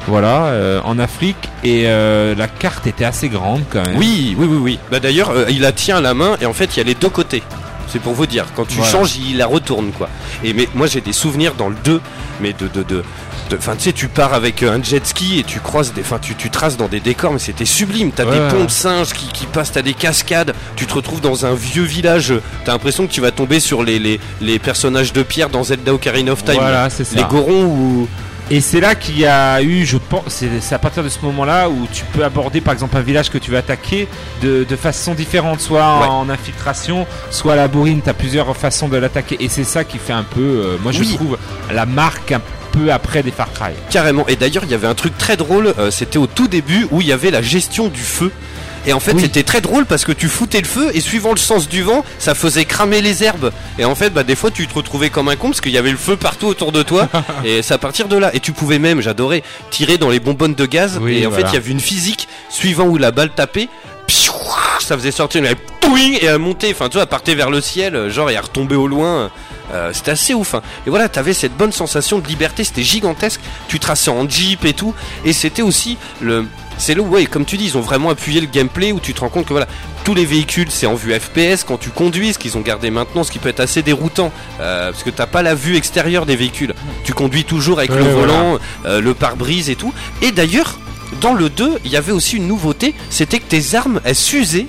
[0.08, 1.36] Voilà, euh, en Afrique.
[1.64, 3.96] Et euh, la carte était assez grande quand même.
[3.96, 4.78] Oui, oui, oui, oui.
[4.90, 6.84] Bah d'ailleurs, euh, il la tient à la main et en fait, il y a
[6.84, 7.42] les deux côtés.
[7.90, 8.90] C'est pour vous dire, quand tu Voilà.
[8.92, 10.10] changes, il la retourne quoi.
[10.44, 12.00] Et mais moi j'ai des souvenirs dans le 2,
[12.40, 13.02] mais de de de
[13.50, 16.02] de- Enfin, tu sais, tu pars avec euh, un jet ski et tu croises des.
[16.02, 18.10] Enfin, tu, tu traces dans des décors, mais c'était sublime.
[18.12, 20.52] T'as Ouais, des de singes qui, qui passent, t'as des cascades.
[20.76, 22.34] Tu te retrouves dans un vieux village.
[22.66, 25.94] T'as l'impression que tu vas tomber sur les, les, les personnages de pierre dans Zelda
[25.94, 26.56] Ocarina of Time.
[26.56, 27.16] Voilà, c'est ça.
[27.16, 28.08] Les Gorons ou.
[28.50, 30.22] Et c'est là qu'il y a eu, je pense,
[30.60, 33.36] c'est à partir de ce moment-là où tu peux aborder par exemple un village que
[33.36, 34.08] tu veux attaquer
[34.40, 36.06] de, de façon différente, soit Ouais.
[36.06, 39.36] en infiltration, soit à la bourrine, tu as plusieurs façons de l'attaquer.
[39.40, 41.36] Et c'est ça qui fait un peu, euh, moi je trouve,
[41.74, 42.40] la marque un
[42.72, 43.72] peu après des Far Cry.
[43.90, 44.26] Carrément.
[44.28, 45.74] Et d'ailleurs, il y avait un truc très drôle.
[45.78, 48.32] euh, c'était au tout début où il y avait la gestion du feu.
[48.88, 49.20] Et en fait, Oui.
[49.22, 52.04] c'était très drôle parce que tu foutais le feu et suivant le sens du vent,
[52.18, 53.52] ça faisait cramer les herbes.
[53.78, 55.78] Et en fait, bah, des fois, tu te retrouvais comme un con parce qu'il y
[55.78, 57.08] avait le feu partout autour de toi.
[57.44, 58.34] et c'est à partir de là.
[58.34, 60.98] Et tu pouvais même, j'adorais, tirer dans les bonbonnes de gaz.
[61.00, 61.44] Oui, et en voilà.
[61.46, 63.68] fait, il y avait une physique suivant où la balle tapait.
[64.80, 65.54] Ça faisait sortir une
[65.96, 68.74] et elle montait, enfin tu vois, elle partait vers le ciel, genre et elle retombait
[68.76, 69.30] au loin.
[69.72, 70.54] Euh, c'était assez ouf.
[70.54, 70.62] hein.
[70.86, 73.40] Et voilà, t'avais cette bonne sensation de liberté, c'était gigantesque.
[73.68, 76.46] Tu traçais en jeep et tout, et c'était aussi le.
[76.78, 79.20] C'est où, ouais, comme tu dis, ils ont vraiment appuyé le gameplay où tu te
[79.20, 79.66] rends compte que voilà,
[80.04, 83.24] tous les véhicules c'est en vue FPS quand tu conduis, ce qu'ils ont gardé maintenant,
[83.24, 86.36] ce qui peut être assez déroutant euh, parce que t'as pas la vue extérieure des
[86.36, 86.74] véhicules.
[87.04, 88.32] Tu conduis toujours avec Ouais, le voilà.
[88.32, 89.92] volant, euh, le pare-brise et tout.
[90.22, 90.78] Et d'ailleurs,
[91.20, 94.66] dans le 2, il y avait aussi une nouveauté, c'était que tes armes elles s'usaient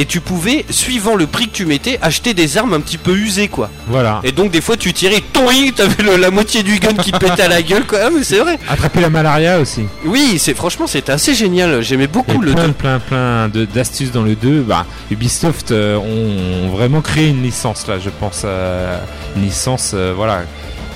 [0.00, 3.14] et tu pouvais, suivant le prix que tu mettais, acheter des armes un petit peu
[3.14, 3.68] usées quoi.
[3.86, 4.20] Voilà.
[4.24, 7.18] Et donc des fois tu tirais, toing, t'avais le- la moitié du gun qui te
[7.18, 7.98] pétait à la gueule quoi.
[8.04, 8.58] Ah, mais c'est vrai.
[8.68, 9.82] Attraper la malaria aussi.
[10.06, 11.82] Oui, c'est franchement c'était assez génial.
[11.82, 12.72] J'aimais Et beaucoup le plein, 2.
[12.72, 14.62] plein, plein de- d'astuces dans le 2.
[14.62, 18.42] Bah, Ubisoft euh, ont, ont vraiment créé une licence là, je pense.
[18.44, 18.98] euh,
[19.36, 20.44] une licence, euh, voilà,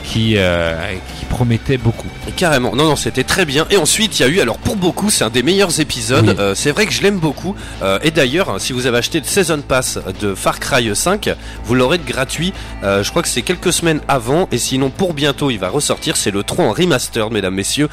[0.05, 0.75] qui, euh,
[1.19, 2.07] qui promettait beaucoup.
[2.37, 3.67] Carrément, non, non, c'était très bien.
[3.71, 6.29] Et ensuite, il y a eu, alors pour beaucoup, c'est un des meilleurs épisodes.
[6.29, 6.35] Oui.
[6.39, 7.57] Euh, c'est vrai que je l'aime beaucoup.
[7.83, 11.31] Euh, et d'ailleurs, hein, si vous avez acheté le Season Pass de Far Cry 5,
[11.65, 12.53] vous l'aurez de gratuit.
[12.83, 14.49] Euh, je crois que c'est quelques semaines avant.
[14.53, 16.17] Et sinon, pour bientôt, il va ressortir.
[16.17, 17.89] C'est le 3 en remaster, mesdames, messieurs.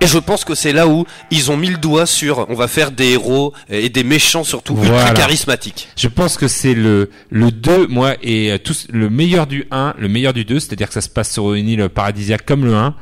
[0.00, 2.68] Et je pense que c'est là où ils ont mis le doigt sur on va
[2.68, 5.10] faire des héros et des méchants surtout ultra Voilà.
[5.12, 5.88] charismatiques.
[5.96, 9.94] Je pense que c'est le, le 2, moi, et euh, tous, le meilleur du 1,
[9.98, 12.74] le meilleur du 2, c'est-à-dire que ça se passe sur une île paradisiaque comme le
[12.74, 12.94] 1.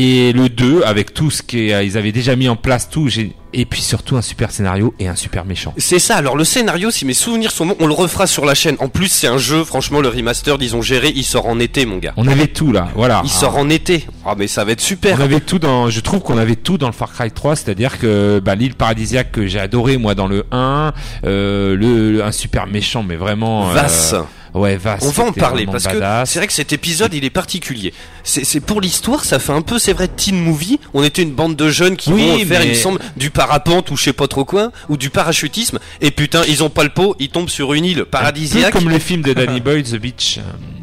[0.00, 3.08] Et le 2, avec tout ce qu'ils avaient déjà mis en place, tout,
[3.52, 5.74] et puis surtout un super scénario et un super méchant.
[5.76, 8.54] C'est ça, alors le scénario, si mes souvenirs sont bons, on le refera sur la
[8.54, 8.76] chaîne.
[8.78, 11.84] En plus, c'est un jeu, franchement, le remaster, ils ont géré, il sort en été,
[11.84, 12.12] mon gars.
[12.16, 13.22] On avait tout là, voilà.
[13.24, 14.06] Il sort en été.
[14.24, 15.18] Ah, mais ça va être super.
[15.18, 17.98] On avait tout dans, je trouve qu'on avait tout dans le Far Cry 3, c'est-à-dire
[17.98, 20.92] que bah, l'île paradisiaque que j'ai adoré moi dans le 1,
[21.24, 23.70] euh, le, le- un super méchant mais vraiment.
[23.70, 24.14] euh, Vasse.
[24.54, 25.02] Ouais, Vasse.
[25.04, 27.92] On va en parler parce que c'est vrai que cet épisode il est particulier.
[28.24, 30.78] C'est pour l'histoire, ça fait un peu, c'est vrai, teen movie.
[30.94, 33.30] On était une bande de jeunes qui Oui, vont faire, mais- il me semble, du
[33.30, 35.78] parapente ou je sais pas trop quoi, ou du parachutisme.
[36.00, 38.72] Et putain, ils ont pas le pot, ils tombent sur une île Un peu paradisiaque.
[38.72, 40.42] comme le film de Danny Boyle, The Beach, euh,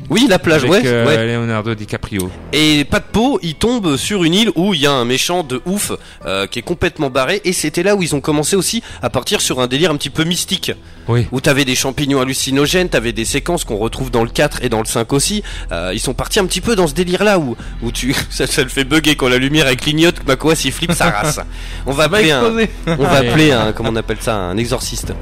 [0.10, 1.26] Oui, la plage, avec ouais, euh, ouais.
[1.26, 2.30] Leonardo DiCaprio.
[2.54, 5.44] Et pas de peau, ils tombent sur une île où il y a un méchant
[5.44, 5.92] de ouf
[6.26, 7.42] euh, qui est complètement barré.
[7.44, 10.10] Et c'était là où ils ont commencé aussi à partir sur un délire un petit
[10.10, 10.72] peu mystique.
[11.08, 11.28] Oui.
[11.32, 14.80] Où t'avais des champignons hallucinogènes, t'avais des séquences qu'on retrouve dans le 4 et dans
[14.80, 15.44] le 5 aussi.
[15.72, 18.48] Euh, ils sont partis un petit peu dans ce délire là où, où tu, ça,
[18.48, 21.40] ça le fait bugger quand la lumière elle clignote, que Makoas il flippe sa race.
[21.86, 22.44] On va appeler un,
[22.88, 25.14] on va appeler un, comment on appelle ça, un exorciste.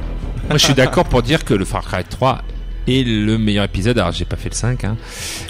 [0.49, 2.41] Moi, je suis d'accord pour dire que le Far Cry 3
[2.87, 3.97] est le meilleur épisode.
[3.97, 4.97] Alors, j'ai pas fait le 5, hein,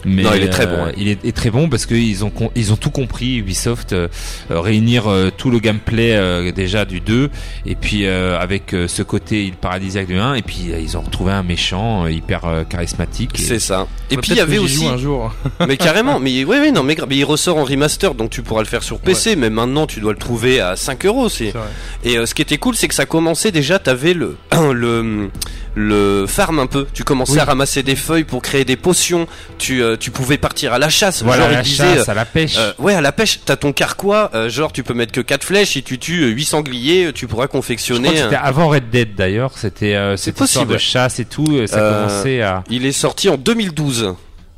[0.06, 0.92] mais Non, il est très bon, euh.
[0.98, 3.38] Il est, est très bon parce qu'ils ont ils ont tout compris.
[3.38, 4.08] Ubisoft euh,
[4.52, 7.30] euh, réunir euh, tout le gameplay euh, déjà du 2
[7.66, 10.98] et puis euh, avec euh, ce côté il paradisiaque du 1 et puis euh, ils
[10.98, 13.40] ont retrouvé un méchant euh, hyper euh, charismatique.
[13.40, 13.88] et- C'est ça.
[14.12, 15.34] Et puis il y avait aussi, joue un jour.
[15.68, 18.62] mais carrément, mais oui, oui, non, mais, mais il ressort en remaster, donc tu pourras
[18.62, 21.46] le faire sur PC, mais maintenant tu dois le trouver à 5 euros, c'est.
[21.46, 21.68] C'est vrai.
[22.04, 24.38] Et euh, ce qui était cool, c'est que ça commençait déjà, t'avais le,
[24.74, 25.30] le,
[25.76, 26.86] le farm un peu.
[26.94, 27.40] Tu commençais Oui.
[27.40, 29.28] à ramasser des feuilles pour créer des potions.
[29.58, 31.24] Tu, euh, tu pouvais partir à la chasse.
[31.24, 32.56] Voilà genre, il la disait, chasse, à la pêche.
[32.58, 34.30] euh, ouais, à la pêche, t'as ton carquois.
[34.36, 35.70] euh, genre, tu peux mettre que 4 flèches.
[35.70, 38.10] Si tu tues 8 sangliers, tu pourras je crois confectionner.
[38.12, 39.52] que c'était avant Red Dead d'ailleurs.
[39.58, 40.80] C'était euh, cette histoire possible, de ouais.
[40.80, 41.46] chasse et tout.
[41.50, 42.64] euh, Ça Euh, commençait à.
[42.70, 44.14] Il est sorti en 2012.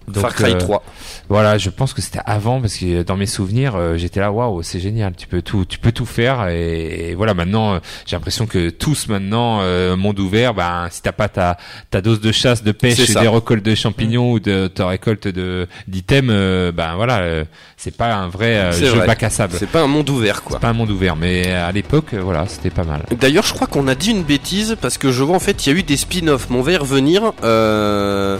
[0.07, 0.83] Donc, Far Cry euh, 3.
[1.29, 4.61] Voilà, je pense que c'était avant parce que dans mes souvenirs, euh, j'étais là, waouh,
[4.63, 7.33] c'est génial, tu peux tout, tu peux tout faire et, et voilà.
[7.33, 11.57] Maintenant, euh, j'ai l'impression que tous maintenant, euh, monde ouvert, ben si t'as pas ta
[11.89, 15.67] ta dose de chasse, de pêche, des récoltes de champignons ou de ta récolte de
[15.87, 17.45] d'items, euh, ben voilà, euh,
[17.77, 19.07] c'est pas un vrai euh, C'est jeu vrai.
[19.07, 19.53] bac à sable.
[19.57, 20.57] C'est pas un monde ouvert, quoi.
[20.57, 23.01] C'est pas un monde ouvert, mais à l'époque, euh, voilà, c'était pas mal.
[23.19, 25.73] D'ailleurs, je crois qu'on a dit une bêtise parce que je vois en fait il
[25.73, 26.47] y a eu des spin-offs.
[26.49, 27.33] Mais on va y revenir.
[27.43, 28.37] Euh,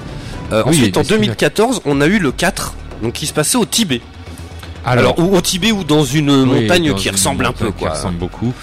[0.52, 1.38] euh, Oui, ensuite, en des spin-offs.
[1.56, 4.02] 2014, on a eu le 4, donc qui se passait au Tibet.
[4.88, 7.68] Alors, au, au Tibet ou dans une Oui, montagne dans qui une ressemble un peu,
[7.72, 7.92] qui quoi.
[7.92, 8.54] ressemble beaucoup.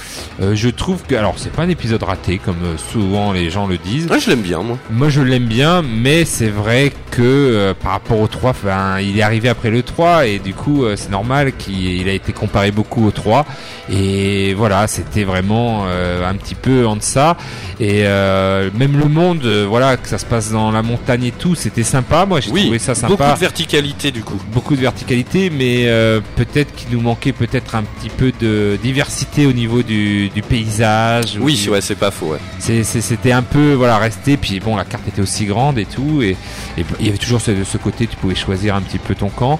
[0.41, 3.67] Euh, je trouve que, alors, c'est pas un épisode raté comme euh, souvent les gens
[3.67, 4.07] le disent.
[4.07, 4.79] Ouais, je l'aime bien, moi.
[4.91, 9.19] Moi, je l'aime bien, mais c'est vrai que euh, par rapport au 3, enfin, il
[9.19, 12.33] est arrivé après le 3 et du coup, euh, c'est normal qu'il il a été
[12.33, 13.45] comparé beaucoup au 3.
[13.91, 17.37] Et voilà, c'était vraiment euh, un petit peu en deçà.
[17.81, 21.31] Et euh, même le monde, euh, voilà, que ça se passe dans la montagne et
[21.33, 22.25] tout, c'était sympa.
[22.25, 24.39] Moi, j'ai Oui, trouvé ça beaucoup sympa de verticalité, du coup.
[24.53, 29.47] beaucoup de verticalité, mais euh, peut-être qu'il nous manquait peut-être un petit peu de diversité
[29.47, 31.37] au niveau du, du paysage.
[31.41, 32.39] ou Oui, du- ouais, c'est pas faux, ouais.
[32.61, 34.37] C'était un peu voilà resté.
[34.37, 36.37] Puis bon, la carte était aussi grande et tout, et
[36.79, 39.29] et il y avait toujours ce, ce côté, tu pouvais choisir un petit peu ton
[39.29, 39.59] camp.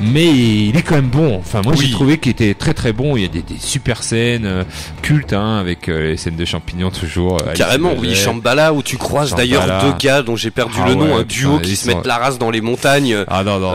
[0.00, 1.36] Mais il est quand même bon.
[1.38, 1.86] Enfin, moi Oui.
[1.86, 3.16] j'ai trouvé qu'il était très très bon.
[3.16, 4.64] Il y a des, des super scènes euh,
[5.02, 7.38] cultes, hein, avec euh, les scènes de champignons toujours.
[7.46, 8.14] euh, Carrément, oui.
[8.14, 11.22] Shambhala, où tu croises d'ailleurs deux gars dont j'ai perdu Ah le nom, ouais, un
[11.22, 13.16] duo putain, qui se sont- mettent la race dans les montagnes.
[13.28, 13.74] Ah non non,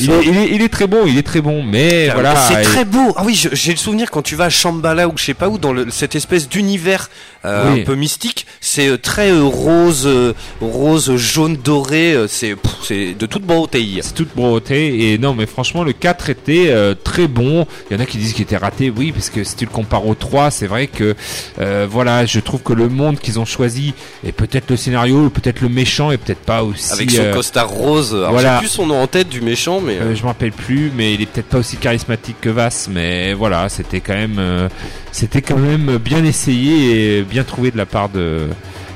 [0.00, 1.62] il, est, très bon, il est très bon.
[1.62, 3.14] Mais voilà, c'est et- très beau.
[3.16, 5.56] Ah oui, j'ai le souvenir quand tu vas à Shambhala ou je sais pas où,
[5.58, 7.08] dans le- cette espèce d'univers
[7.44, 7.50] Oui.
[7.82, 10.08] un peu mystique, c'est très rose,
[10.60, 12.16] rose, jaune, doré.
[12.28, 12.56] c'est
[12.90, 13.84] de toute beauté.
[14.02, 17.66] C'est toute beauté et non mais franchement le 4 était euh, très bon.
[17.90, 19.70] Il y en a qui disent qu'il était raté, oui parce que si tu le
[19.70, 21.14] compares au 3 c'est vrai que
[21.60, 23.94] euh, voilà je trouve que le monde qu'ils ont choisi
[24.26, 26.92] et peut-être le scénario, peut-être le méchant et peut-être pas aussi.
[26.92, 28.14] Avec son euh, costard rose.
[28.14, 28.54] Alors, voilà.
[28.54, 31.22] J'ai plus son nom en tête du méchant, mais je me rappelle plus, mais il
[31.22, 34.68] est peut-être pas aussi charismatique que Vass, mais voilà, c'était quand même,
[35.12, 38.48] c'était quand même bien essayé et bien trouvé de la part de,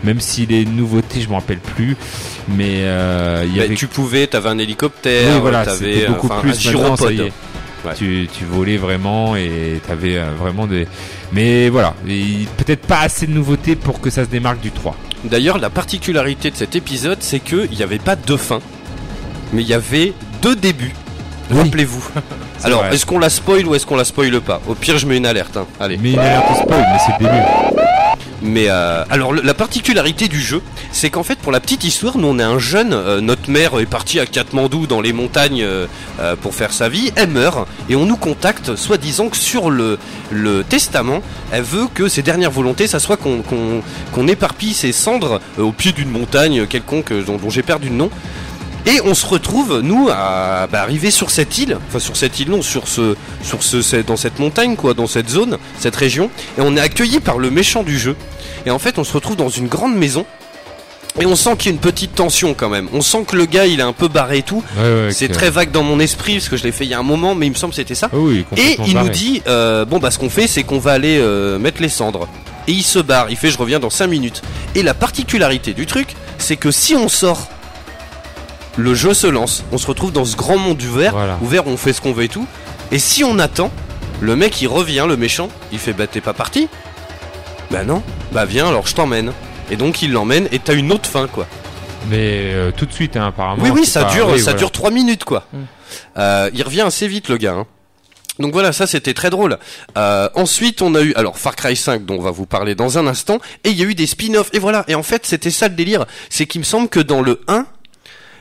[0.05, 1.96] même si les nouveautés, je me rappelle plus,
[2.49, 6.07] mais euh, il y bah, avait tu pouvais, t'avais un hélicoptère, Oui, voilà, t'avais c'était
[6.09, 7.30] beaucoup plus un gyropode.
[7.84, 7.94] Ouais.
[7.96, 10.86] Tu, tu volais vraiment et t'avais euh, vraiment des.
[11.32, 11.94] Mais voilà,
[12.57, 14.96] peut-être pas assez de nouveautés pour que ça se démarque du 3.
[15.24, 18.61] D'ailleurs, la particularité de cet épisode, c'est qu'il n'y avait pas deux fins,
[19.53, 20.94] mais il y avait deux débuts.
[21.51, 21.59] Oui.
[21.59, 22.05] Rappelez-vous.
[22.64, 24.61] Alors, est-ce qu'on la spoil ou est-ce qu'on la spoile pas?
[24.68, 25.57] Au pire, je mets une alerte.
[25.57, 25.66] hein.
[25.80, 25.96] Allez.
[25.96, 27.88] Mais il a l'air de spoil, mais c'est le début.
[28.41, 30.62] Mais euh, alors, la particularité du jeu,
[30.93, 32.93] c'est qu'en fait, pour la petite histoire, nous on est un jeune.
[32.93, 35.86] euh, notre mère est partie à Katmandou dans les montagnes euh,
[36.20, 37.11] euh, pour faire sa vie.
[37.16, 39.99] Elle meurt et on nous contacte, soi-disant que sur le,
[40.30, 41.20] le testament,
[41.51, 43.82] elle veut que ses dernières volontés, ça soit qu'on qu'on
[44.12, 48.11] qu'on éparpille ses cendres euh, au pied d'une montagne quelconque dont j'ai perdu le nom.
[48.89, 52.49] Et on se retrouve, nous, à bah, arriver sur cette île, enfin sur cette île
[52.49, 56.62] non, sur ce, sur ce, dans cette montagne quoi, dans cette zone, cette région, et
[56.62, 58.16] on est accueilli par le méchant du jeu.
[58.64, 60.24] Et en fait, on se retrouve dans une grande maison.
[61.20, 62.89] Et on sent qu'il y a une petite tension quand même.
[62.93, 64.62] On sent que le gars il est un peu barré et tout.
[64.78, 66.95] Ouais, ouais, C'est très vague dans mon esprit parce que je l'ai fait il y
[66.95, 68.09] a un moment, mais il me semble que c'était ça.
[68.12, 70.93] Ah oui, Et il nous dit euh, bon bah ce qu'on fait c'est qu'on va
[70.93, 72.28] aller euh, mettre les cendres.
[72.68, 74.43] Et il se barre, il fait je reviens dans 5 minutes.
[74.76, 77.49] Et la particularité du truc, c'est que si on sort,
[78.79, 79.64] le jeu se lance.
[79.72, 81.37] On se retrouve dans ce grand monde ouvert, Voilà.
[81.43, 82.47] ouvert où on fait ce qu'on veut et tout.
[82.93, 83.70] Et si on attend,
[84.20, 86.68] le mec il revient, le méchant, il fait bah t'es pas parti
[87.70, 88.03] Bah non,
[88.33, 89.33] bah viens alors je t'emmène.
[89.70, 91.47] Et donc il l'emmène et t'as une autre fin quoi.
[92.09, 93.62] Mais euh, tout de suite, hein, apparemment.
[93.62, 94.59] Oui, oui, ça pas- dure, oui, ça voilà.
[94.59, 95.45] dure 3 minutes quoi.
[95.53, 95.59] Mm.
[96.18, 97.53] Euh, il revient assez vite le gars.
[97.55, 97.66] hein.
[98.39, 99.59] Donc voilà, ça c'était très drôle.
[99.99, 102.97] Euh, ensuite, on a eu alors Far Cry 5 dont on va vous parler dans
[102.97, 104.51] un instant, et il y a eu des spin-offs.
[104.53, 104.85] Et voilà.
[104.87, 107.66] Et en fait, c'était ça le délire, c'est qu'il me semble que dans le 1,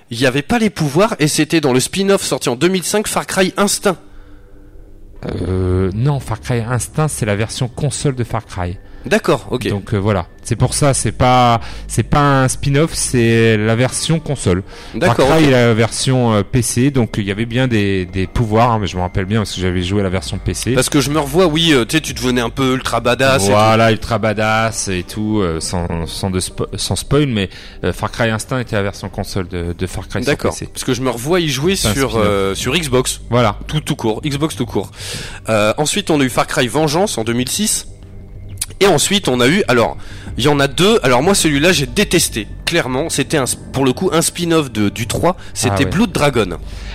[0.09, 3.25] il n'y avait pas les pouvoirs, et c'était dans le spin-off sorti en 2005, Far
[3.25, 3.97] Cry Instinct.
[5.25, 8.77] Euh, non, Far Cry Instinct, c'est la version console de Far Cry.
[9.07, 9.67] D'accord, ok.
[9.69, 14.19] Donc euh, voilà, c'est pour ça, c'est pas, c'est pas un spin-off, c'est la version
[14.19, 14.63] console.
[14.91, 15.29] Far D'accord.
[15.29, 15.47] Cry ok.
[15.47, 18.87] est la version euh, PC, donc il y avait bien des, des pouvoirs, hein, mais
[18.87, 20.73] je me rappelle bien parce que j'avais joué à la version PC.
[20.73, 23.47] Parce que je me revois, oui, euh, tu sais, tu devenais un peu ultra badass.
[23.47, 27.49] et voilà, ultra badass et tout, sans, sans, de spo- sans spoil, mais
[27.93, 30.51] Far Cry Instinct était la version console de, de Far Cry D'accord.
[30.51, 30.67] PC.
[30.73, 32.19] Parce que je me revois y jouer sur
[32.55, 33.21] sur Xbox.
[33.29, 33.57] Voilà.
[33.67, 34.91] tout tout court, Xbox tout court.
[35.77, 37.87] Ensuite, on a eu Far Cry Vengeance en 2006.
[38.79, 39.97] Et ensuite, on a eu, alors,
[40.37, 40.99] il y en a deux.
[41.03, 42.47] Alors moi, celui-là, j'ai détesté.
[42.67, 43.39] Clairement, c'était
[43.71, 45.37] pour le coup un spin-off du 3.
[45.53, 45.85] C'était Ah ouais.
[45.85, 46.49] Blood Dragon.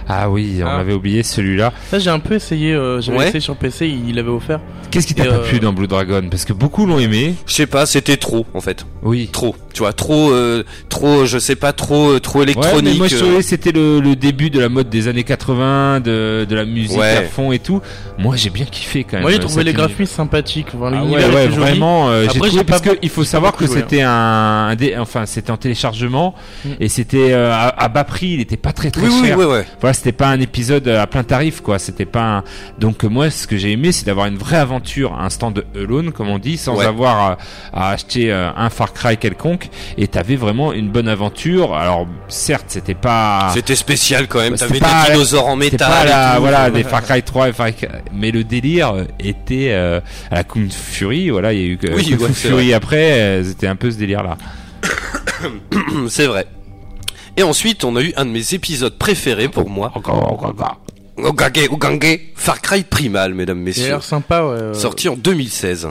[0.08, 0.78] Ah oui, on Ah.
[0.80, 1.72] avait oublié celui-là.
[1.90, 3.24] Ça, j'ai un peu essayé, euh, j'avais Ouais.
[3.28, 4.60] essayé sur PC, il l'avait offert.
[4.90, 6.22] Qu'est-ce qui t'a pas euh, plu dans Blue Dragon?
[6.30, 7.34] Parce que beaucoup l'ont aimé.
[7.46, 9.28] Je sais pas, c'était trop en fait, Oui.
[9.32, 9.56] trop.
[9.72, 12.98] Tu vois, trop, euh, trop, je sais pas, trop, euh, trop Ouais, mais électronique.
[12.98, 13.18] moi je euh.
[13.20, 16.66] trouvais que c'était le, le début de la mode des années 80, de, de la
[16.66, 17.16] musique Ouais.
[17.16, 17.80] à fond et tout.
[18.18, 19.22] Moi j'ai bien kiffé quand même.
[19.22, 20.66] Moi, j'ai trouvé les graphismes sympathiques.
[20.78, 22.10] Enfin, Ah ouais, vraiment.
[22.10, 25.24] euh, j'ai trouvé parce pas- que il faut savoir que c'était un, un dé- enfin
[25.24, 26.34] c'était en téléchargement
[26.64, 26.68] Mm.
[26.80, 28.28] et c'était euh, à, à bas prix.
[28.34, 29.38] Il était pas très très Oui, oui, cher.
[29.38, 29.64] ouais, ouais.
[29.80, 31.78] Voilà, c'était pas un épisode à plein tarif, quoi.
[31.78, 32.44] C'était pas un...
[32.78, 35.64] Donc, euh, moi, ce que j'ai aimé, c'est d'avoir une vraie aventure, un stand de
[35.80, 36.84] Alone, comme on dit, sans Ouais.
[36.84, 37.38] avoir à,
[37.72, 39.68] à acheter euh, un Far Cry quelconque.
[39.98, 41.74] Et t'avais vraiment une bonne aventure.
[41.74, 43.50] Alors, certes, c'était pas...
[43.54, 44.56] C'était spécial quand même.
[44.56, 45.78] T'avais des dinosaures en métal.
[45.90, 46.40] pas et la, tout.
[46.42, 47.88] voilà, des Far Cry 3 et Far Cry...
[48.12, 50.00] Mais le délire euh, était euh,
[50.30, 53.12] à la Kung Fury, voilà, il y a eu que Oui, Kung ouais, Fury après,
[53.20, 54.36] euh, c'était un peu ce délire-là.
[56.08, 56.46] C'est vrai.
[57.36, 59.92] Et ensuite, on a eu un de mes épisodes préférés pour moi.
[61.16, 63.88] Ogage, Ogange, Far Cry Primal, mesdames, Il a messieurs.
[63.88, 64.74] l'air sympa, ouais.
[64.74, 65.88] Sorti en 2016.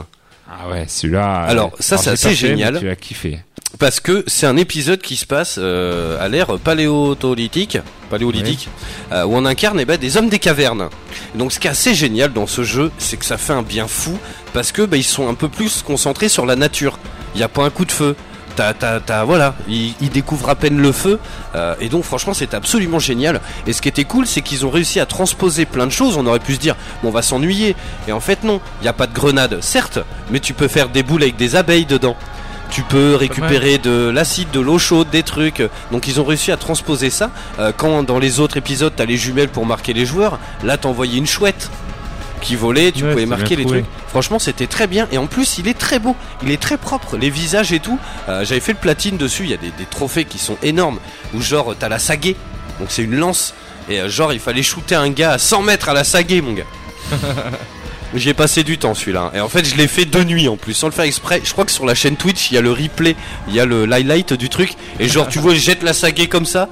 [0.48, 1.42] Ah ouais, celui-là...
[1.42, 2.78] Alors, euh, ça, c'est assez génial.
[2.78, 3.38] Tu as kiffé.
[3.78, 7.78] Parce que c'est un épisode qui se passe euh, à l'ère paléolithique,
[8.10, 8.68] paléolithique,
[9.12, 10.90] euh, où on incarne eh ben, des hommes des cavernes.
[11.34, 13.62] Et donc ce qui est assez génial dans ce jeu, c'est que ça fait un
[13.62, 14.18] bien fou,
[14.52, 16.98] parce que bah, ils sont un peu plus concentrés sur la nature.
[17.34, 18.14] Il n'y a pas un coup de feu.
[18.54, 21.18] T'as, t'as, t'as- voilà, ils, ils découvrent à peine le feu,
[21.54, 23.40] euh, et donc franchement c'était absolument génial.
[23.66, 26.16] Et ce qui était cool, c'est qu'ils ont réussi à transposer plein de choses.
[26.18, 27.74] On aurait pu se dire, bon, on va s'ennuyer,
[28.06, 29.98] et en fait non, il n'y a pas de grenade, certes,
[30.30, 32.16] mais tu peux faire des boules avec des abeilles dedans.
[32.70, 35.62] Tu peux récupérer de l'acide, de l'eau chaude, des trucs.
[35.90, 37.30] Donc ils ont réussi à transposer ça.
[37.58, 41.18] Euh, quand dans les autres épisodes t'as les jumelles pour marquer les joueurs, là t'envoyais
[41.18, 41.70] une chouette
[42.42, 43.82] qui volait, tu Ouais, pouvais marquer les trouvé.
[43.82, 43.92] trucs.
[44.08, 47.16] Franchement c'était très bien et en plus il est très beau, il est très propre,
[47.16, 47.98] les visages et tout.
[48.28, 50.98] Euh, J'avais fait le platine dessus, il y a des, des trophées qui sont énormes.
[51.34, 52.36] Où genre t'as la saguée,
[52.78, 53.54] donc c'est une lance.
[53.88, 56.52] Et euh, genre il fallait shooter un gars à 100 mètres à la saguée mon
[56.52, 56.64] gars.
[58.14, 59.30] J'y ai passé du temps celui-là.
[59.34, 61.40] Et en fait, je l'ai fait de nuit en plus, sans le faire exprès.
[61.42, 63.16] Je crois que sur la chaîne Twitch, il y a le replay,
[63.48, 64.74] il y a le highlight du truc.
[65.00, 66.68] Et genre, tu vois, je jette la saguée comme ça.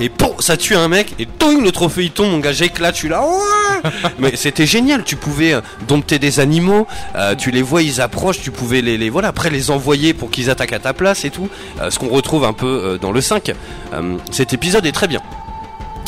[0.00, 1.14] Et bon, ça tue un mec.
[1.18, 2.30] Et toing, le trophée il tombe.
[2.30, 2.94] Mon gars, j'éclate.
[2.94, 3.22] Je suis là.
[3.22, 5.04] Ouais Mais c'était génial.
[5.04, 6.86] Tu pouvais euh, dompter des animaux.
[7.16, 8.40] euh, tu les vois, ils approchent.
[8.40, 11.30] Tu pouvais les, les voilà après les envoyer pour qu'ils attaquent à ta place et
[11.30, 11.48] tout.
[11.80, 13.50] Euh, ce qu'on retrouve un peu euh, dans le 5.
[13.92, 15.20] Euh, cet épisode est très bien.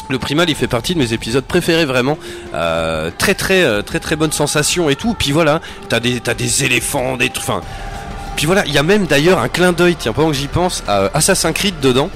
[0.08, 2.16] Le Primal, il fait partie de mes épisodes préférés vraiment.
[3.18, 5.16] Très très très très bonne sensation et tout.
[5.18, 7.48] Puis voilà, t'as des t'as des éléphants, des trucs.
[7.48, 7.60] Enfin,
[8.36, 9.96] puis voilà, il y a même d'ailleurs un clin d'œil.
[9.98, 12.08] Tiens, pendant que j'y pense, à Assassin's Creed dedans.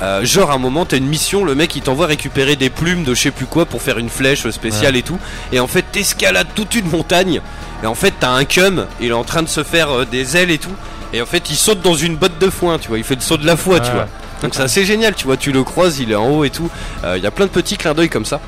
[0.00, 3.02] Euh, genre à un moment t'as une mission, le mec il t'envoie récupérer des plumes
[3.02, 5.18] de je sais plus quoi pour faire une flèche spéciale et tout.
[5.52, 7.40] Et en fait t'escalades toute une montagne.
[7.82, 10.36] Et en fait t'as un cum, il est en train de se faire euh, des
[10.36, 10.74] ailes et tout.
[11.12, 13.20] Et en fait il saute dans une botte de foin, tu vois, il fait le
[13.22, 14.06] saut de la foi, tu vois.
[14.42, 16.70] Donc c'est assez génial, tu vois, tu le croises, il est en haut et tout.
[17.04, 18.40] Euh, Il y a plein de petits clins d'œil comme ça.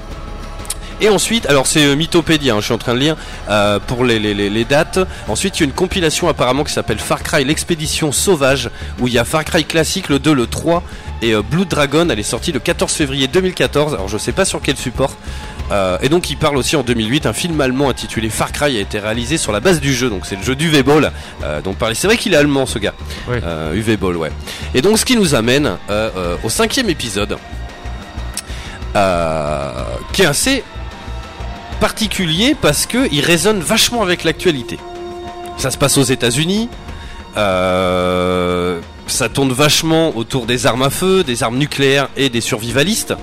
[1.02, 3.16] Et ensuite, alors c'est euh, Mythopédia, hein, je suis en train de lire
[3.48, 4.98] euh, pour les, les, les, les dates.
[5.28, 9.14] Ensuite, il y a une compilation apparemment qui s'appelle Far Cry l'expédition sauvage, où il
[9.14, 10.82] y a Far Cry classique, le 2, le 3
[11.22, 12.06] et euh, Blood Dragon.
[12.10, 13.94] Elle est sortie le 14 février 2014.
[13.94, 15.14] Alors je sais pas sur quel support.
[15.72, 18.80] Euh, et donc il parle aussi en 2008, un film allemand intitulé Far Cry a
[18.80, 21.12] été réalisé sur la base du jeu, donc c'est le jeu d'UV Ball.
[21.44, 22.92] Euh, donc parler- c'est vrai qu'il est allemand ce gars,
[23.28, 23.36] Oui.
[23.44, 24.32] euh, UV Ball, ouais.
[24.74, 25.78] Et donc ce qui nous amène
[26.42, 27.38] au cinquième épisode,
[30.12, 30.64] qui est assez
[31.80, 34.78] particulier parce que il résonne vachement avec l'actualité.
[35.56, 36.68] Ça se passe aux États-Unis.
[37.36, 43.14] euh, ça tourne vachement autour des armes à feu, des armes nucléaires et des survivalistes.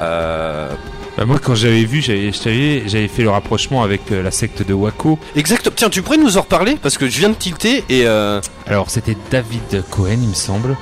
[0.00, 0.70] Euh,
[1.16, 5.18] Bah, moi, quand j'avais vu, j'avais fait le rapprochement avec euh, la secte de Waco.
[5.36, 5.70] exact.
[5.76, 8.90] Tiens, tu pourrais nous en reparler parce que je viens de tilter et euh, Alors,
[8.90, 10.76] c'était David Cohen, il me semble,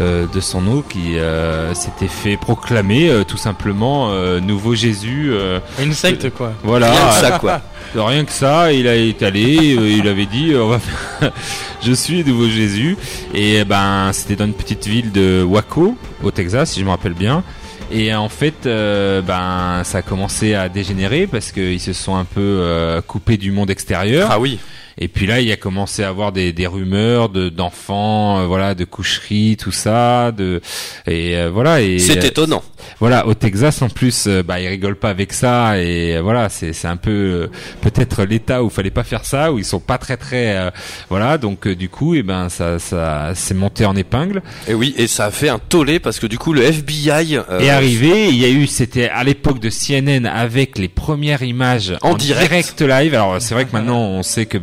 [0.00, 5.28] euh, de son nom, qui euh, s'était fait proclamer euh, tout simplement euh, nouveau Jésus.
[5.30, 6.52] euh, Une secte, quoi.
[6.64, 7.60] voilà, rien que ça quoi.
[7.94, 11.30] Rien que ça, il a étalé, euh, il avait dit, euh, on va faire-
[11.82, 12.96] je suis nouveau Jésus.
[13.32, 16.90] Et euh, ben, c'était dans une petite ville de Waco, au Texas, si je me
[16.90, 17.44] rappelle bien.
[17.90, 22.24] Et en fait, euh, ben, ça a commencé à dégénérer parce qu'ils se sont un
[22.24, 24.28] peu euh, coupés du monde extérieur.
[24.30, 24.58] Ah oui.
[24.98, 28.74] Et puis là, il a commencé à avoir des, des rumeurs de d'enfants, euh, voilà,
[28.74, 30.60] de coucheries, tout ça, de
[31.06, 31.82] et euh, voilà.
[31.82, 32.62] Et C'est euh, étonnant.
[32.98, 36.72] voilà, au Texas en plus, euh, bah ils rigolent pas avec ça et voilà, c'est
[36.72, 37.46] c'est un peu euh,
[37.82, 40.70] peut-être l'État où fallait pas faire ça, où ils sont pas très très euh,
[41.10, 44.42] voilà, donc euh, du coup, et ben ça ça s'est monté en épingle.
[44.68, 47.60] Et oui, et ça a fait un tollé parce que du coup le FBI euh,
[47.60, 51.94] est arrivé, il y a eu, c'était à l'époque de CNN avec les premières images
[52.02, 52.80] En en, direct.
[52.80, 53.14] live.
[53.14, 54.56] Alors c'est vrai que maintenant on sait que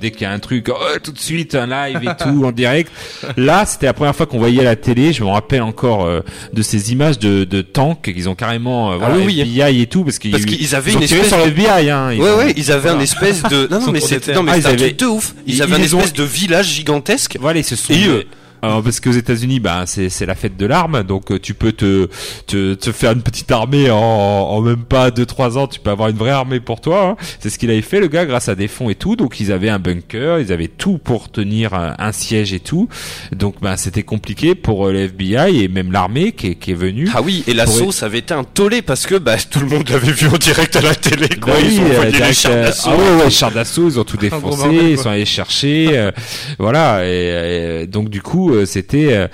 [0.00, 2.52] Dès qu'il y a un truc, oh, tout de suite un live et tout en
[2.52, 2.90] direct.
[3.36, 5.12] Là, c'était la première fois qu'on voyait à la télé.
[5.12, 6.20] Je me rappelle encore euh,
[6.52, 9.40] de ces images de, de tanks qu'ils ont carrément, euh, voilà, Ah oui, oui.
[9.40, 11.90] FBI et tout, parce qu'ils avaient ils une espèce sur de- le FBI.
[11.90, 13.02] Hein, Ils Ouais ont- ouais, ils avaient un voilà.
[13.04, 15.34] espèce de non non mais c'était non mais Ah, un truc de ouf.
[15.46, 17.36] Ils, ils- avaient un ils ont- espèce de village gigantesque.
[17.40, 17.92] Voilà, ils se sont.
[17.92, 18.26] Et,
[18.62, 21.72] Alors, parce qu'aux États-Unis, bah, c'est c'est la fête de l'arme, donc euh, tu peux
[21.72, 22.08] te,
[22.46, 26.08] te te faire une petite armée en, en même pas 2-3 ans, tu peux avoir
[26.08, 27.10] une vraie armée pour toi.
[27.10, 27.16] hein.
[27.38, 29.16] C'est ce qu'il avait fait le gars grâce à des fonds et tout.
[29.16, 32.88] Donc ils avaient un bunker, ils avaient tout pour tenir un, un siège et tout.
[33.32, 36.74] Donc bah c'était compliqué pour euh, le FBI et même l'armée qui est, qui est
[36.74, 37.08] venue.
[37.14, 39.66] Ah oui, et la Pour- sauce avait été un tollé parce que bah, tout le
[39.66, 41.28] monde l'avait vu en direct à la télé.
[41.28, 41.54] Quoi.
[41.54, 42.90] Bah ils oui, ont euh, les chars euh, d'assaut.
[42.92, 46.10] ah ouais, ouais, les chars d'assaut, ils ont tout défoncé, ils sont allés chercher, euh,
[46.58, 47.06] voilà.
[47.06, 49.28] Et, et donc du coup, euh, c'était, euh,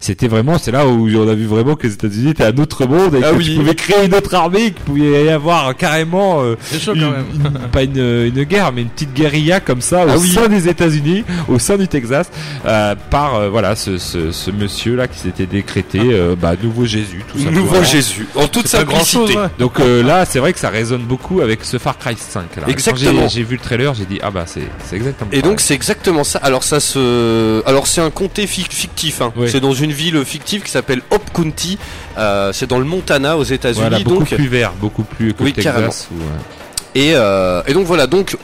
[0.00, 2.86] c'était vraiment, c'est là où on a vu vraiment que les États-Unis étaient un autre
[2.86, 3.44] monde et Ah que oui.
[3.44, 7.00] tu pouvais créer une autre armée, qu'il pouvait y avoir carrément euh, C'est chaud une-
[7.02, 7.24] quand même.
[7.34, 7.96] une- pas une,
[8.34, 10.30] une guerre, mais une petite guérilla comme ça Ah au oui.
[10.30, 12.30] sein des États-Unis, au sein du Texas,
[12.66, 16.84] euh, par euh, voilà ce, ce, ce monsieur là qui s'était décrété euh, bah, nouveau
[16.86, 17.60] Jésus, tout simplement.
[17.60, 19.32] Nouveau Jésus, en toute simplicité.
[19.34, 19.48] chose.
[19.58, 22.56] Donc là, c'est vrai que ça résonne beaucoup avec ce Far Cry 5.
[22.56, 22.62] Là.
[22.68, 23.28] Exactement.
[23.28, 24.62] j'ai- vu le trailer, j'ai dit ah bah c'est
[24.94, 25.28] exactement.
[25.32, 26.38] Et donc c'est exactement ça.
[26.42, 29.22] Alors ça se, alors c'est un comté fic- fictif.
[29.22, 29.32] Hein.
[29.36, 29.48] Oui.
[29.50, 31.78] C'est dans une ville fictive qui s'appelle Hope County.
[32.18, 33.80] Euh, c'est dans le Montana aux États-Unis.
[33.88, 36.08] voilà beaucoup donc plus vert, beaucoup plus que Oui, Texas.
[36.12, 36.16] euh,
[36.94, 38.36] et euh, et donc voilà donc.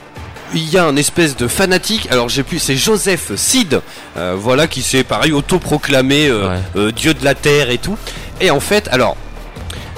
[0.54, 3.82] Il y a un espèce de fanatique, alors j'ai pu, c'est Joseph Sid,
[4.16, 6.56] euh, voilà, qui s'est pareil autoproclamé euh, Ouais.
[6.76, 7.98] euh, dieu de la terre et tout.
[8.40, 9.18] Et en fait, alors,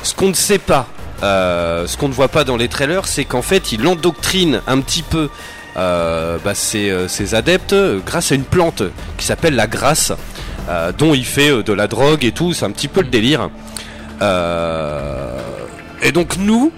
[0.02, 0.88] ce qu'on ne sait pas,
[1.22, 5.02] ce qu'on ne voit pas dans les trailers, c'est qu'en fait, il endoctrine un petit
[5.05, 5.28] peu
[5.76, 8.82] euh, bah, ses, euh, ses adeptes euh, grâce à une plante
[9.16, 10.12] qui s'appelle la grasse,
[10.68, 12.52] euh, dont il fait de la drogue et tout.
[12.52, 13.48] C'est un petit peu le délire.
[16.02, 16.72] Et donc nous,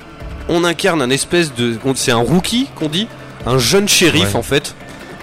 [0.48, 3.06] on incarne un espèce de, on- c'est un rookie qu'on dit,
[3.47, 4.36] un jeune shérif Ouais.
[4.36, 4.74] en fait,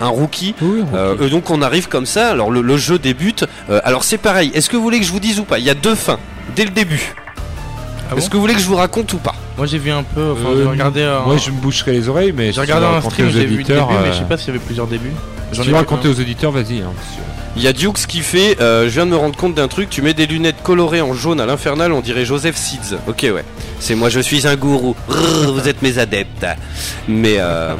[0.01, 0.55] un rookie.
[0.61, 2.29] Oui, Euh, et donc on arrive comme ça.
[2.31, 3.45] Alors le, le jeu débute.
[3.69, 4.51] Euh, alors c'est pareil.
[4.53, 5.59] Est-ce que vous voulez que je vous dise ou pas?
[5.59, 6.19] Il y a deux fins
[6.55, 7.13] dès le début.
[8.09, 8.29] Ah Est-ce bon?
[8.31, 9.35] que vous voulez que je vous raconte ou pas?
[9.59, 11.03] Moi j'ai vu un peu, enfin Euh, j'ai regardé.
[11.03, 13.13] un- Moi, je me boucherai les oreilles, mais J'ai regardé si tu veux un raconter
[13.13, 14.59] stream, aux j'ai vu le début, auditeurs, mais je euh, sais pas s'il y avait
[14.65, 15.11] plusieurs débuts.
[15.51, 16.11] Si J'en tu ai veux vu raconter un.
[16.11, 16.79] aux auditeurs, vas-y.
[16.81, 17.21] Hein, parce que-
[17.55, 18.61] Il y a Dukes qui fait.
[18.61, 19.89] euh, je viens de me rendre compte d'un truc.
[19.89, 22.95] Tu mets des lunettes colorées en jaune à l'infernal, on dirait Joseph Seeds.
[23.07, 23.43] Ok ouais.
[23.79, 24.07] C'est moi.
[24.09, 24.95] Je suis un gourou.
[25.09, 26.45] Rrr, vous êtes mes adeptes.
[27.07, 27.73] Mais euh,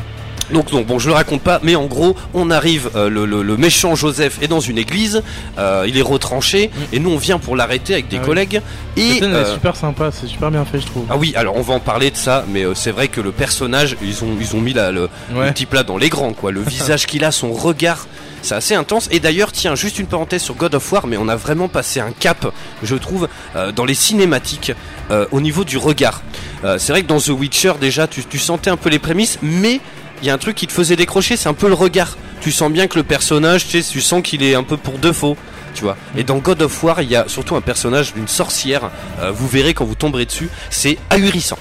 [0.52, 3.44] Donc non, bon, je le raconte pas, mais en gros, on arrive, euh, le, le-
[3.44, 5.22] le méchant Joseph est dans une église,
[5.58, 8.26] euh, il est retranché, et nous on vient pour l'arrêter avec des Ah oui.
[8.26, 8.62] collègues.
[8.98, 11.06] Et Cette scène elle euh, est super sympa, c'est super bien fait je trouve.
[11.10, 13.32] ah oui, alors on va en parler de ça, mais euh, c'est vrai que le
[13.32, 16.52] personnage, ils ont, ils ont mis la, le, le petit plat dans les grands, quoi.
[16.52, 18.08] Le visage qu'il a, son regard,
[18.42, 19.08] c'est assez intense.
[19.12, 22.00] Et d'ailleurs, tiens, juste une parenthèse sur God of War, mais on a vraiment passé
[22.00, 22.52] un cap,
[22.84, 24.72] je trouve, euh, dans les cinématiques,
[25.12, 26.22] euh, au niveau du regard.
[26.64, 29.38] Euh, c'est vrai que dans The Witcher, déjà, tu, tu sentais un peu les prémices,
[29.42, 29.80] mais
[30.22, 32.18] il y a un truc qui te faisait décrocher, c'est un peu le regard.
[32.41, 34.98] Tu sens bien que le personnage, tu sais, tu sens qu'il est un peu pour
[34.98, 35.36] deux faux.
[35.76, 35.98] Tu vois.
[36.18, 38.90] Et dans God of War, il y a surtout un personnage d'une sorcière.
[39.22, 41.58] euh, vous verrez quand vous tomberez dessus, c'est ahurissant.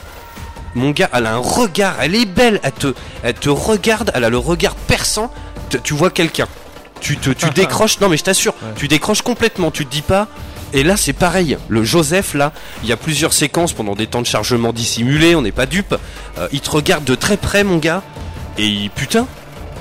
[0.74, 4.24] Mon gars, elle a un regard, elle est belle, elle te, elle te regarde, elle
[4.24, 5.32] a le regard perçant.
[5.82, 6.46] Tu vois quelqu'un,
[7.00, 8.00] tu te, tu décroches.
[8.00, 8.68] Non mais je t'assure, Ouais.
[8.76, 9.70] tu décroches complètement.
[9.70, 10.28] Tu te dis pas.
[10.74, 11.56] Et là, c'est pareil.
[11.68, 12.52] Le Joseph, là,
[12.82, 15.34] il y a plusieurs séquences pendant des temps de chargement dissimulés.
[15.34, 15.94] On n'est pas dupe.
[16.38, 18.02] Euh, il te regarde de très près, mon gars.
[18.58, 19.26] Et il- putain,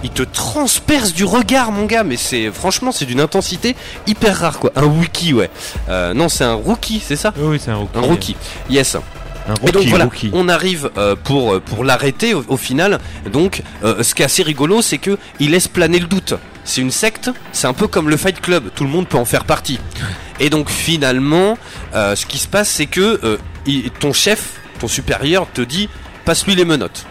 [0.03, 2.03] il te transperce du regard, mon gars.
[2.03, 3.75] Mais c'est franchement, c'est d'une intensité
[4.05, 4.71] hyper rare, quoi.
[4.75, 5.49] Un wiki, ouais.
[5.89, 7.97] Euh, non, c'est un rookie, c'est ça Oui, c'est un rookie.
[7.97, 8.35] Un rookie.
[8.69, 8.95] Yes.
[8.95, 10.29] Un Et donc rookie, voilà, rookie.
[10.33, 12.99] on arrive euh, pour euh, pour l'arrêter au, au final.
[13.31, 16.33] Donc, euh, ce qui est assez rigolo, c'est que il laisse planer le doute.
[16.65, 18.69] C'est une secte, c'est un peu comme le Fight Club.
[18.75, 19.79] Tout le monde peut en faire partie.
[20.41, 21.57] Et donc finalement,
[21.93, 25.87] ce qui se passe, c'est que il- ton chef, ton supérieur, te dit
[26.25, 27.05] passe-lui les menottes.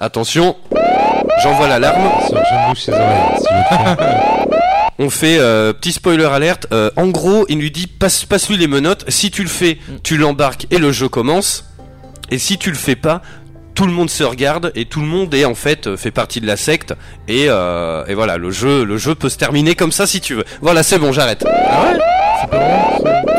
[0.00, 0.56] Attention,
[1.42, 2.10] j'envoie l'alarme.
[4.98, 6.66] On fait euh, petit spoiler alerte.
[6.72, 9.04] Euh, en gros, il lui dit passe passe-lui les menottes.
[9.08, 11.64] Si tu le fais, tu l'embarques et le jeu commence.
[12.30, 13.20] Et si tu le fais pas,
[13.74, 16.40] tout le monde se regarde et tout le monde est en fait euh, fait partie
[16.40, 16.94] de la secte.
[17.28, 20.34] Et, euh, et voilà, le jeu le jeu peut se terminer comme ça si tu
[20.34, 20.44] veux.
[20.62, 21.44] Voilà, c'est bon, j'arrête.
[21.46, 23.35] Ah ouais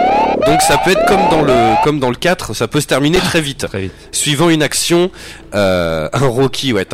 [0.47, 3.19] Donc ça peut être comme dans le comme dans le 4, ça peut se terminer
[3.19, 3.65] très vite.
[3.67, 3.91] Très vite.
[4.13, 5.11] Suivant une action,
[5.53, 6.87] euh, un Rocky, ouais,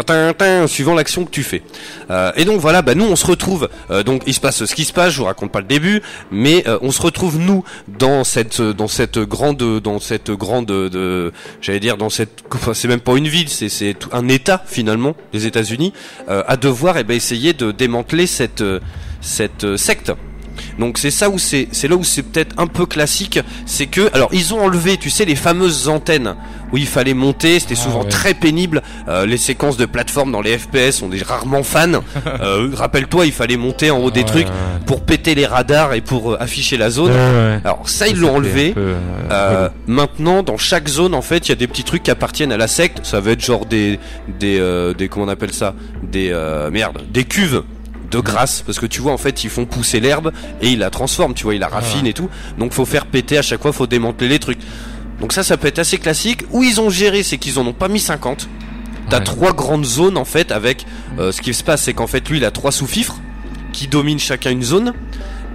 [0.65, 1.61] suivant l'action que tu fais.
[2.09, 3.69] Euh, et donc voilà, bah nous on se retrouve.
[3.91, 5.13] euh, donc il se passe ce qui se passe.
[5.13, 6.01] Je vous raconte pas le début,
[6.31, 11.31] mais on se retrouve nous dans cette dans cette grande dans cette grande de,
[11.61, 15.15] j'allais dire dans cette, enfin, c'est même pas une ville, c'est c'est un État finalement,
[15.31, 15.93] les États-Unis,
[16.27, 18.63] à devoir eh ben, essayer de démanteler cette
[19.21, 20.11] cette secte.
[20.79, 24.09] Donc c'est ça où c'est c'est là où c'est peut-être un peu classique, c'est que
[24.13, 26.35] alors ils ont enlevé, tu sais les fameuses antennes
[26.71, 28.09] où il fallait monter, c'était Ah souvent ouais.
[28.09, 28.81] très pénible.
[29.07, 31.91] Euh, les séquences de plateforme dans les FPS, on est rarement fans.
[32.41, 34.53] Euh, Rappelle-toi, il fallait monter en haut des Ouais, trucs ouais.
[34.87, 37.11] pour péter les radars et pour euh, afficher la zone.
[37.63, 38.71] Alors ça ils Ça, l'ont enlevé.
[38.73, 38.95] peu,
[39.87, 42.57] maintenant, dans chaque zone, en fait, il y a des petits trucs qui appartiennent à
[42.57, 42.99] la secte.
[43.05, 43.99] Ça va être genre des,
[44.39, 45.73] des, euh, des comment on appelle ça,
[46.03, 47.63] des euh, merde, des cuves
[48.13, 50.31] de grâce parce que tu vois en fait ils font pousser l'herbe
[50.61, 52.29] et ils la transforment, tu vois, ils la raffinent et tout.
[52.57, 54.59] Donc faut faire péter à chaque fois, faut démanteler les trucs.
[55.19, 56.43] Donc ça, ça peut être assez classique.
[56.51, 58.47] Où ils ont géré, c'est qu'ils en ont pas mis 50.
[59.09, 59.23] T'as Ouais.
[59.23, 60.85] trois grandes zones en fait avec
[61.19, 63.17] euh, ce qui se passe, c'est qu'en fait lui il a trois sous-fifres
[63.73, 64.93] qui dominent chacun une zone.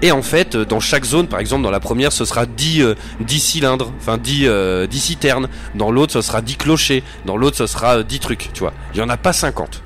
[0.01, 2.83] Et en fait, euh, dans chaque zone, par exemple, dans la première, ce sera 10,
[2.83, 5.49] euh, 10 cylindres, enfin 10, euh, 10 citernes.
[5.75, 7.03] Dans l'autre, ce sera 10 clochers.
[7.27, 8.73] Dans l'autre, ce sera euh, 10 trucs, tu vois.
[8.95, 9.83] Il y en a pas 50.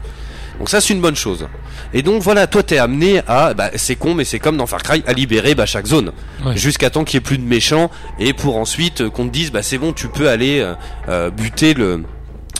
[0.62, 1.48] Donc ça, c'est une bonne chose.
[1.92, 4.80] Et donc voilà, toi, t'es amené à, bah, c'est con, mais c'est comme dans Far
[4.84, 6.12] Cry, à libérer bah, chaque zone.
[6.46, 6.56] Ouais.
[6.56, 7.90] Jusqu'à temps qu'il n'y ait plus de méchants.
[8.20, 10.74] Et pour ensuite euh, qu'on te dise, bah c'est bon, tu peux aller euh,
[11.08, 12.04] euh, buter le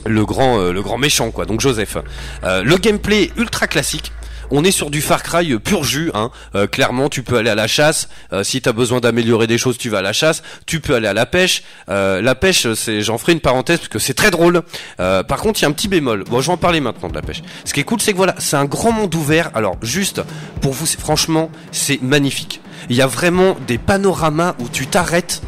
[0.04, 1.96] le grand euh, le grand méchant quoi donc Joseph
[2.42, 4.10] Euh, le gameplay ultra classique
[4.52, 6.30] on est sur du Far Cry euh, pur jus, hein.
[6.54, 9.78] Euh, clairement tu peux aller à la chasse, euh, si t'as besoin d'améliorer des choses
[9.78, 13.18] tu vas à la chasse, tu peux aller à la pêche, la pêche c'est, j'en
[13.18, 14.62] ferai une parenthèse parce que c'est très drôle,
[14.98, 17.14] par contre il y a un petit bémol, bon je vais en parler maintenant de
[17.14, 19.76] la pêche, ce qui est cool c'est que voilà, c'est un grand monde ouvert, alors
[19.82, 20.20] juste
[20.60, 22.60] pour vous franchement c'est magnifique,
[22.90, 25.42] il y a vraiment des panoramas où tu t'arrêtes,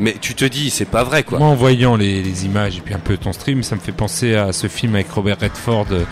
[0.00, 1.38] mais tu te dis c'est pas vrai quoi.
[1.38, 3.92] Moi, en voyant les, les images et puis un peu ton stream, ça me fait
[3.92, 6.04] penser à ce film avec Robert Redford, euh,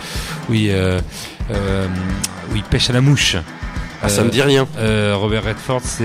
[0.48, 1.00] où, il, euh,
[1.52, 1.86] euh,
[2.52, 3.36] où il pêche à la mouche.
[4.02, 4.66] Ah, ça me dit rien.
[4.78, 6.04] Euh, Robert Redford, c'est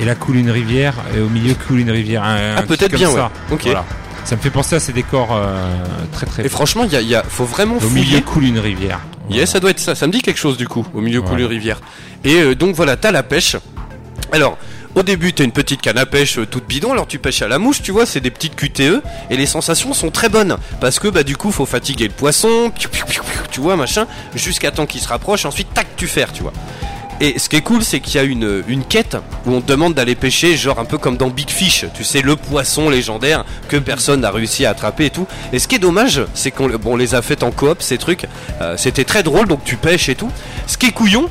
[0.00, 2.22] et là coule une rivière et au milieu coule une rivière.
[2.22, 3.24] Un, Ah, peut-être comme bien, ça.
[3.48, 3.54] ouais.
[3.54, 3.62] Ok.
[3.64, 3.84] Voilà.
[4.24, 5.66] Ça me fait penser à ces décors euh,
[6.12, 6.46] très très.
[6.46, 9.00] Et franchement, il y y a- faut vraiment au milieu coule une rivière.
[9.30, 9.96] Yes, ça doit être ça.
[9.96, 11.44] Ça me dit quelque chose du coup, au milieu coule Voilà.
[11.44, 11.80] une rivière.
[12.22, 13.56] Et euh, donc voilà, t'as la pêche.
[14.30, 14.56] Alors,
[14.94, 16.92] au début, t'as une petite canne à pêche euh, toute bidon.
[16.92, 19.92] Alors tu pêches à la mouche, tu vois, c'est des petites QTE et les sensations
[19.94, 22.72] sont très bonnes parce que bah du coup, faut fatiguer le poisson,
[23.50, 25.44] tu vois, machin, jusqu'à temps qu'il se rapproche.
[25.44, 26.52] Ensuite, tac, tu ferres, tu vois.
[27.20, 29.16] Et ce qui est cool, c'est qu'il y a une, une quête
[29.46, 32.20] où on te demande d'aller pêcher, genre un peu comme dans Big Fish, tu sais,
[32.20, 35.28] le poisson légendaire que personne n'a réussi à attraper et tout.
[35.52, 38.26] Et ce qui est dommage, c'est qu'on les a fait en coop, ces trucs.
[38.60, 40.32] Euh, C'était très drôle, donc tu pêches et tout.
[40.66, 41.28] Ce qui est couillon,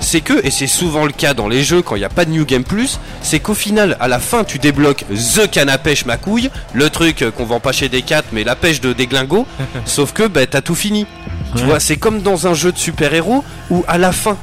[0.00, 2.24] c'est que, et c'est souvent le cas dans les jeux quand il n'y a pas
[2.24, 5.04] de New Game Plus, c'est qu'au final, à la fin, tu débloques
[5.34, 8.44] The Canne à pêche ma couille, le truc euh, qu'on vend pas chez Decat, mais
[8.44, 9.46] la pêche de déglingo,
[9.84, 11.06] sauf que bah, t'as tout fini.
[11.54, 11.68] Tu Ouais.
[11.68, 14.36] vois, c'est comme dans un jeu de super-héros où à la fin,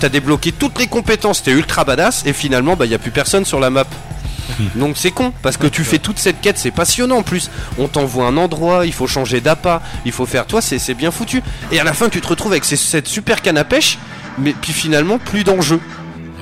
[0.00, 3.44] t'as débloqué toutes les compétences, t'es ultra badass, et finalement, bah, y a plus personne
[3.44, 3.84] sur la map.
[4.76, 7.50] Donc c'est con, parce que tu fais toute cette quête, c'est passionnant en plus.
[7.78, 11.10] On t'envoie un endroit, il faut changer d'appât, il faut faire, toi, c'est c'est bien
[11.10, 11.42] foutu.
[11.72, 13.98] Et à la fin, tu te retrouves avec ces- cette super canne à pêche,
[14.38, 15.80] mais puis finalement, plus d'enjeu.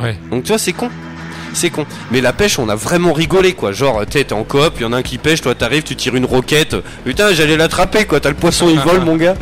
[0.02, 0.16] Ouais.
[0.30, 0.90] Donc tu vois, c'est con.
[1.54, 1.84] C'est con.
[2.10, 3.72] Mais la pêche, on a vraiment rigolé quoi.
[3.72, 6.14] Genre, t'es en coop, il y en a un qui pêche, toi t'arrives, tu tires
[6.16, 6.76] une roquette.
[7.04, 8.20] Putain, j'allais l'attraper quoi.
[8.20, 9.34] T'as le poisson, il vole mon gars.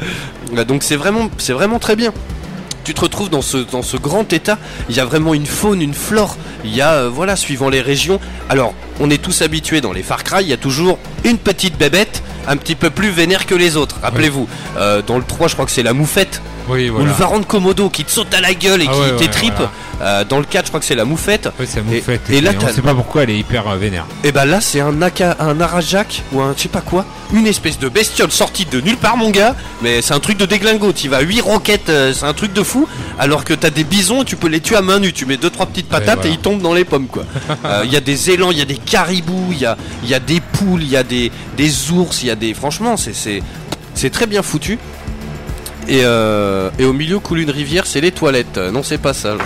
[0.52, 2.12] Là, Donc c'est vraiment, c'est vraiment très bien.
[2.82, 4.58] Tu te retrouves dans ce, dans ce grand état.
[4.88, 6.36] Il y a vraiment une faune, une flore.
[6.64, 8.18] Il y a, euh, voilà, suivant les régions.
[8.48, 10.42] Alors, on est tous habitués dans les Far Cry.
[10.42, 13.96] Il y a toujours une petite bébête, un petit peu plus vénère que les autres.
[14.02, 14.48] Rappelez-vous,
[14.78, 16.40] Euh, dans le 3, je crois que c'est la moufette.
[16.70, 18.98] Oui, Ou le varan de Komodo qui te saute à la gueule et Ah qui
[19.00, 19.54] ouais, ouais, t'étripe.
[19.56, 19.70] voilà.
[20.02, 21.46] Euh, dans le 4, je crois que c'est la moufette.
[21.58, 22.22] Ouais, c'est Et- moufette.
[22.30, 24.06] et là, on t'as- sait pas pourquoi elle est hyper euh, vénère.
[24.24, 27.04] Et bah là, c'est un, aka, un Arajak ou un je sais pas quoi.
[27.34, 29.54] Une espèce de bestiole sortie de nulle part, mon gars.
[29.82, 30.92] Mais c'est un truc de déglingo.
[30.94, 32.88] Tu vas à 8 roquettes, euh, c'est un truc de fou.
[33.18, 35.12] Alors que t'as des bisons, tu peux les tuer à main nue.
[35.12, 36.30] Tu mets 2-3 petites patates voilà.
[36.30, 37.24] et ils tombent dans les pommes, quoi.
[37.66, 40.08] Euh, Il y a des élans, il y a des caribous, il y a, il
[40.08, 42.54] y a des poules, il y a des, des ours, il y a des.
[42.54, 44.78] Franchement, c'est très bien foutu.
[45.90, 48.56] Et, euh, et au milieu coule une rivière, c'est les toilettes.
[48.58, 49.36] Non, c'est pas ça.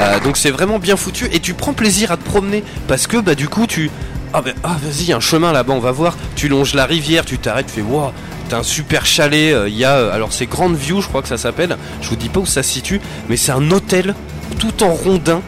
[0.00, 3.16] Euh, donc c'est vraiment bien foutu et tu prends plaisir à te promener parce que
[3.16, 3.90] bah du coup tu
[4.32, 7.38] ah bah ah, vas-y un chemin là-bas on va voir tu longes la rivière tu
[7.38, 8.10] t'arrêtes tu fais waouh
[8.48, 11.28] t'as un super chalet euh, il y a alors c'est Grande View je crois que
[11.28, 14.16] ça s'appelle je vous dis pas où ça se situe mais c'est un hôtel
[14.58, 15.40] tout en rondin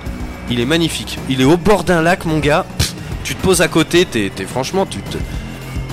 [0.49, 2.65] il est magnifique il est au bord d'un lac mon gars
[3.25, 5.19] tu te poses à côté t'es- franchement tu te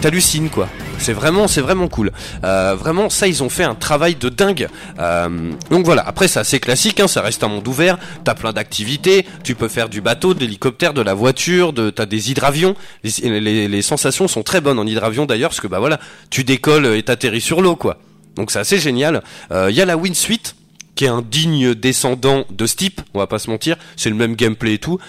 [0.02, 0.70] t'hallucines quoi.
[1.00, 2.12] C'est vraiment, c'est vraiment cool.
[2.44, 4.68] Euh, vraiment, ça, ils ont fait un travail de dingue.
[5.00, 6.04] Euh, donc voilà.
[6.08, 7.00] Après, c'est assez classique.
[7.00, 7.98] Hein, ça reste un monde ouvert.
[8.24, 9.26] T'as plein d'activités.
[9.44, 11.74] Tu peux faire du bateau, de l'hélicoptère, de la voiture.
[11.74, 12.76] De, t'as des hydravions.
[13.04, 16.00] Les, sensations sont très bonnes en hydravion d'ailleurs, parce que bah voilà,
[16.30, 17.98] tu décolles et t'atterris sur l'eau quoi.
[18.36, 19.24] Donc c'est assez génial.
[19.52, 20.56] Euh, Il y a la Win Suite
[20.96, 24.36] qui est un digne descendant de Steep, on va pas se mentir, c'est le même
[24.36, 25.00] gameplay et tout.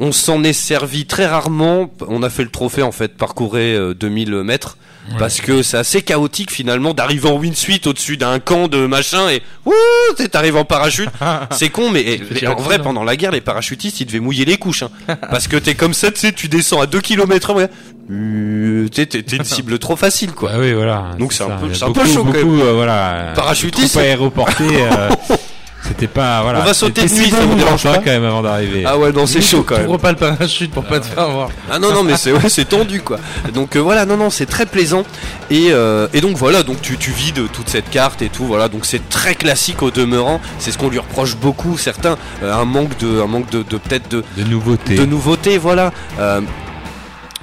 [0.00, 3.94] On s'en est servi très rarement, on a fait le trophée en fait, parcourir euh,
[3.94, 4.76] 2000 mètres,
[5.18, 9.28] parce que c'est assez chaotique finalement d'arriver en win suite au-dessus d'un camp de machin
[9.30, 9.72] et wouh,
[10.16, 11.08] tu t'arrives en parachute.
[11.50, 14.56] c'est con, mais et- en vrai pendant la guerre les parachutistes ils devaient mouiller les
[14.58, 14.90] couches, hein.
[15.30, 17.68] parce que t'es comme ça, tu sais, tu descends à 2 km heure,
[18.10, 20.50] euh, t'es t'es- une cible trop facile quoi.
[20.54, 21.06] Ah oui, voilà.
[21.18, 23.32] Donc c'est un peu- c'est un peu beaucoup, chaud, quand beaucoup, euh, voilà.
[23.34, 23.92] Parachutiste.
[23.94, 24.64] Trop aéroporté.
[24.68, 25.08] euh,
[25.88, 26.60] C'était pas voilà.
[26.60, 28.84] On va sauter de nuit, ça vous dérange pas quand même avant d'arriver.
[28.86, 29.86] Ah ouais, non, c'est chaud quand même.
[29.88, 31.48] Ouvre pas le parachute pour pas te faire voir.
[31.70, 33.18] Ah non non mais c'est ouais, c'est tendu quoi.
[33.54, 35.04] Donc euh, voilà non non c'est très plaisant
[35.50, 38.68] et, euh, et donc voilà donc tu, tu vides toute cette carte et tout voilà
[38.68, 42.64] donc c'est très classique au demeurant c'est ce qu'on lui reproche beaucoup certains euh, un
[42.66, 44.94] manque de un manque de, de peut-être de, De nouveautés.
[44.96, 45.92] de nouveautés voilà.
[46.20, 46.40] Euh,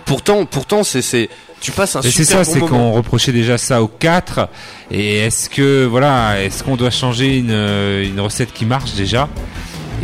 [0.06, 1.30] pourtant pourtant c'est c'est
[1.62, 2.92] tu passes un Et c'est super ça, bon c'est moment.
[2.92, 4.48] qu'on reprochait déjà ça au 4.
[4.92, 9.28] Et est-ce que, voilà, est-ce qu'on doit changer une, euh, une recette qui marche déjà?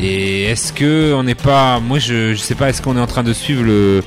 [0.01, 3.07] Et est-ce que on n'est pas, moi je, je sais pas, est-ce qu'on est en
[3.07, 4.01] train de suivre le,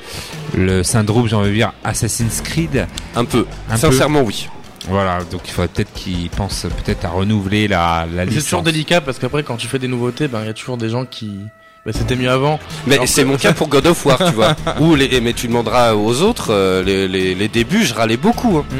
[0.57, 2.87] le syndrome, j'ai envie de dire, Assassin's Creed?
[3.15, 4.49] Un peu Un sincèrement oui.
[4.89, 9.01] Voilà, donc il faudrait peut-être qu'ils pensent peut-être à renouveler la, la C'est toujours délicat
[9.01, 11.39] parce qu'après quand tu fais des nouveautés, ben il y a toujours des gens qui.
[11.85, 12.59] Bah, c'était mieux avant.
[12.87, 14.55] Mais Alors c'est que- mon cas pour God of War, tu vois.
[14.79, 18.57] Ou les, mais tu demanderas aux autres, euh, les, les, les débuts, je râlais beaucoup.
[18.57, 18.65] hein.
[18.71, 18.75] Mm.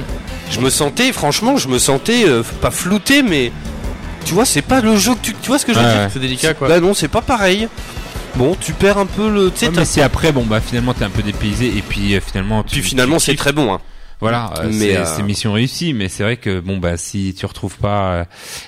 [0.52, 3.52] Je me sentais, franchement, je me sentais euh, pas flouté, mais
[4.26, 5.92] tu vois, c'est pas le jeu que tu, tu vois ce que je veux Ouais,
[5.92, 6.02] dire?
[6.02, 6.10] ouais.
[6.12, 6.68] C'est délicat quoi.
[6.68, 7.68] Bah non, c'est pas pareil.
[8.38, 10.94] Bon, tu perds un peu le, tu sais, Ouais, mais si après, bon bah finalement
[10.96, 13.72] t'es un peu dépaysé et puis euh, finalement tu, puis finalement tu c'est très bon.
[13.74, 13.80] Hein.
[14.22, 17.36] Voilà, euh, Mais, c'est euh, c'est mission réussie, mais c'est vrai que bon bah si
[17.38, 18.26] tu retrouves pas euh,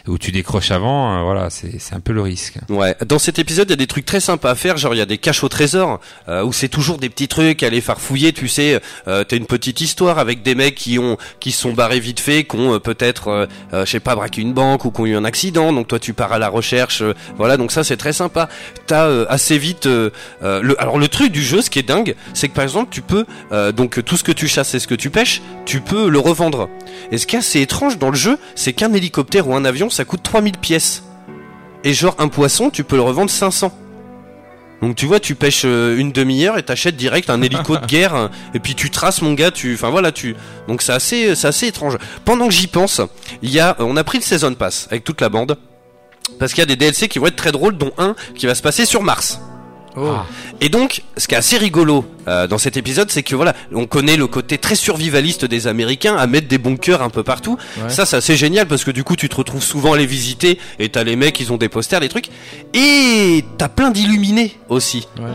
[0.07, 2.57] ou tu décroches avant, voilà, c'est c'est un peu le risque.
[2.69, 2.95] Ouais.
[3.06, 4.78] Dans cet épisode, il y a des trucs très sympas à faire.
[4.78, 7.64] Genre, il y a des caches au trésor euh, où c'est toujours des petits trucs
[7.64, 8.34] à aller farfouiller.
[8.34, 11.99] Tu sais, euh, t'as une petite histoire avec des mecs qui ont qui sont barrés
[11.99, 15.06] vite fait, qui ont euh, peut-être, je sais pas, braqué une banque ou qui ont
[15.06, 15.72] eu un accident.
[15.74, 17.02] Donc toi, tu pars à la recherche.
[17.02, 17.57] euh, voilà.
[17.57, 18.49] Donc ça, c'est très sympa.
[18.86, 19.86] T'as euh, assez vite.
[19.86, 20.11] le,
[20.82, 23.26] alors le truc du jeu, ce qui est dingue, c'est que par exemple, tu peux
[23.52, 26.20] euh, donc tout ce que tu chasses et ce que tu pêches, tu peux le
[26.20, 26.70] revendre.
[27.12, 29.90] Et ce qui est assez étrange dans le jeu, c'est qu'un hélicoptère ou un avion,
[29.90, 31.04] ça coûte 3000 pièces.
[31.84, 33.72] Et genre un poisson, tu peux le revendre 500.
[34.82, 38.14] Donc tu vois, tu pêches euh, une demi-heure et t'achètes direct un hélico de guerre
[38.14, 40.36] hein, et puis tu traces mon gars, tu enfin voilà, tu
[40.68, 41.98] donc c'est assez assez étrange.
[42.26, 43.02] Pendant que j'y pense,
[43.42, 45.58] y a on a pris le season pass avec toute la bande
[46.40, 48.54] parce qu'il y a des DLC qui vont être très drôles dont un qui va
[48.54, 49.40] se passer sur Mars.
[49.98, 50.10] Oh.
[50.15, 50.26] Ah.
[50.61, 53.88] Et donc, ce qui est assez rigolo euh, dans cet épisode, c'est que voilà, on
[53.88, 57.57] connaît le côté très survivaliste des Américains à mettre des bunkers un peu partout.
[57.78, 57.90] Ouais.
[57.90, 60.60] Ça, c'est assez génial parce que du coup, tu te retrouves souvent à les visiter
[60.78, 62.30] et t'as les mecs, ils ont des posters, des trucs.
[62.74, 65.26] Et t'as plein d'illuminés aussi Ouais.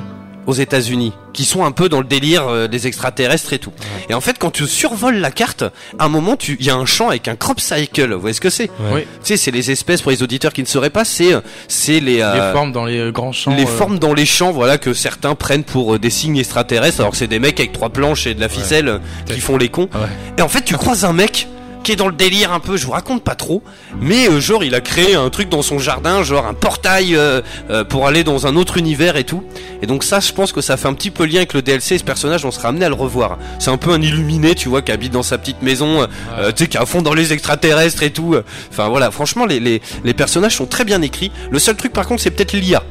[0.46, 3.72] Aux États-Unis qui sont un peu dans le délire euh, des extraterrestres et tout.
[4.10, 5.62] Et en fait, quand tu survoles la carte,
[5.98, 8.12] à un moment, tu il y a un champ avec un crop cycle.
[8.12, 9.00] Vous voyez ce que c'est Oui.
[9.02, 11.04] Tu sais, c'est les espèces pour les auditeurs qui ne sauraient pas.
[11.04, 13.54] C'est euh, c'est les euh, Les formes dans les grands champs.
[13.54, 17.00] les euh, formes dans les champs, voilà, que certains prennent pour euh, des signes extraterrestres,
[17.00, 19.56] alors que c'est des mecs avec trois planches et de la ficelle euh, qui font
[19.56, 19.88] les cons.
[19.94, 20.08] Ouais.
[20.38, 21.46] Et en fait, tu croises un mec
[21.82, 23.62] qui est dans le délire un peu, je vous raconte pas trop,
[24.00, 27.40] mais euh, genre il a créé un truc dans son jardin, genre un portail euh,
[27.70, 29.42] euh, pour aller dans un autre univers et tout.
[29.82, 31.98] Et donc ça, je pense que ça fait un petit peu lien avec le DLC.
[31.98, 33.38] Ce personnage, on sera amené à le revoir.
[33.58, 36.66] C'est un peu un illuminé, tu vois, qui habite dans sa petite maison, tu sais,
[36.68, 38.36] qui est à fond dans les extraterrestres et tout.
[38.70, 41.32] Enfin voilà, franchement, les, les, les personnages sont très bien écrits.
[41.50, 42.82] Le seul truc, par contre, c'est peut-être l'IA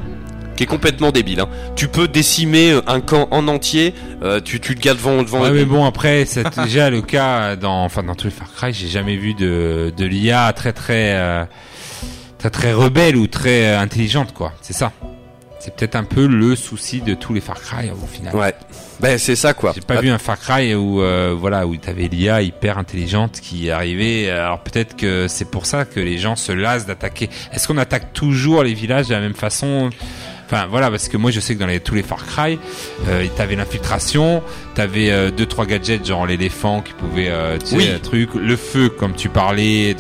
[0.55, 1.41] qui est complètement débile.
[1.41, 1.49] Hein.
[1.75, 5.41] Tu peux décimer euh, un camp en entier, euh, tu, tu le gardes devant, devant
[5.41, 8.73] Ouais, mais bon après c'est déjà le cas dans enfin dans tous les Far Cry,
[8.73, 11.45] j'ai jamais vu de de l'IA très très euh,
[12.37, 14.53] très très rebelle ou très intelligente quoi.
[14.61, 14.91] C'est ça.
[15.61, 18.35] C'est peut-être un peu le souci de tous les Far Cry au final.
[18.35, 18.55] Ouais,
[18.99, 19.73] ben c'est ça quoi.
[19.75, 23.69] J'ai pas vu un Far Cry où euh, voilà où t'avais l'IA hyper intelligente qui
[23.69, 24.31] arrivait.
[24.31, 27.29] Alors peut-être que c'est pour ça que les gens se lassent d'attaquer.
[27.53, 29.91] Est-ce qu'on attaque toujours les villages de la même façon?
[30.51, 32.59] Enfin voilà parce que moi je sais que dans tous les Far Cry,
[33.07, 37.75] euh, t'avais l'infiltration, t'avais euh, deux trois gadgets genre l'éléphant qui pouvait euh, tu sais,
[37.75, 37.89] Oui.
[37.93, 39.95] un truc, le feu comme tu parlais,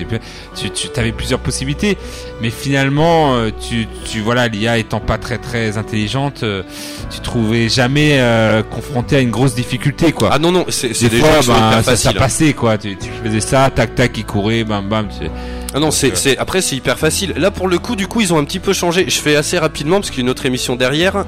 [0.55, 1.97] tu, tu avais plusieurs possibilités.
[2.41, 6.63] Mais finalement euh, tu tu voilà l'IA étant pas très très intelligente, euh,
[7.09, 10.29] tu trouvais jamais euh, confronté à une grosse difficulté quoi.
[10.31, 12.13] Ah non non, c'est Des fois, ben, ça, ça hein.
[12.17, 12.77] passait quoi.
[12.77, 15.07] Tu, tu faisais ça, tac tac, il courait, bam bam.
[15.07, 15.27] tu-
[15.73, 17.33] Ah non, c'est après c'est hyper facile.
[17.37, 19.05] Là pour le coup, du coup, ils ont un petit peu changé.
[19.07, 21.25] Je fais assez rapidement parce qu'il y a une autre émission derrière.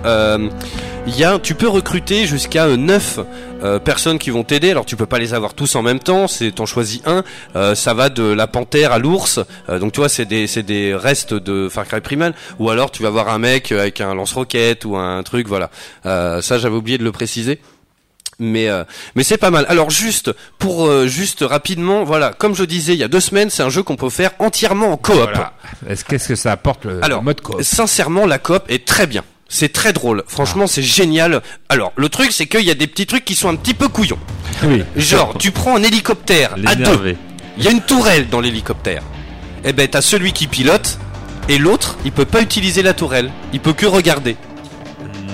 [1.05, 3.19] Euh, Il y a, tu peux recruter jusqu'à 9
[3.85, 4.71] personnes qui vont t'aider.
[4.71, 6.27] Alors tu peux pas les avoir tous en même temps.
[6.27, 7.23] C'est t'en choisis un.
[7.55, 9.39] Euh, ça va de la panthère à l'ours.
[9.69, 12.33] Euh, donc tu vois, c'est des c'est des restes de Far Cry Primal.
[12.59, 15.47] Ou alors tu vas voir un mec avec un lance-roquette ou un truc.
[15.47, 15.69] Voilà.
[16.05, 17.59] Euh, ça j'avais oublié de le préciser.
[18.39, 18.83] Mais euh,
[19.15, 19.65] mais c'est pas mal.
[19.69, 23.49] Alors juste pour euh, juste rapidement, voilà, comme je disais il y a deux semaines,
[23.49, 25.15] c'est un jeu qu'on peut faire entièrement en coop.
[25.15, 25.53] Voilà.
[25.87, 27.61] Est-ce qu'est-ce que ça apporte le, Alors, le mode coop?
[27.61, 29.23] Sincèrement, la coop est très bien.
[29.53, 30.23] C'est très drôle.
[30.27, 31.43] Franchement, c'est génial.
[31.69, 33.87] Alors, le truc, c'est qu'il y a des petits trucs qui sont un petit peu
[33.87, 34.17] couillons.
[34.63, 34.81] Oui.
[34.95, 37.15] Genre, tu prends un hélicoptère à deux.
[37.59, 39.03] Il y a une tourelle dans l'hélicoptère.
[39.63, 40.97] Eh ben, t'as celui qui pilote
[41.49, 43.29] et l'autre, il peut pas utiliser la tourelle.
[43.53, 44.37] Il peut que regarder.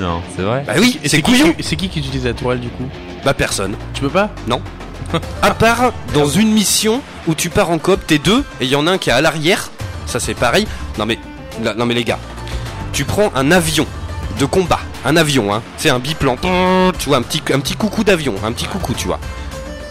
[0.01, 0.65] Non, c'est vrai.
[0.67, 1.55] Bah oui, c'est couillon.
[1.61, 2.89] c'est qui qui utilise la tourelle du coup?
[3.23, 3.77] Bah personne.
[3.93, 4.29] Tu peux pas?
[5.41, 8.75] À part dans une mission où tu pars en coop, t'es deux et il y
[8.75, 9.71] en a un qui est à l'arrière.
[10.05, 10.67] Ça c'est pareil.
[10.97, 11.17] Non mais
[11.77, 12.19] non mais les gars,
[12.91, 13.87] tu prends un avion
[14.39, 16.37] de combat, un avion, hein, c'est un biplan,
[16.97, 19.19] tu vois, un petit, un petit coucou d'avion, un petit coucou, tu vois.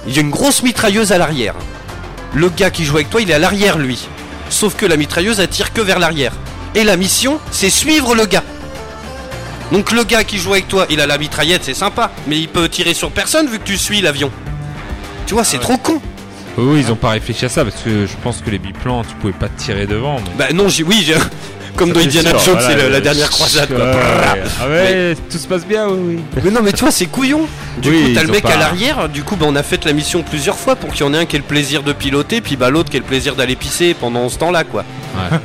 [0.06, 1.54] Il y a une grosse mitrailleuse à l'arrière.
[2.34, 4.08] Le gars qui joue avec toi, il est à l'arrière, lui.
[4.50, 6.32] Sauf que la mitrailleuse, elle tire que vers l'arrière.
[6.74, 8.42] Et la mission, c'est suivre le gars.
[9.70, 12.48] Donc le gars qui joue avec toi, il a la mitraillette, c'est sympa, mais il
[12.48, 14.30] peut tirer sur personne vu que tu suis l'avion.
[15.26, 16.00] Tu vois, c'est trop con.
[16.56, 19.14] Oui, ils ont pas réfléchi à ça parce que je pense que les biplans, tu
[19.16, 20.16] pouvais pas te tirer devant.
[20.20, 21.14] donc- Bah non, j'ai oui, j'ai
[21.78, 23.68] comme dans Indiana Jones, voilà, c'est la dernière croisade.
[23.68, 23.78] quoi.
[23.78, 24.42] Ouais.
[24.60, 25.98] Ah ouais, tout se passe bien, oui,
[26.36, 26.40] oui.
[26.44, 27.46] Mais non, mais tu vois, c'est couillon.
[27.80, 29.08] Du Oui, coup, t'as le mec pas- à l'arrière.
[29.08, 31.18] Du coup, bah, on a fait la mission plusieurs fois pour qu'il y en ait
[31.18, 33.54] un qui ait le plaisir de piloter, puis bah l'autre qui ait le plaisir d'aller
[33.56, 34.84] pisser pendant ce temps-là, quoi.
[35.16, 35.38] Ouais.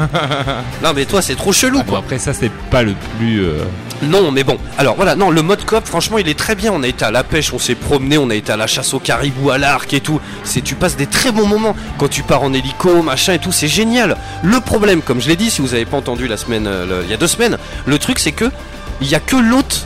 [0.83, 1.99] Non, mais toi, c'est trop chelou, Bon, quoi.
[1.99, 3.43] après ça, c'est pas le plus.
[3.43, 3.59] euh,
[4.01, 4.57] Non, mais bon.
[4.77, 6.73] Alors voilà, non, le mode coop, franchement, il est très bien.
[6.73, 8.93] On a été à la pêche, on s'est promené, on a été à la chasse
[8.93, 10.19] au caribou, à l'arc et tout.
[10.43, 13.51] C'est, tu passes des très bons moments quand tu pars en hélico, machin et tout.
[13.53, 14.17] C'est génial.
[14.43, 17.03] Le problème, comme je l'ai dit, si vous avez pas entendu la semaine, euh, le-
[17.05, 18.51] il y a deux semaines, le truc c'est que
[18.99, 19.85] il y a que l'autre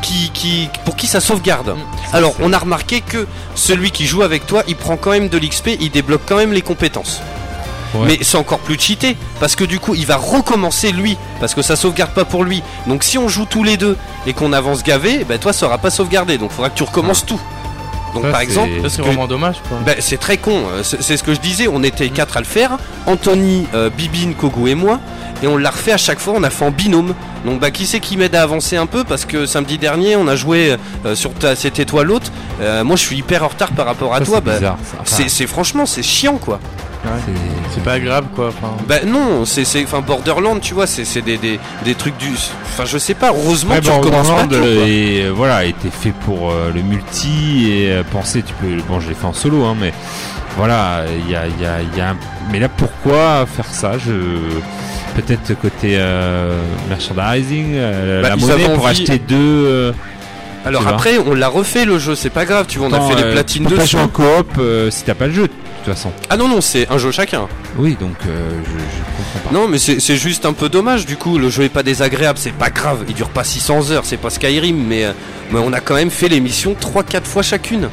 [0.00, 1.76] qui, qui, pour qui ça sauvegarde.
[2.12, 5.38] Alors, on a remarqué que celui qui joue avec toi, il prend quand même de
[5.38, 7.20] l'XP, il débloque quand même les compétences.
[7.94, 8.06] Ouais.
[8.06, 11.62] Mais c'est encore plus cheaté parce que du coup il va recommencer lui parce que
[11.62, 12.62] ça sauvegarde pas pour lui.
[12.86, 13.96] Donc si on joue tous les deux
[14.26, 16.38] et qu'on avance gavé, ben toi ça aura pas sauvegardé.
[16.38, 17.40] Donc faudra que tu recommences tout.
[18.14, 19.56] Donc Ça, par exemple, c'est vraiment dommage,
[19.86, 20.64] ben, c'est très con.
[20.70, 21.66] euh, C'est ce que je disais.
[21.66, 22.76] On était quatre à le faire.
[23.06, 25.00] Anthony, euh, Bibine, Kogo et moi.
[25.42, 26.34] Et on l'a refait à chaque fois.
[26.36, 27.14] On a fait en binôme.
[27.46, 29.02] Donc bah qui c'est qui m'aide à avancer un peu?
[29.02, 32.30] Parce que samedi dernier on a joué euh, sur ta c'était toi l'autre.
[32.60, 34.40] Euh, moi je suis hyper en retard par rapport à ça, toi.
[34.44, 34.76] c'est bah.
[35.00, 36.60] Enfin, c'est- franchement c'est chiant quoi.
[37.04, 38.48] C'est- C'est pas agréable, quoi.
[38.48, 42.16] Enfin, Bah non, c'est c'est enfin Borderland, tu vois, c'est c'est des, des, des trucs
[42.18, 42.28] du
[42.64, 45.88] enfin je sais pas, heureusement Ouais, que tu recommences pas tout, et, euh, voilà, été
[45.90, 49.32] fait pour euh, le multi et euh, penser, tu peux, bon, je l'ai fait en
[49.32, 49.92] solo, hein, mais
[50.58, 52.16] voilà, il y a, il y a, y a un-
[52.50, 53.92] mais là, pourquoi faire ça?
[53.98, 54.12] Je
[55.16, 56.58] peut-être côté euh,
[56.90, 59.36] merchandising, euh, Bah, la monnaie pour envie- acheter deux.
[59.38, 59.92] euh,
[60.64, 63.16] Alors après, on l'a refait le jeu, c'est pas grave, tu vois, on a fait
[63.22, 63.92] les platines dessus.
[63.96, 65.48] jouer en coop euh, si t'as pas le jeu,
[65.82, 66.12] de toute façon.
[66.30, 67.48] Ah non non, c'est un jeu chacun.
[67.76, 69.54] Oui, donc euh, je, je comprends pas.
[69.54, 72.52] Non, mais c'est juste un peu dommage du coup, le jeu est pas désagréable, c'est
[72.52, 75.12] pas grave, il dure pas 600 heures, c'est pas Skyrim mais euh,
[75.50, 77.88] mais on a quand même fait les missions 3 4 fois chacune.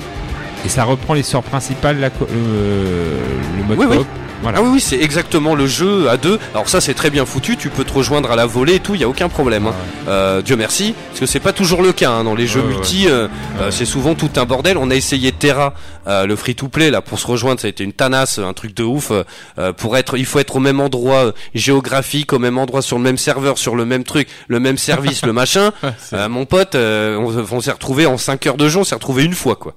[0.65, 3.17] Et ça reprend l'histoire principale, la euh,
[3.57, 4.05] le mode Oui, oui.
[4.41, 4.59] Voilà.
[4.59, 6.39] Ah oui oui, c'est exactement le jeu à deux.
[6.53, 8.95] Alors ça c'est très bien foutu, tu peux te rejoindre à la volée et tout,
[8.95, 9.67] il y a aucun problème.
[9.67, 9.73] hein.
[10.07, 12.67] Euh, Dieu merci, parce que c'est pas toujours le cas hein, dans les jeux Ouais,
[12.73, 13.07] multi.
[13.09, 13.27] euh,
[13.59, 14.77] euh, c'est souvent tout un bordel.
[14.77, 15.73] On a essayé Terra,
[16.07, 18.83] euh, le free-to-play là pour se rejoindre, ça a été une tanasse, un truc de
[18.83, 19.11] ouf.
[19.11, 23.03] euh, pour être, il faut être au même endroit géographique, au même endroit sur le
[23.03, 25.71] même serveur, sur le même truc, le même service, le machin.
[26.13, 28.95] Euh, mon pote, euh, on, on s'est retrouvé en 5 heures de jeu, on s'est
[28.95, 29.73] retrouvé une fois quoi.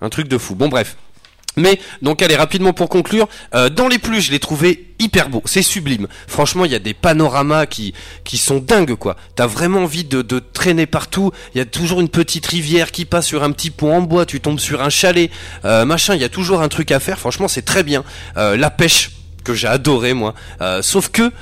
[0.00, 0.54] Un truc de fou.
[0.54, 0.96] Bon bref.
[1.56, 5.42] Mais donc allez rapidement pour conclure, euh, dans les plus je l'ai trouvé hyper beau,
[5.44, 6.06] c'est sublime.
[6.26, 7.94] Franchement il y a des panoramas qui
[8.24, 9.16] qui sont dingues quoi.
[9.34, 11.32] T'as vraiment envie de, de traîner partout.
[11.54, 14.26] Il y a toujours une petite rivière qui passe sur un petit pont en bois.
[14.26, 15.30] Tu tombes sur un chalet,
[15.64, 16.14] euh, machin.
[16.14, 17.18] Il y a toujours un truc à faire.
[17.18, 18.04] Franchement c'est très bien.
[18.36, 19.10] Euh, la pêche
[19.44, 20.34] que j'ai adoré moi.
[20.60, 21.32] Euh, sauf que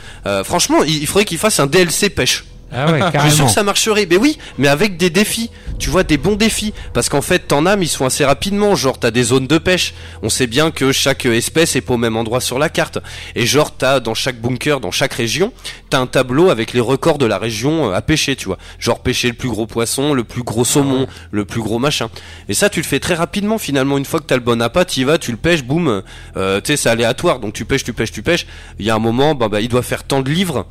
[0.44, 2.44] franchement il, il faudrait qu'il fasse un DLC pêche.
[2.72, 4.06] Ah ouais, Je suis sûr que ça marcherait.
[4.08, 5.50] Mais oui, mais avec des défis.
[5.78, 6.72] Tu vois, des bons défis.
[6.94, 8.74] Parce qu'en fait, t'en as, mais ils se font assez rapidement.
[8.74, 9.94] Genre, t'as des zones de pêche.
[10.22, 12.98] On sait bien que chaque espèce est pas au même endroit sur la carte.
[13.34, 15.52] Et genre, t'as dans chaque bunker, dans chaque région,
[15.90, 18.58] t'as un tableau avec les records de la région euh, à pêcher, tu vois.
[18.78, 22.08] Genre, pêcher le plus gros poisson, le plus gros saumon, le plus gros machin.
[22.48, 23.98] Et ça, tu le fais très rapidement, finalement.
[23.98, 26.02] Une fois que t'as le bon appât, tu y vas, tu le pêches, boum.
[26.36, 27.38] Euh, tu sais, c'est aléatoire.
[27.38, 28.46] Donc, tu pêches, tu pêches, tu pêches.
[28.78, 30.66] Il y a un moment, bah, bah, il doit faire tant de livres.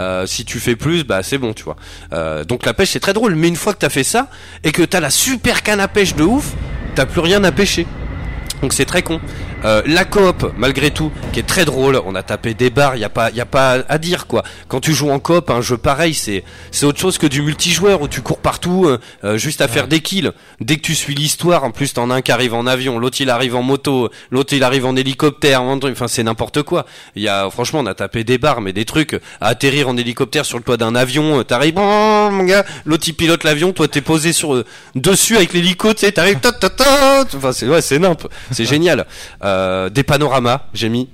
[0.00, 1.76] Euh, si tu fais plus, bah c'est bon, tu vois.
[2.12, 4.28] Euh, donc la pêche c'est très drôle, mais une fois que t'as fait ça
[4.64, 6.54] et que t'as la super canne à pêche de ouf,
[6.94, 7.86] t'as plus rien à pêcher.
[8.62, 9.20] Donc c'est très con.
[9.64, 12.00] Euh, la coop, malgré tout, qui est très drôle.
[12.06, 14.42] On a tapé des barres, y a pas, y a pas à dire quoi.
[14.68, 18.00] Quand tu joues en coop, un jeu pareil, c'est, c'est autre chose que du multijoueur
[18.00, 20.32] où tu cours partout, euh, euh, juste à faire des kills.
[20.60, 23.18] Dès que tu suis l'histoire, en plus t'en as un qui arrive en avion, l'autre
[23.20, 26.86] il arrive en moto, l'autre il arrive en hélicoptère, enfin c'est n'importe quoi.
[27.14, 29.96] Il y a, franchement, on a tapé des barres, mais des trucs à atterrir en
[29.98, 33.88] hélicoptère sur le toit d'un avion, t'arrives, oh, mon gars, l'autre il pilote l'avion, toi
[33.88, 34.64] t'es posé sur
[34.94, 38.64] dessus avec l'hélico, tu sais, t'arrives, ta, ta, ta, enfin c'est ouais, c'est nimp, c'est
[38.70, 39.06] génial.
[39.44, 39.49] Euh,
[39.90, 41.08] des panoramas, j'ai mis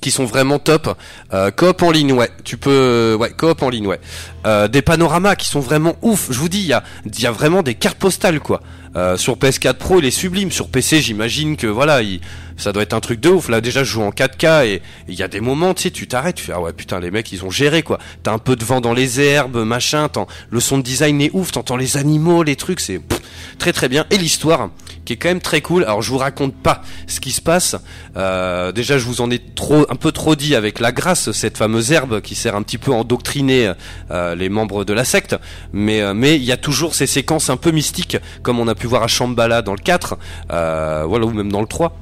[0.00, 0.96] qui sont vraiment top.
[1.32, 2.30] Euh, coop en ligne, ouais.
[2.44, 4.00] Tu peux, ouais, coop en ligne, ouais.
[4.46, 6.28] Euh, des panoramas qui sont vraiment ouf.
[6.30, 6.82] Je vous dis, il y a,
[7.18, 8.62] y a vraiment des cartes postales, quoi.
[8.96, 10.50] Euh, sur PS4 Pro, il est sublime.
[10.50, 12.20] Sur PC, j'imagine que voilà, il,
[12.60, 13.48] ça doit être un truc de ouf.
[13.48, 16.06] Là, déjà, je joue en 4K et il y a des moments, tu sais, tu
[16.06, 17.98] t'arrêtes, tu fais ah ouais, putain, les mecs, ils ont géré, quoi.
[18.22, 20.08] T'as un peu de vent dans les herbes, machin.
[20.50, 21.52] Le son de design est ouf.
[21.52, 23.00] T'entends les animaux, les trucs, c'est,
[23.58, 24.06] très très bien.
[24.10, 24.70] Et l'histoire
[25.04, 25.84] qui est quand même très cool.
[25.84, 27.76] Alors je vous raconte pas ce qui se passe.
[28.16, 29.40] Euh, déjà je vous en ai
[29.88, 32.92] un peu trop dit avec la grâce, cette fameuse herbe qui sert un petit peu
[32.92, 33.72] à endoctriner
[34.10, 35.36] euh, les membres de la secte.
[35.72, 38.74] Mais euh, mais il y a toujours ces séquences un peu mystiques, comme on a
[38.74, 40.18] pu voir à Shambhala dans le 4,
[40.50, 41.96] euh, voilà ou même dans le 3.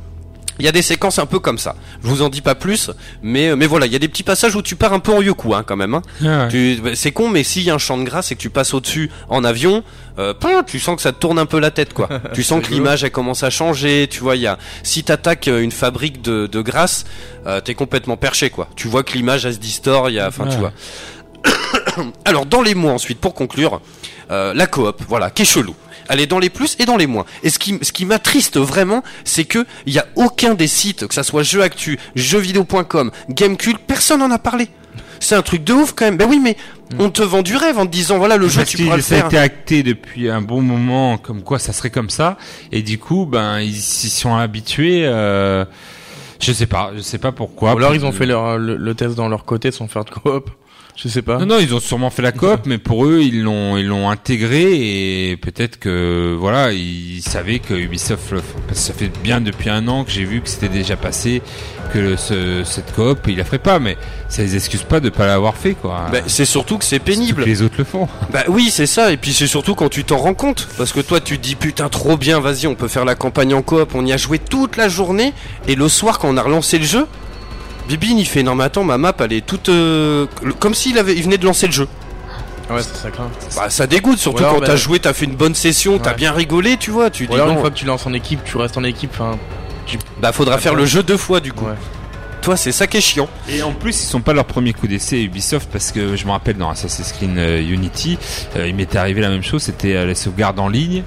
[0.58, 1.76] Il y a des séquences un peu comme ça.
[2.02, 2.90] Je vous en dis pas plus,
[3.22, 5.22] mais mais voilà, il y a des petits passages où tu pars un peu en
[5.22, 5.94] yoku hein, quand même.
[5.94, 6.02] Hein.
[6.24, 8.50] Ah Tu- C'est con, mais s'il y a un champ de grâce et que tu
[8.50, 9.84] passes au-dessus en avion,
[10.18, 10.34] euh,
[10.66, 12.08] tu sens que ça te tourne un peu la tête, quoi.
[12.34, 14.08] tu sens que l'image elle commence à changer.
[14.10, 17.04] Tu vois, il y a si t'attaques euh, une fabrique de, de grâce,
[17.46, 18.68] euh, t'es complètement perché, quoi.
[18.74, 20.10] Tu vois que l'image elle se distord.
[20.10, 20.72] Il y a, enfin, tu vois.
[22.24, 23.80] Alors dans les mois ensuite, pour conclure,
[24.30, 25.74] euh, la coop, voilà, qui est chelou.
[26.08, 27.24] Elle est dans les plus et dans les moins.
[27.42, 31.06] Et ce qui, ce qui m'attriste vraiment, c'est que il y a aucun des sites,
[31.06, 34.68] que ça soit Jeux Actu, jeuxvideo.com, Gamecult, personne en a parlé.
[35.20, 36.16] C'est un truc de ouf quand même.
[36.16, 36.56] Ben oui, mais
[36.98, 39.02] on te vend du rêve en te disant voilà le jeu Parce tu pourras le
[39.02, 39.26] ça a faire.
[39.26, 42.38] été acté depuis un bon moment, comme quoi ça serait comme ça,
[42.72, 45.02] et du coup, ben ils s'y sont habitués.
[45.04, 45.64] Euh,
[46.40, 47.74] je sais pas, je sais pas pourquoi.
[47.74, 50.10] Ou alors ils ont fait leur, le, le test dans leur côté sans faire de
[50.10, 50.50] coop.
[51.00, 51.38] Je sais pas.
[51.38, 54.10] Non, non, ils ont sûrement fait la coop, mais pour eux, ils l'ont, ils l'ont
[54.10, 59.40] intégré et peut-être que, voilà, ils savaient que Ubisoft, le- parce que ça fait bien
[59.40, 61.40] depuis un an que j'ai vu que c'était déjà passé,
[61.92, 63.96] que ce, cette coop, ils la feraient pas, mais
[64.28, 66.06] ça les excuse pas de pas l'avoir fait, quoi.
[66.10, 67.44] Ben, c'est surtout que c'est pénible.
[67.44, 68.08] que les autres le font.
[68.32, 69.12] Bah oui, c'est ça.
[69.12, 70.66] Et puis c'est surtout quand tu t'en rends compte.
[70.78, 73.54] Parce que toi, tu te dis putain, trop bien, vas-y, on peut faire la campagne
[73.54, 73.94] en coop.
[73.94, 75.32] On y a joué toute la journée.
[75.68, 77.06] Et le soir, quand on a relancé le jeu,
[77.88, 79.70] Bibine, il fait non, mais attends, ma map, elle est toute.
[79.70, 80.26] euh,
[80.60, 81.88] comme s'il avait, il venait de lancer le jeu.
[82.70, 83.30] Ouais, c'est ça craint.
[83.56, 86.12] Bah, ça dégoûte, surtout alors, quand bah, t'as joué, t'as fait une bonne session, t'as
[86.12, 87.08] bien rigolé, tu vois.
[87.08, 89.10] Tu dis alors une fois que tu lances en équipe, tu restes en équipe.
[89.14, 89.38] Enfin,
[90.20, 91.64] bah faudra faire le jeu deux fois du coup.
[91.64, 91.72] ouais.
[92.42, 93.28] Toi, c'est ça qui est chiant.
[93.48, 96.30] Et en plus, ils sont pas leur premier coup d'essai Ubisoft parce que je me
[96.30, 98.18] rappelle dans Assassin's Creed euh, Unity,
[98.56, 101.02] euh, il m'était arrivé la même chose, c'était euh, les sauvegardes en ligne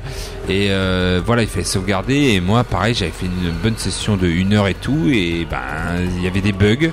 [0.50, 4.28] et euh, voilà, il fallait sauvegarder et moi, pareil, j'avais fait une bonne session de
[4.28, 5.60] une heure et tout et ben
[6.18, 6.92] il y avait des bugs.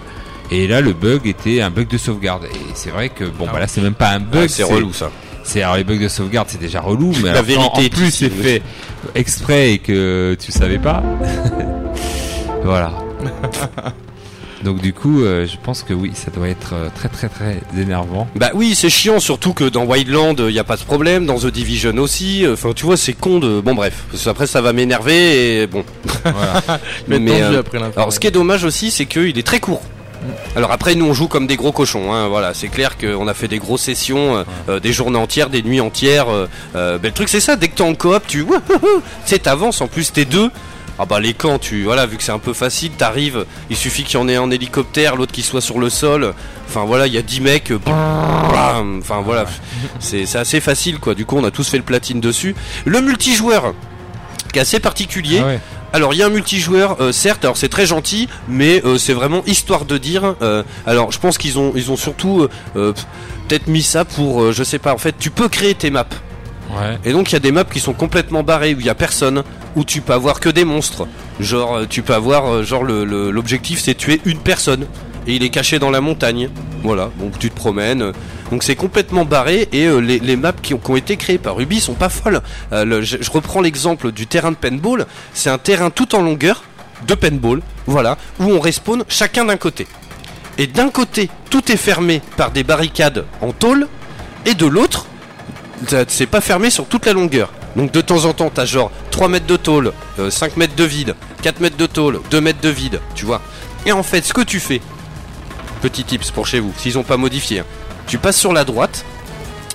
[0.51, 2.45] Et là, le bug était un bug de sauvegarde.
[2.47, 4.43] Et c'est vrai que bon, bah là, c'est même pas un bug.
[4.43, 5.11] Ouais, c'est relou ça.
[5.43, 8.11] C'est alors les bugs de sauvegarde, c'est déjà relou, mais La vérité en est plus
[8.11, 8.63] c'est fait
[9.15, 11.03] exprès et que tu savais pas.
[12.65, 12.93] voilà.
[14.65, 17.61] Donc du coup, euh, je pense que oui, ça doit être euh, très très très
[17.79, 18.27] énervant.
[18.35, 21.39] Bah oui, c'est chiant, surtout que dans Wildland, il y a pas de problème, dans
[21.39, 22.45] The Division aussi.
[22.51, 23.61] Enfin, tu vois, c'est con de.
[23.61, 24.05] Bon, bref.
[24.11, 25.85] Parce que Après, ça va m'énerver et bon.
[26.25, 26.63] Voilà.
[27.09, 27.79] Mais, euh, après.
[27.97, 29.83] Alors, ce qui est dommage aussi, c'est qu'il est très court.
[30.57, 32.13] Alors après, nous on joue comme des gros cochons.
[32.13, 35.51] Hein, voilà, c'est clair qu'on a fait des grosses sessions, euh, euh, des journées entières,
[35.51, 36.29] des nuits entières.
[36.29, 37.57] Euh, euh, ben, le truc c'est ça.
[37.57, 38.81] Dès que t'es en coop, tu, tu
[39.25, 39.81] sais, t'avances.
[39.81, 40.51] En plus, t'es deux.
[41.01, 43.47] Ah bah les camps, tu voilà, vu que c'est un peu facile, t'arrives.
[43.71, 46.35] Il suffit qu'il y en ait un en hélicoptère, l'autre qui soit sur le sol.
[46.69, 47.71] Enfin voilà, il y a 10 mecs.
[47.71, 49.45] euh, bam, Enfin voilà,
[50.01, 51.15] c'est assez facile quoi.
[51.15, 52.55] Du coup, on a tous fait le platine dessus.
[52.85, 53.75] Le multijoueur,
[54.53, 55.39] qui est assez particulier.
[55.43, 55.61] Ah ouais.
[55.93, 59.15] Alors il y a un multijoueur, euh, certes, alors c'est très gentil, mais euh, c'est
[59.15, 60.35] vraiment histoire de dire.
[60.43, 64.79] euh, alors je pense qu'ils ont, ils ont surtout peut-être mis ça pour, je sais
[64.79, 64.93] pas.
[64.93, 66.05] En fait, tu peux créer tes maps,
[67.05, 68.95] Et donc il y a des maps qui sont complètement barrées où il y a
[68.95, 69.43] personne,
[69.77, 71.07] où tu peux avoir que des monstres.
[71.41, 74.87] Genre euh, tu peux avoir, euh, genre l'objectif c'est tuer une personne
[75.27, 76.51] et il est caché dans la montagne.
[76.83, 78.13] Voilà, donc tu te promènes.
[78.51, 81.95] Donc c'est complètement barré et euh, les, maps qui ont, été créées par Ubi sont
[81.95, 82.41] pas folles.
[82.73, 85.07] Le- je, je reprends l'exemple du terrain de paintball.
[85.35, 86.63] C'est un terrain tout en longueur
[87.07, 89.87] de paintball, voilà, où on respawn chacun d'un côté.
[90.57, 93.87] Et d'un côté, tout est fermé par des barricades en tôle,
[94.45, 95.07] et de l'autre,
[96.09, 97.53] c'est pas fermé sur toute la longueur.
[97.77, 100.85] Donc de temps en temps, t'as genre 3 mètres de tôle, euh, 5 mètres de
[100.85, 103.41] vide, 4 mètres de tôle, 2 mètres de vide, tu vois.
[103.87, 104.81] Et en fait, ce que tu fais,
[105.81, 107.65] petit tips pour chez vous, s'ils ont pas modifié, hein,
[108.07, 109.05] tu passes sur la droite,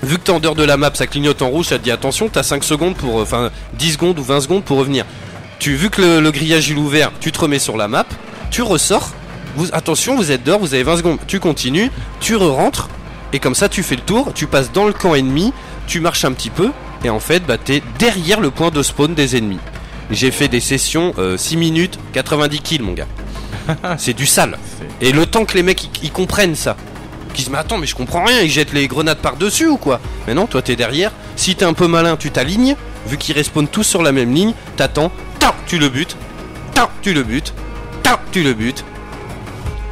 [0.02, 1.92] vu que t'es en dehors de la map, ça clignote en rouge, ça te dit
[1.92, 5.06] attention, t'as 5 secondes pour, euh, enfin 10 secondes ou 20 secondes pour revenir.
[5.60, 8.06] Tu, vu que le, grillage il est ouvert, tu te remets sur la map,
[8.52, 9.12] tu ressors,
[9.72, 11.90] attention, vous êtes dehors, vous avez 20 secondes, tu continues,
[12.20, 12.90] tu re-rentres,
[13.32, 15.54] et comme ça tu fais le tour, tu passes dans le camp ennemi,
[15.88, 16.72] tu marches un petit peu,
[17.04, 19.60] et en fait, bah, t'es derrière le point de spawn des ennemis.
[20.12, 23.08] J'ai fait des sessions euh, 6 minutes, 90 kills, mon gars.
[23.98, 24.58] C'est du sale.
[25.02, 26.76] Et le temps que les mecs ils, comprennent ça,
[27.30, 29.68] qu'ils se disent mais attends mais je comprends rien, ils jettent les grenades par dessus
[29.68, 30.00] ou quoi?
[30.28, 31.12] Mais non, toi t'es derrière.
[31.36, 32.76] Si t'es un peu malin, tu t'alignes.
[33.08, 36.16] Vu qu'ils respawnent tous sur la même ligne, t'attends, tac, tu le butes,
[36.74, 37.54] tac, tu le butes,
[38.02, 38.86] tac, tu le butes.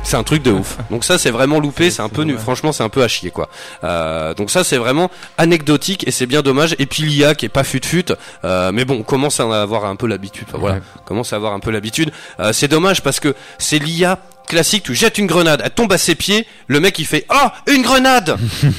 [0.03, 0.78] C'est un truc de ouf.
[0.90, 2.38] Donc ça c'est vraiment loupé, c'est un peu nu.
[2.38, 3.49] Franchement c'est un peu à chier quoi.
[3.84, 6.76] Euh, donc ça c'est vraiment anecdotique et c'est bien dommage.
[6.80, 8.11] Et puis l'IA qui est pas fut fut.
[8.44, 10.45] Euh, mais bon, on commence à avoir un peu l'habitude.
[10.49, 12.11] Enfin, voilà, on commence à avoir un peu l'habitude.
[12.40, 14.84] Euh, c'est dommage parce que c'est l'IA classique.
[14.84, 16.45] Tu jettes une grenade, elle tombe à ses pieds.
[16.68, 18.38] Le mec il fait oh une grenade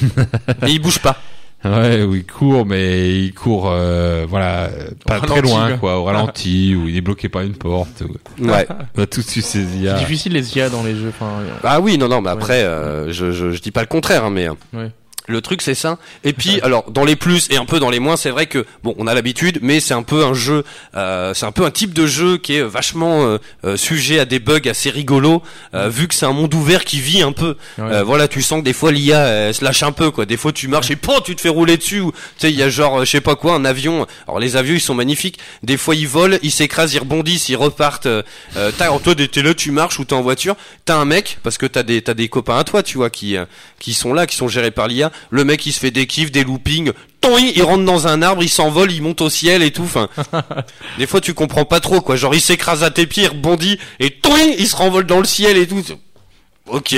[0.67, 1.17] et il bouge pas.
[1.65, 4.69] Ouais, où il court, mais il court, euh, voilà,
[5.05, 5.97] pas Au très ralenti, loin, quoi.
[5.99, 8.03] au ralenti, où il est bloqué par une porte.
[8.41, 8.45] Où...
[8.47, 8.67] Ouais.
[8.97, 9.93] On a tout de suite ces C'est IA.
[9.93, 11.09] difficile les IA dans les jeux.
[11.09, 12.33] Enfin, euh, Ah oui, non, non, mais Ouais.
[12.33, 14.91] après, euh, je, je, je dis pas le contraire, hein, mais Ouais.
[15.27, 15.97] Le truc c'est ça.
[16.23, 18.65] Et puis, alors, dans les plus et un peu dans les moins, c'est vrai que
[18.83, 20.63] bon, on a l'habitude, mais c'est un peu un jeu,
[20.95, 24.25] euh, c'est un peu un type de jeu qui est vachement euh, euh, sujet à
[24.25, 25.41] des bugs assez rigolos,
[25.73, 27.55] euh, vu que c'est un monde ouvert qui vit un peu.
[27.77, 27.85] Ouais.
[27.85, 30.25] Euh, voilà, tu sens que des fois l'IA se lâche un peu, quoi.
[30.25, 32.01] Des fois, tu marches et pan, tu te fais rouler dessus.
[32.01, 34.05] Ou, tu sais, il y a genre, je sais pas quoi, un avion.
[34.27, 35.39] Alors les avions, ils sont magnifiques.
[35.63, 38.07] Des fois, ils volent, ils s'écrasent, ils rebondissent, ils repartent.
[38.53, 40.55] T'as, alors, toi, t'es là, tu marches ou t'es en voiture.
[40.85, 43.37] T'as un mec, parce que t'as des, t'as des copains à toi, tu vois, qui,
[43.37, 43.45] euh,
[43.79, 45.11] qui sont là, qui sont gérés par l'IA.
[45.29, 46.91] Le mec, il se fait des kiffs, des loopings.
[47.55, 49.83] Il rentre dans un arbre, il s'envole, il monte au ciel et tout.
[49.83, 50.09] Enfin,
[50.97, 52.15] des fois, tu comprends pas trop, quoi.
[52.15, 55.25] Genre, il s'écrase à tes pieds, il rebondit et toing, il se renvole dans le
[55.25, 55.81] ciel et tout.
[56.67, 56.95] Ok.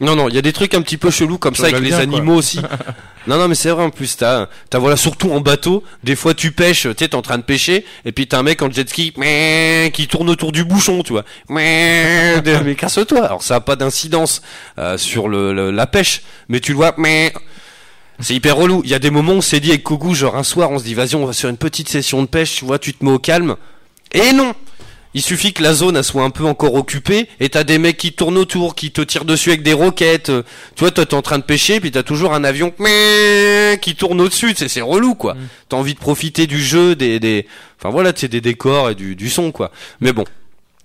[0.00, 1.80] Non, non, il y a des trucs un petit peu chelous comme ça, Ça avec
[1.82, 2.58] les bien, animaux aussi.
[3.26, 6.32] non, non, mais c'est vrai en plus, t'as, t'as voilà, surtout en bateau, des fois
[6.32, 8.70] tu pêches, tu sais, t'es en train de pêcher, et puis t'as un mec en
[8.70, 9.12] jet ski,
[9.92, 11.24] qui tourne autour du bouchon, tu vois.
[11.50, 13.24] Mais, mais casse-toi.
[13.26, 14.40] Alors ça a pas d'incidence
[14.78, 17.32] euh, sur le, le- la pêche, mais tu le vois, mais.
[18.18, 18.80] C'est hyper relou.
[18.82, 20.78] Il y a des moments où on s'est dit avec Kogu, genre un soir, on
[20.78, 23.04] se dit, vas-y, on va sur une petite session de pêche, tu vois, tu te
[23.04, 23.56] mets au calme.
[24.12, 24.54] Et non!
[25.16, 27.96] Il suffit que la zone elle soit un peu encore occupée et t'as des mecs
[27.96, 30.30] qui tournent autour, qui te tirent dessus avec des roquettes.
[30.74, 32.74] Tu vois, toi t'es en train de pêcher puis t'as toujours un avion
[33.80, 34.52] qui tourne au-dessus.
[34.54, 35.34] C'est c'est relou quoi.
[35.70, 37.46] T'as envie de profiter du jeu, des, des,
[37.80, 39.72] enfin voilà, c'est des décors et du, du son quoi.
[40.02, 40.24] Mais bon.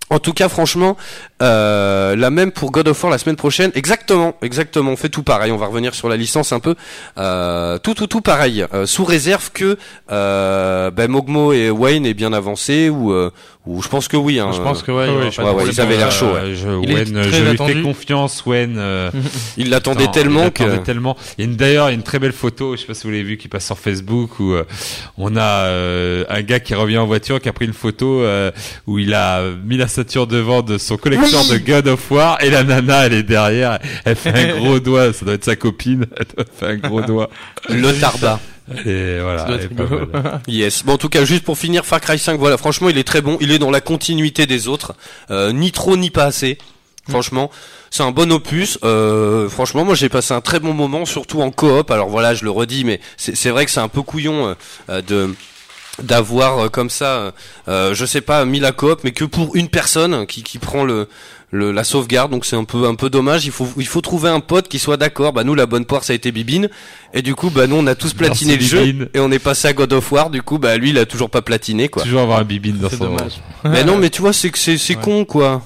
[0.09, 0.97] En tout cas, franchement,
[1.41, 3.71] euh, la même pour God of War la semaine prochaine.
[3.75, 4.91] Exactement, exactement.
[4.91, 5.51] On fait tout pareil.
[5.51, 6.75] On va revenir sur la licence un peu.
[7.17, 8.65] Euh, tout, tout, tout pareil.
[8.73, 9.77] Euh, sous réserve que
[10.11, 13.31] euh, ben, Mogmo et Wayne aient bien avancé ou, euh,
[13.65, 14.39] ou je pense que oui.
[14.39, 15.07] Hein, je pense que ouais.
[15.09, 16.55] Ouais, il ouais, ouais, ils avaient l'air chaud, ouais.
[16.55, 18.75] Je, Il est très je lui fais confiance, Wen.
[18.77, 19.09] euh,
[19.57, 20.63] Ils l'attendaient Attends, tellement il que.
[20.63, 21.17] attendait tellement.
[21.37, 22.93] Il y a une- d'ailleurs il y a une très belle photo, je sais pas
[22.93, 24.63] si vous l'avez vu, qui passe sur Facebook où euh,
[25.17, 28.51] on a euh, un gars qui revient en voiture qui a pris une photo euh,
[28.87, 30.97] où il a mis la ceinture devant de son
[31.31, 35.13] de God of War et la nana elle est derrière, elle fait un gros doigt,
[35.13, 37.29] ça doit être sa copine, elle doit faire un gros doigt.
[37.69, 38.39] Le Tarda.
[38.85, 40.07] Et voilà, Ça doit elle être est pas rigolo.
[40.13, 40.41] mal.
[40.47, 40.83] Yes.
[40.85, 43.21] Bon, en tout cas, juste pour finir, Far Cry 5, voilà, franchement, il est très
[43.21, 43.37] bon.
[43.41, 44.93] Il est dans la continuité des autres.
[45.29, 46.57] Euh, ni trop, ni pas assez.
[47.09, 47.51] Franchement,
[47.89, 48.77] c'est un bon opus.
[48.83, 51.91] Euh, franchement, moi, j'ai passé un très bon moment, surtout en coop.
[51.91, 54.55] Alors voilà, je le redis, mais c'est vrai que c'est un peu couillon
[54.89, 55.33] euh, de
[56.01, 57.31] d'avoir euh, comme ça, euh,
[57.67, 60.83] euh, je sais pas, mis la coop, mais que pour une personne qui, qui prend
[60.83, 61.07] le,
[61.51, 62.31] le la sauvegarde.
[62.31, 63.45] Donc c'est un peu un peu dommage.
[63.45, 65.33] Il faut il faut trouver un pote qui soit d'accord.
[65.33, 66.69] Bah nous, la bonne poire, ça a été Bibine.
[67.13, 69.39] Et du coup, bah nous, on a tous platiné Merci, le jeu et on est
[69.39, 70.29] passé à God of War.
[70.29, 72.03] Du coup, bah lui, il a toujours pas platiné quoi.
[72.03, 72.97] Toujours avoir un bibine dans son.
[72.97, 73.41] dommage.
[73.65, 75.01] Mais non, mais tu vois, c'est que c'est c'est Ouais.
[75.03, 75.61] con quoi.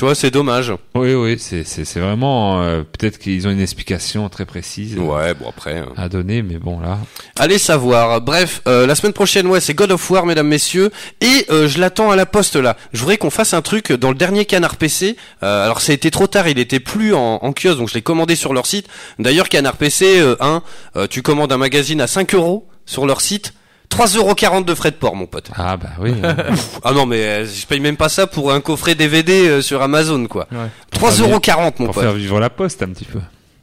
[0.00, 0.72] Tu vois, c'est dommage.
[0.94, 5.76] Oui, oui, c'est vraiment euh, peut-être qu'ils ont une explication très précise Ouais, bon après.
[5.76, 5.88] hein.
[5.94, 6.96] à donner, mais bon là.
[7.38, 8.22] Allez savoir.
[8.22, 10.90] Bref, euh, la semaine prochaine, ouais, c'est God of War, mesdames, messieurs,
[11.20, 12.78] et euh, je l'attends à la poste là.
[12.94, 15.18] Je voudrais qu'on fasse un truc dans le dernier Canard PC.
[15.42, 17.94] Euh, alors ça a été trop tard, il était plus en, en kiosque, donc je
[17.94, 18.86] l'ai commandé sur leur site.
[19.18, 20.62] D'ailleurs, Canard PC, euh, 1,
[20.96, 23.52] euh, tu commandes un magazine à 5 euros sur leur site.
[23.90, 25.50] 3,40€ de frais de port, mon pote.
[25.56, 26.12] Ah bah oui.
[26.84, 29.82] Ah non, mais euh, je paye même pas ça pour un coffret DVD euh, sur
[29.82, 30.46] Amazon, quoi.
[30.52, 30.68] Ouais.
[30.98, 32.02] 3,40€, mon pour pote.
[32.04, 33.18] faire vivre la poste un petit peu.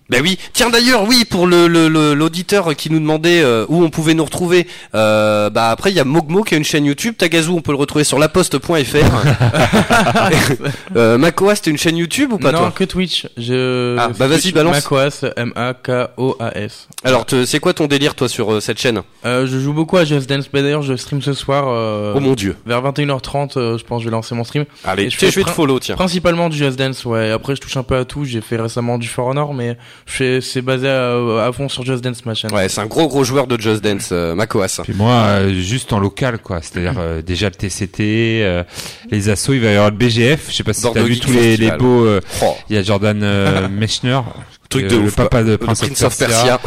[0.09, 0.37] Ben oui.
[0.53, 4.13] Tiens d'ailleurs, oui, pour le le- le- l'auditeur qui nous demandait euh, où on pouvait
[4.13, 4.67] nous retrouver.
[4.95, 7.15] Euh, bah après, il y a Mogmo qui a une chaîne YouTube.
[7.17, 8.67] Tagazu, on peut le retrouver sur laposte.fr.
[10.95, 13.27] euh, Makoas, t'as une chaîne YouTube ou pas non, toi que Twitch.
[13.37, 13.95] Je...
[13.97, 14.75] Ah, bah vas-y, balance.
[14.75, 16.87] Macoas, M-A-K-O-A-S.
[17.03, 19.01] Alors, te- c'est quoi ton délire toi sur euh, cette chaîne?
[19.25, 21.65] Euh, je joue beaucoup à Just Dance, mais d'ailleurs je stream ce soir.
[21.67, 22.55] euh, Oh mon dieu.
[22.65, 24.65] Vers 21h30, euh, je pense que je vais lancer mon stream.
[24.83, 25.95] Allez, Et je fais je vais te prin- follow, tiens.
[25.95, 27.31] Principalement du Just Dance, ouais.
[27.31, 28.25] Après, je touche un peu à tout.
[28.25, 32.25] J'ai fait récemment du For Honor, mais c'est basé à, à fond sur Just Dance,
[32.25, 32.51] ma chaîne.
[32.53, 34.81] Ouais, c'est un gros gros joueur de Just Dance, euh, Makoas.
[34.83, 36.59] Puis moi, euh, juste en local, quoi.
[36.61, 38.63] C'est-à-dire euh, déjà le TCT, euh,
[39.11, 40.47] les assos, il va y avoir le BGF.
[40.49, 42.05] Je sais pas si t'as vu Geek tous les, les beaux.
[42.05, 44.19] euh, Oh, Il y a Jordan euh, Mechner,
[44.69, 45.15] truc de le ouf.
[45.15, 46.59] papa de Prince, Prince of Persia.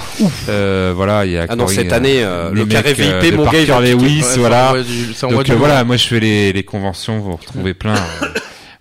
[0.48, 1.46] Euh, voilà, il y a.
[1.48, 3.80] Ah non, Corey, cette année, euh, le carré VIP, mon gars.
[3.80, 4.72] Lewis, Ouais, ça voilà.
[5.22, 7.94] Donc euh, voilà, moi je fais les, les conventions, vous retrouvez plein.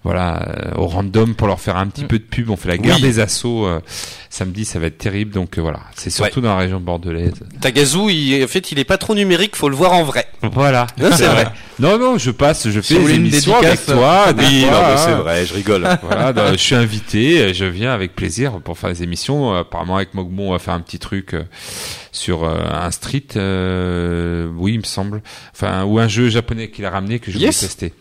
[0.03, 2.07] Voilà, euh, au random pour leur faire un petit Mm.
[2.07, 2.49] peu de pub.
[2.49, 3.01] On fait la guerre Oui.
[3.01, 3.81] des assauts euh,
[4.29, 5.31] samedi, ça va être terrible.
[5.31, 7.33] Donc euh, voilà, c'est surtout dans la région bordelaise.
[7.59, 10.25] Tagazu, il, en fait, il est pas trop numérique, faut le voir en vrai.
[10.41, 11.47] Voilà, Non, c'est vrai.
[11.79, 14.33] Non, non, je passe, je Si fais vous des émissions avec dédicace, toi.
[14.33, 14.97] des Oui, hein.
[14.97, 15.87] c'est vrai, je rigole.
[16.03, 19.53] Voilà, donc, je suis invité, je viens avec plaisir pour faire des émissions.
[19.53, 21.43] Apparemment avec Mogmon, on va faire un petit truc euh,
[22.11, 25.21] sur euh, un street, euh, oui, il me semble,
[25.53, 27.59] enfin ou un jeu japonais qu'il a ramené que je voulais Yes.
[27.59, 27.93] tester.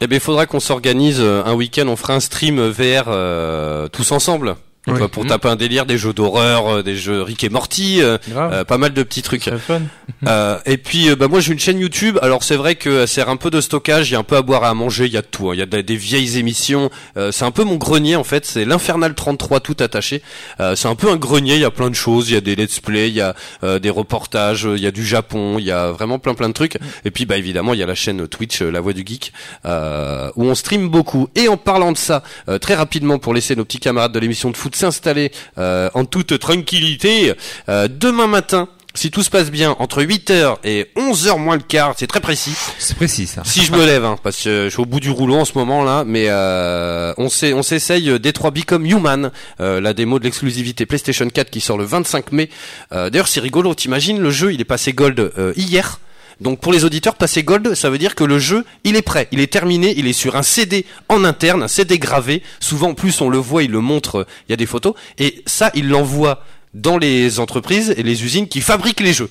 [0.00, 3.88] Eh bien, il faudra qu'on s'organise euh, un week-end, on fera un stream VR euh,
[3.88, 4.56] tous ensemble.
[4.86, 8.18] Donc, pour taper un délire, des jeux d'horreur, euh, des jeux Rick et Morty, euh,
[8.34, 9.50] euh, pas mal de petits trucs.
[9.66, 9.82] Fun.
[10.26, 12.18] Euh, et puis bah moi j'ai une chaîne YouTube.
[12.22, 14.42] Alors c'est vrai que sert un peu de stockage, il y a un peu à
[14.42, 15.50] boire et à manger, il y a de tout.
[15.50, 15.54] hein.
[15.54, 16.90] Il y a des, vieilles émissions.
[17.16, 18.46] Euh, c'est un peu mon grenier en fait.
[18.46, 20.22] C'est l'infernal 33 tout attaché.
[20.58, 21.56] C'est un peu un grenier.
[21.56, 22.30] Il y a plein de choses.
[22.30, 23.34] Il y a des let's play, il y a
[23.78, 26.78] des reportages, il y a du Japon, il y a vraiment plein plein de trucs.
[27.04, 29.32] Et puis bah évidemment il y a la chaîne Twitch, La Voix du Geek,
[29.64, 31.28] où on stream beaucoup.
[31.34, 32.22] Et en parlant de ça,
[32.60, 36.38] très rapidement pour laisser nos petits camarades de l'émission de foot s'installer euh, en toute
[36.38, 37.32] tranquillité,
[37.68, 38.68] euh, demain matin.
[38.94, 42.54] Si tout se passe bien, entre 8h et 11h moins le quart, c'est très précis.
[42.78, 43.42] C'est précis ça.
[43.44, 45.52] Si je me lève, hein, parce que je suis au bout du rouleau en ce
[45.54, 49.30] moment là, mais euh, on s'essaye euh, Détroit Become Human,
[49.60, 52.48] euh, la démo de l'exclusivité PlayStation 4 qui sort le 25 mai.
[52.92, 53.74] Euh, D'ailleurs, c'est rigolo.
[53.74, 56.00] T'imagines le jeu, il est passé gold euh, hier.
[56.40, 59.28] Donc pour les auditeurs, passer gold, ça veut dire que le jeu, il est prêt,
[59.32, 62.42] il est terminé, il est sur un CD en interne, un CD gravé.
[62.60, 64.94] Souvent, en plus, on le voit, il le montre, euh, il y a des photos.
[65.18, 66.44] Et ça, il l'envoie
[66.74, 69.30] dans les entreprises et les usines qui fabriquent les jeux.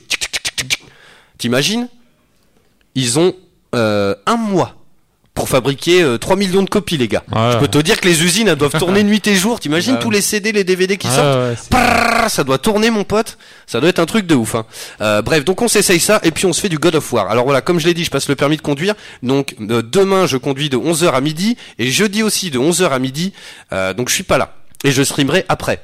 [1.37, 1.89] T'imagines?
[2.95, 3.35] Ils ont
[3.75, 4.84] euh, un mois
[5.35, 7.23] pour fabriquer euh, 3 millions de copies, les gars.
[7.31, 7.51] Ouais.
[7.53, 9.59] Je peux te dire que les usines, elles doivent tourner nuit et jour.
[9.59, 11.75] T'imagines Bah tous les CD, les DVD qui Ouais, sortent
[12.29, 13.37] ça doit tourner mon pote,
[13.67, 14.55] ça doit être un truc de ouf.
[14.55, 14.65] Hein.
[15.01, 17.29] Euh, bref, donc on s'essaye ça et puis on se fait du God of War.
[17.29, 18.95] Alors voilà, comme je l'ai dit, je passe le permis de conduire.
[19.21, 22.99] Donc euh, demain, je conduis de 11h à midi et jeudi aussi de 11h à
[22.99, 23.33] midi.
[23.73, 25.81] Euh, donc je suis pas là et je streamerai après.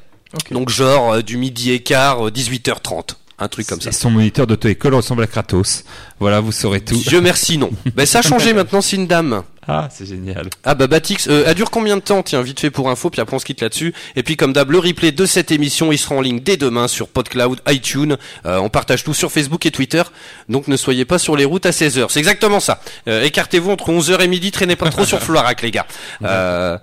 [0.49, 3.89] Donc genre euh, du midi et quart, euh, 18h30, un truc comme ça.
[3.89, 5.83] Et son moniteur d'auto-école ressemble à Kratos.
[6.19, 6.95] Voilà, vous saurez tout.
[6.95, 7.71] Dieu merci non.
[7.95, 9.43] ben ça a changé maintenant, c'est une dame.
[9.67, 10.49] Ah, c'est génial.
[10.63, 12.23] Ah bah Batix, euh, elle dure combien de temps?
[12.23, 13.93] Tiens, vite fait pour info, puis après on se quitte là-dessus.
[14.15, 16.87] Et puis comme d'hab, le replay de cette émission, il sera en ligne dès demain
[16.87, 18.17] sur PodCloud, iTunes.
[18.47, 20.01] Euh, on partage tout sur Facebook et Twitter.
[20.49, 22.07] Donc ne soyez pas sur les routes à 16h.
[22.09, 22.81] C'est exactement ça.
[23.07, 25.85] Euh, Écartez-vous entre 11h et midi, traînez pas trop sur Floirac les gars.
[26.23, 26.77] Euh,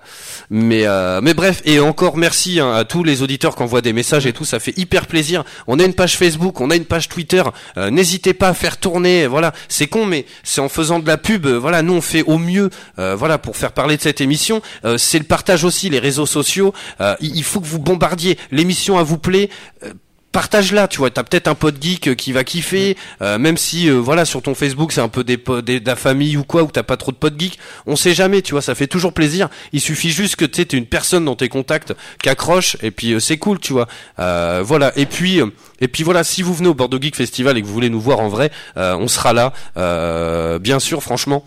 [0.49, 3.93] mais euh, mais bref, et encore merci hein, à tous les auditeurs qui envoient des
[3.93, 5.43] messages et tout, ça fait hyper plaisir.
[5.67, 7.43] On a une page Facebook, on a une page Twitter.
[7.77, 9.27] Euh, N'hésitez pas à faire tourner.
[9.27, 11.45] Voilà, c'est con, mais c'est en faisant de la pub.
[11.45, 12.69] Voilà, nous on fait au mieux.
[12.97, 14.61] Euh, voilà, pour faire parler de cette émission.
[14.85, 16.73] Euh, c'est le partage aussi, les réseaux sociaux.
[17.01, 18.37] Euh, il faut que vous bombardiez.
[18.51, 19.49] L'émission à vous plaît.
[19.83, 19.93] euh,
[20.31, 23.95] Partage-la, tu vois, t'as peut-être un pote geek qui va kiffer, euh, même si euh,
[23.95, 26.67] voilà sur ton Facebook c'est un peu des, des de la famille ou quoi, où
[26.67, 27.57] t'as pas trop de potes geeks,
[27.87, 29.49] on sait jamais, tu vois, ça fait toujours plaisir.
[29.73, 33.13] Il suffit juste que tu t'aies une personne dans tes contacts qui accroche et puis
[33.13, 33.87] euh, c'est cool, tu vois.
[34.19, 34.95] Euh, voilà.
[34.99, 35.47] Et puis euh,
[35.81, 37.99] et puis voilà, si vous venez au Bordeaux Geek Festival et que vous voulez nous
[37.99, 41.43] voir en vrai, euh, on sera là, euh, bien sûr, franchement.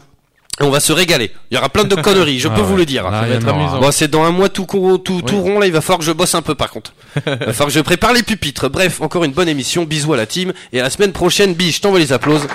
[0.61, 1.33] Et on va se régaler.
[1.51, 3.11] Il y aura plein de conneries, je Ah peux vous le dire.
[3.11, 3.25] Là.
[3.81, 5.41] Bon, c'est dans un mois tout, court- tout, tout Oui.
[5.53, 6.93] rond, là, il va falloir que je bosse un peu par contre.
[7.27, 8.69] Il va falloir que je prépare les pupitres.
[8.69, 9.85] Bref, encore une bonne émission.
[9.85, 10.53] Bisous à la team.
[10.73, 12.47] Et à la semaine prochaine, biche, je t'envoie les applauses.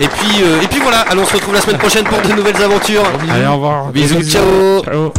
[0.00, 2.32] Et puis, euh, et puis voilà, allons, on se retrouve la semaine prochaine pour de
[2.34, 3.02] nouvelles aventures.
[3.30, 3.86] Allez, au revoir.
[3.90, 4.82] Bisous, ciao.
[4.84, 5.12] Ciao.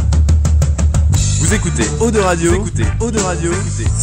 [1.40, 3.52] Vous écoutez Eau de Radio, vous écoutez Eau de Radio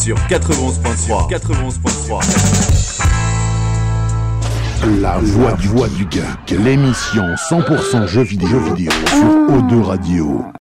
[0.01, 1.29] sur 91.3.
[1.29, 2.94] 91.3.
[4.85, 10.45] La voix du, voix du geek, l'émission 100% jeux vidéo, jeux vidéo sur O2 Radio.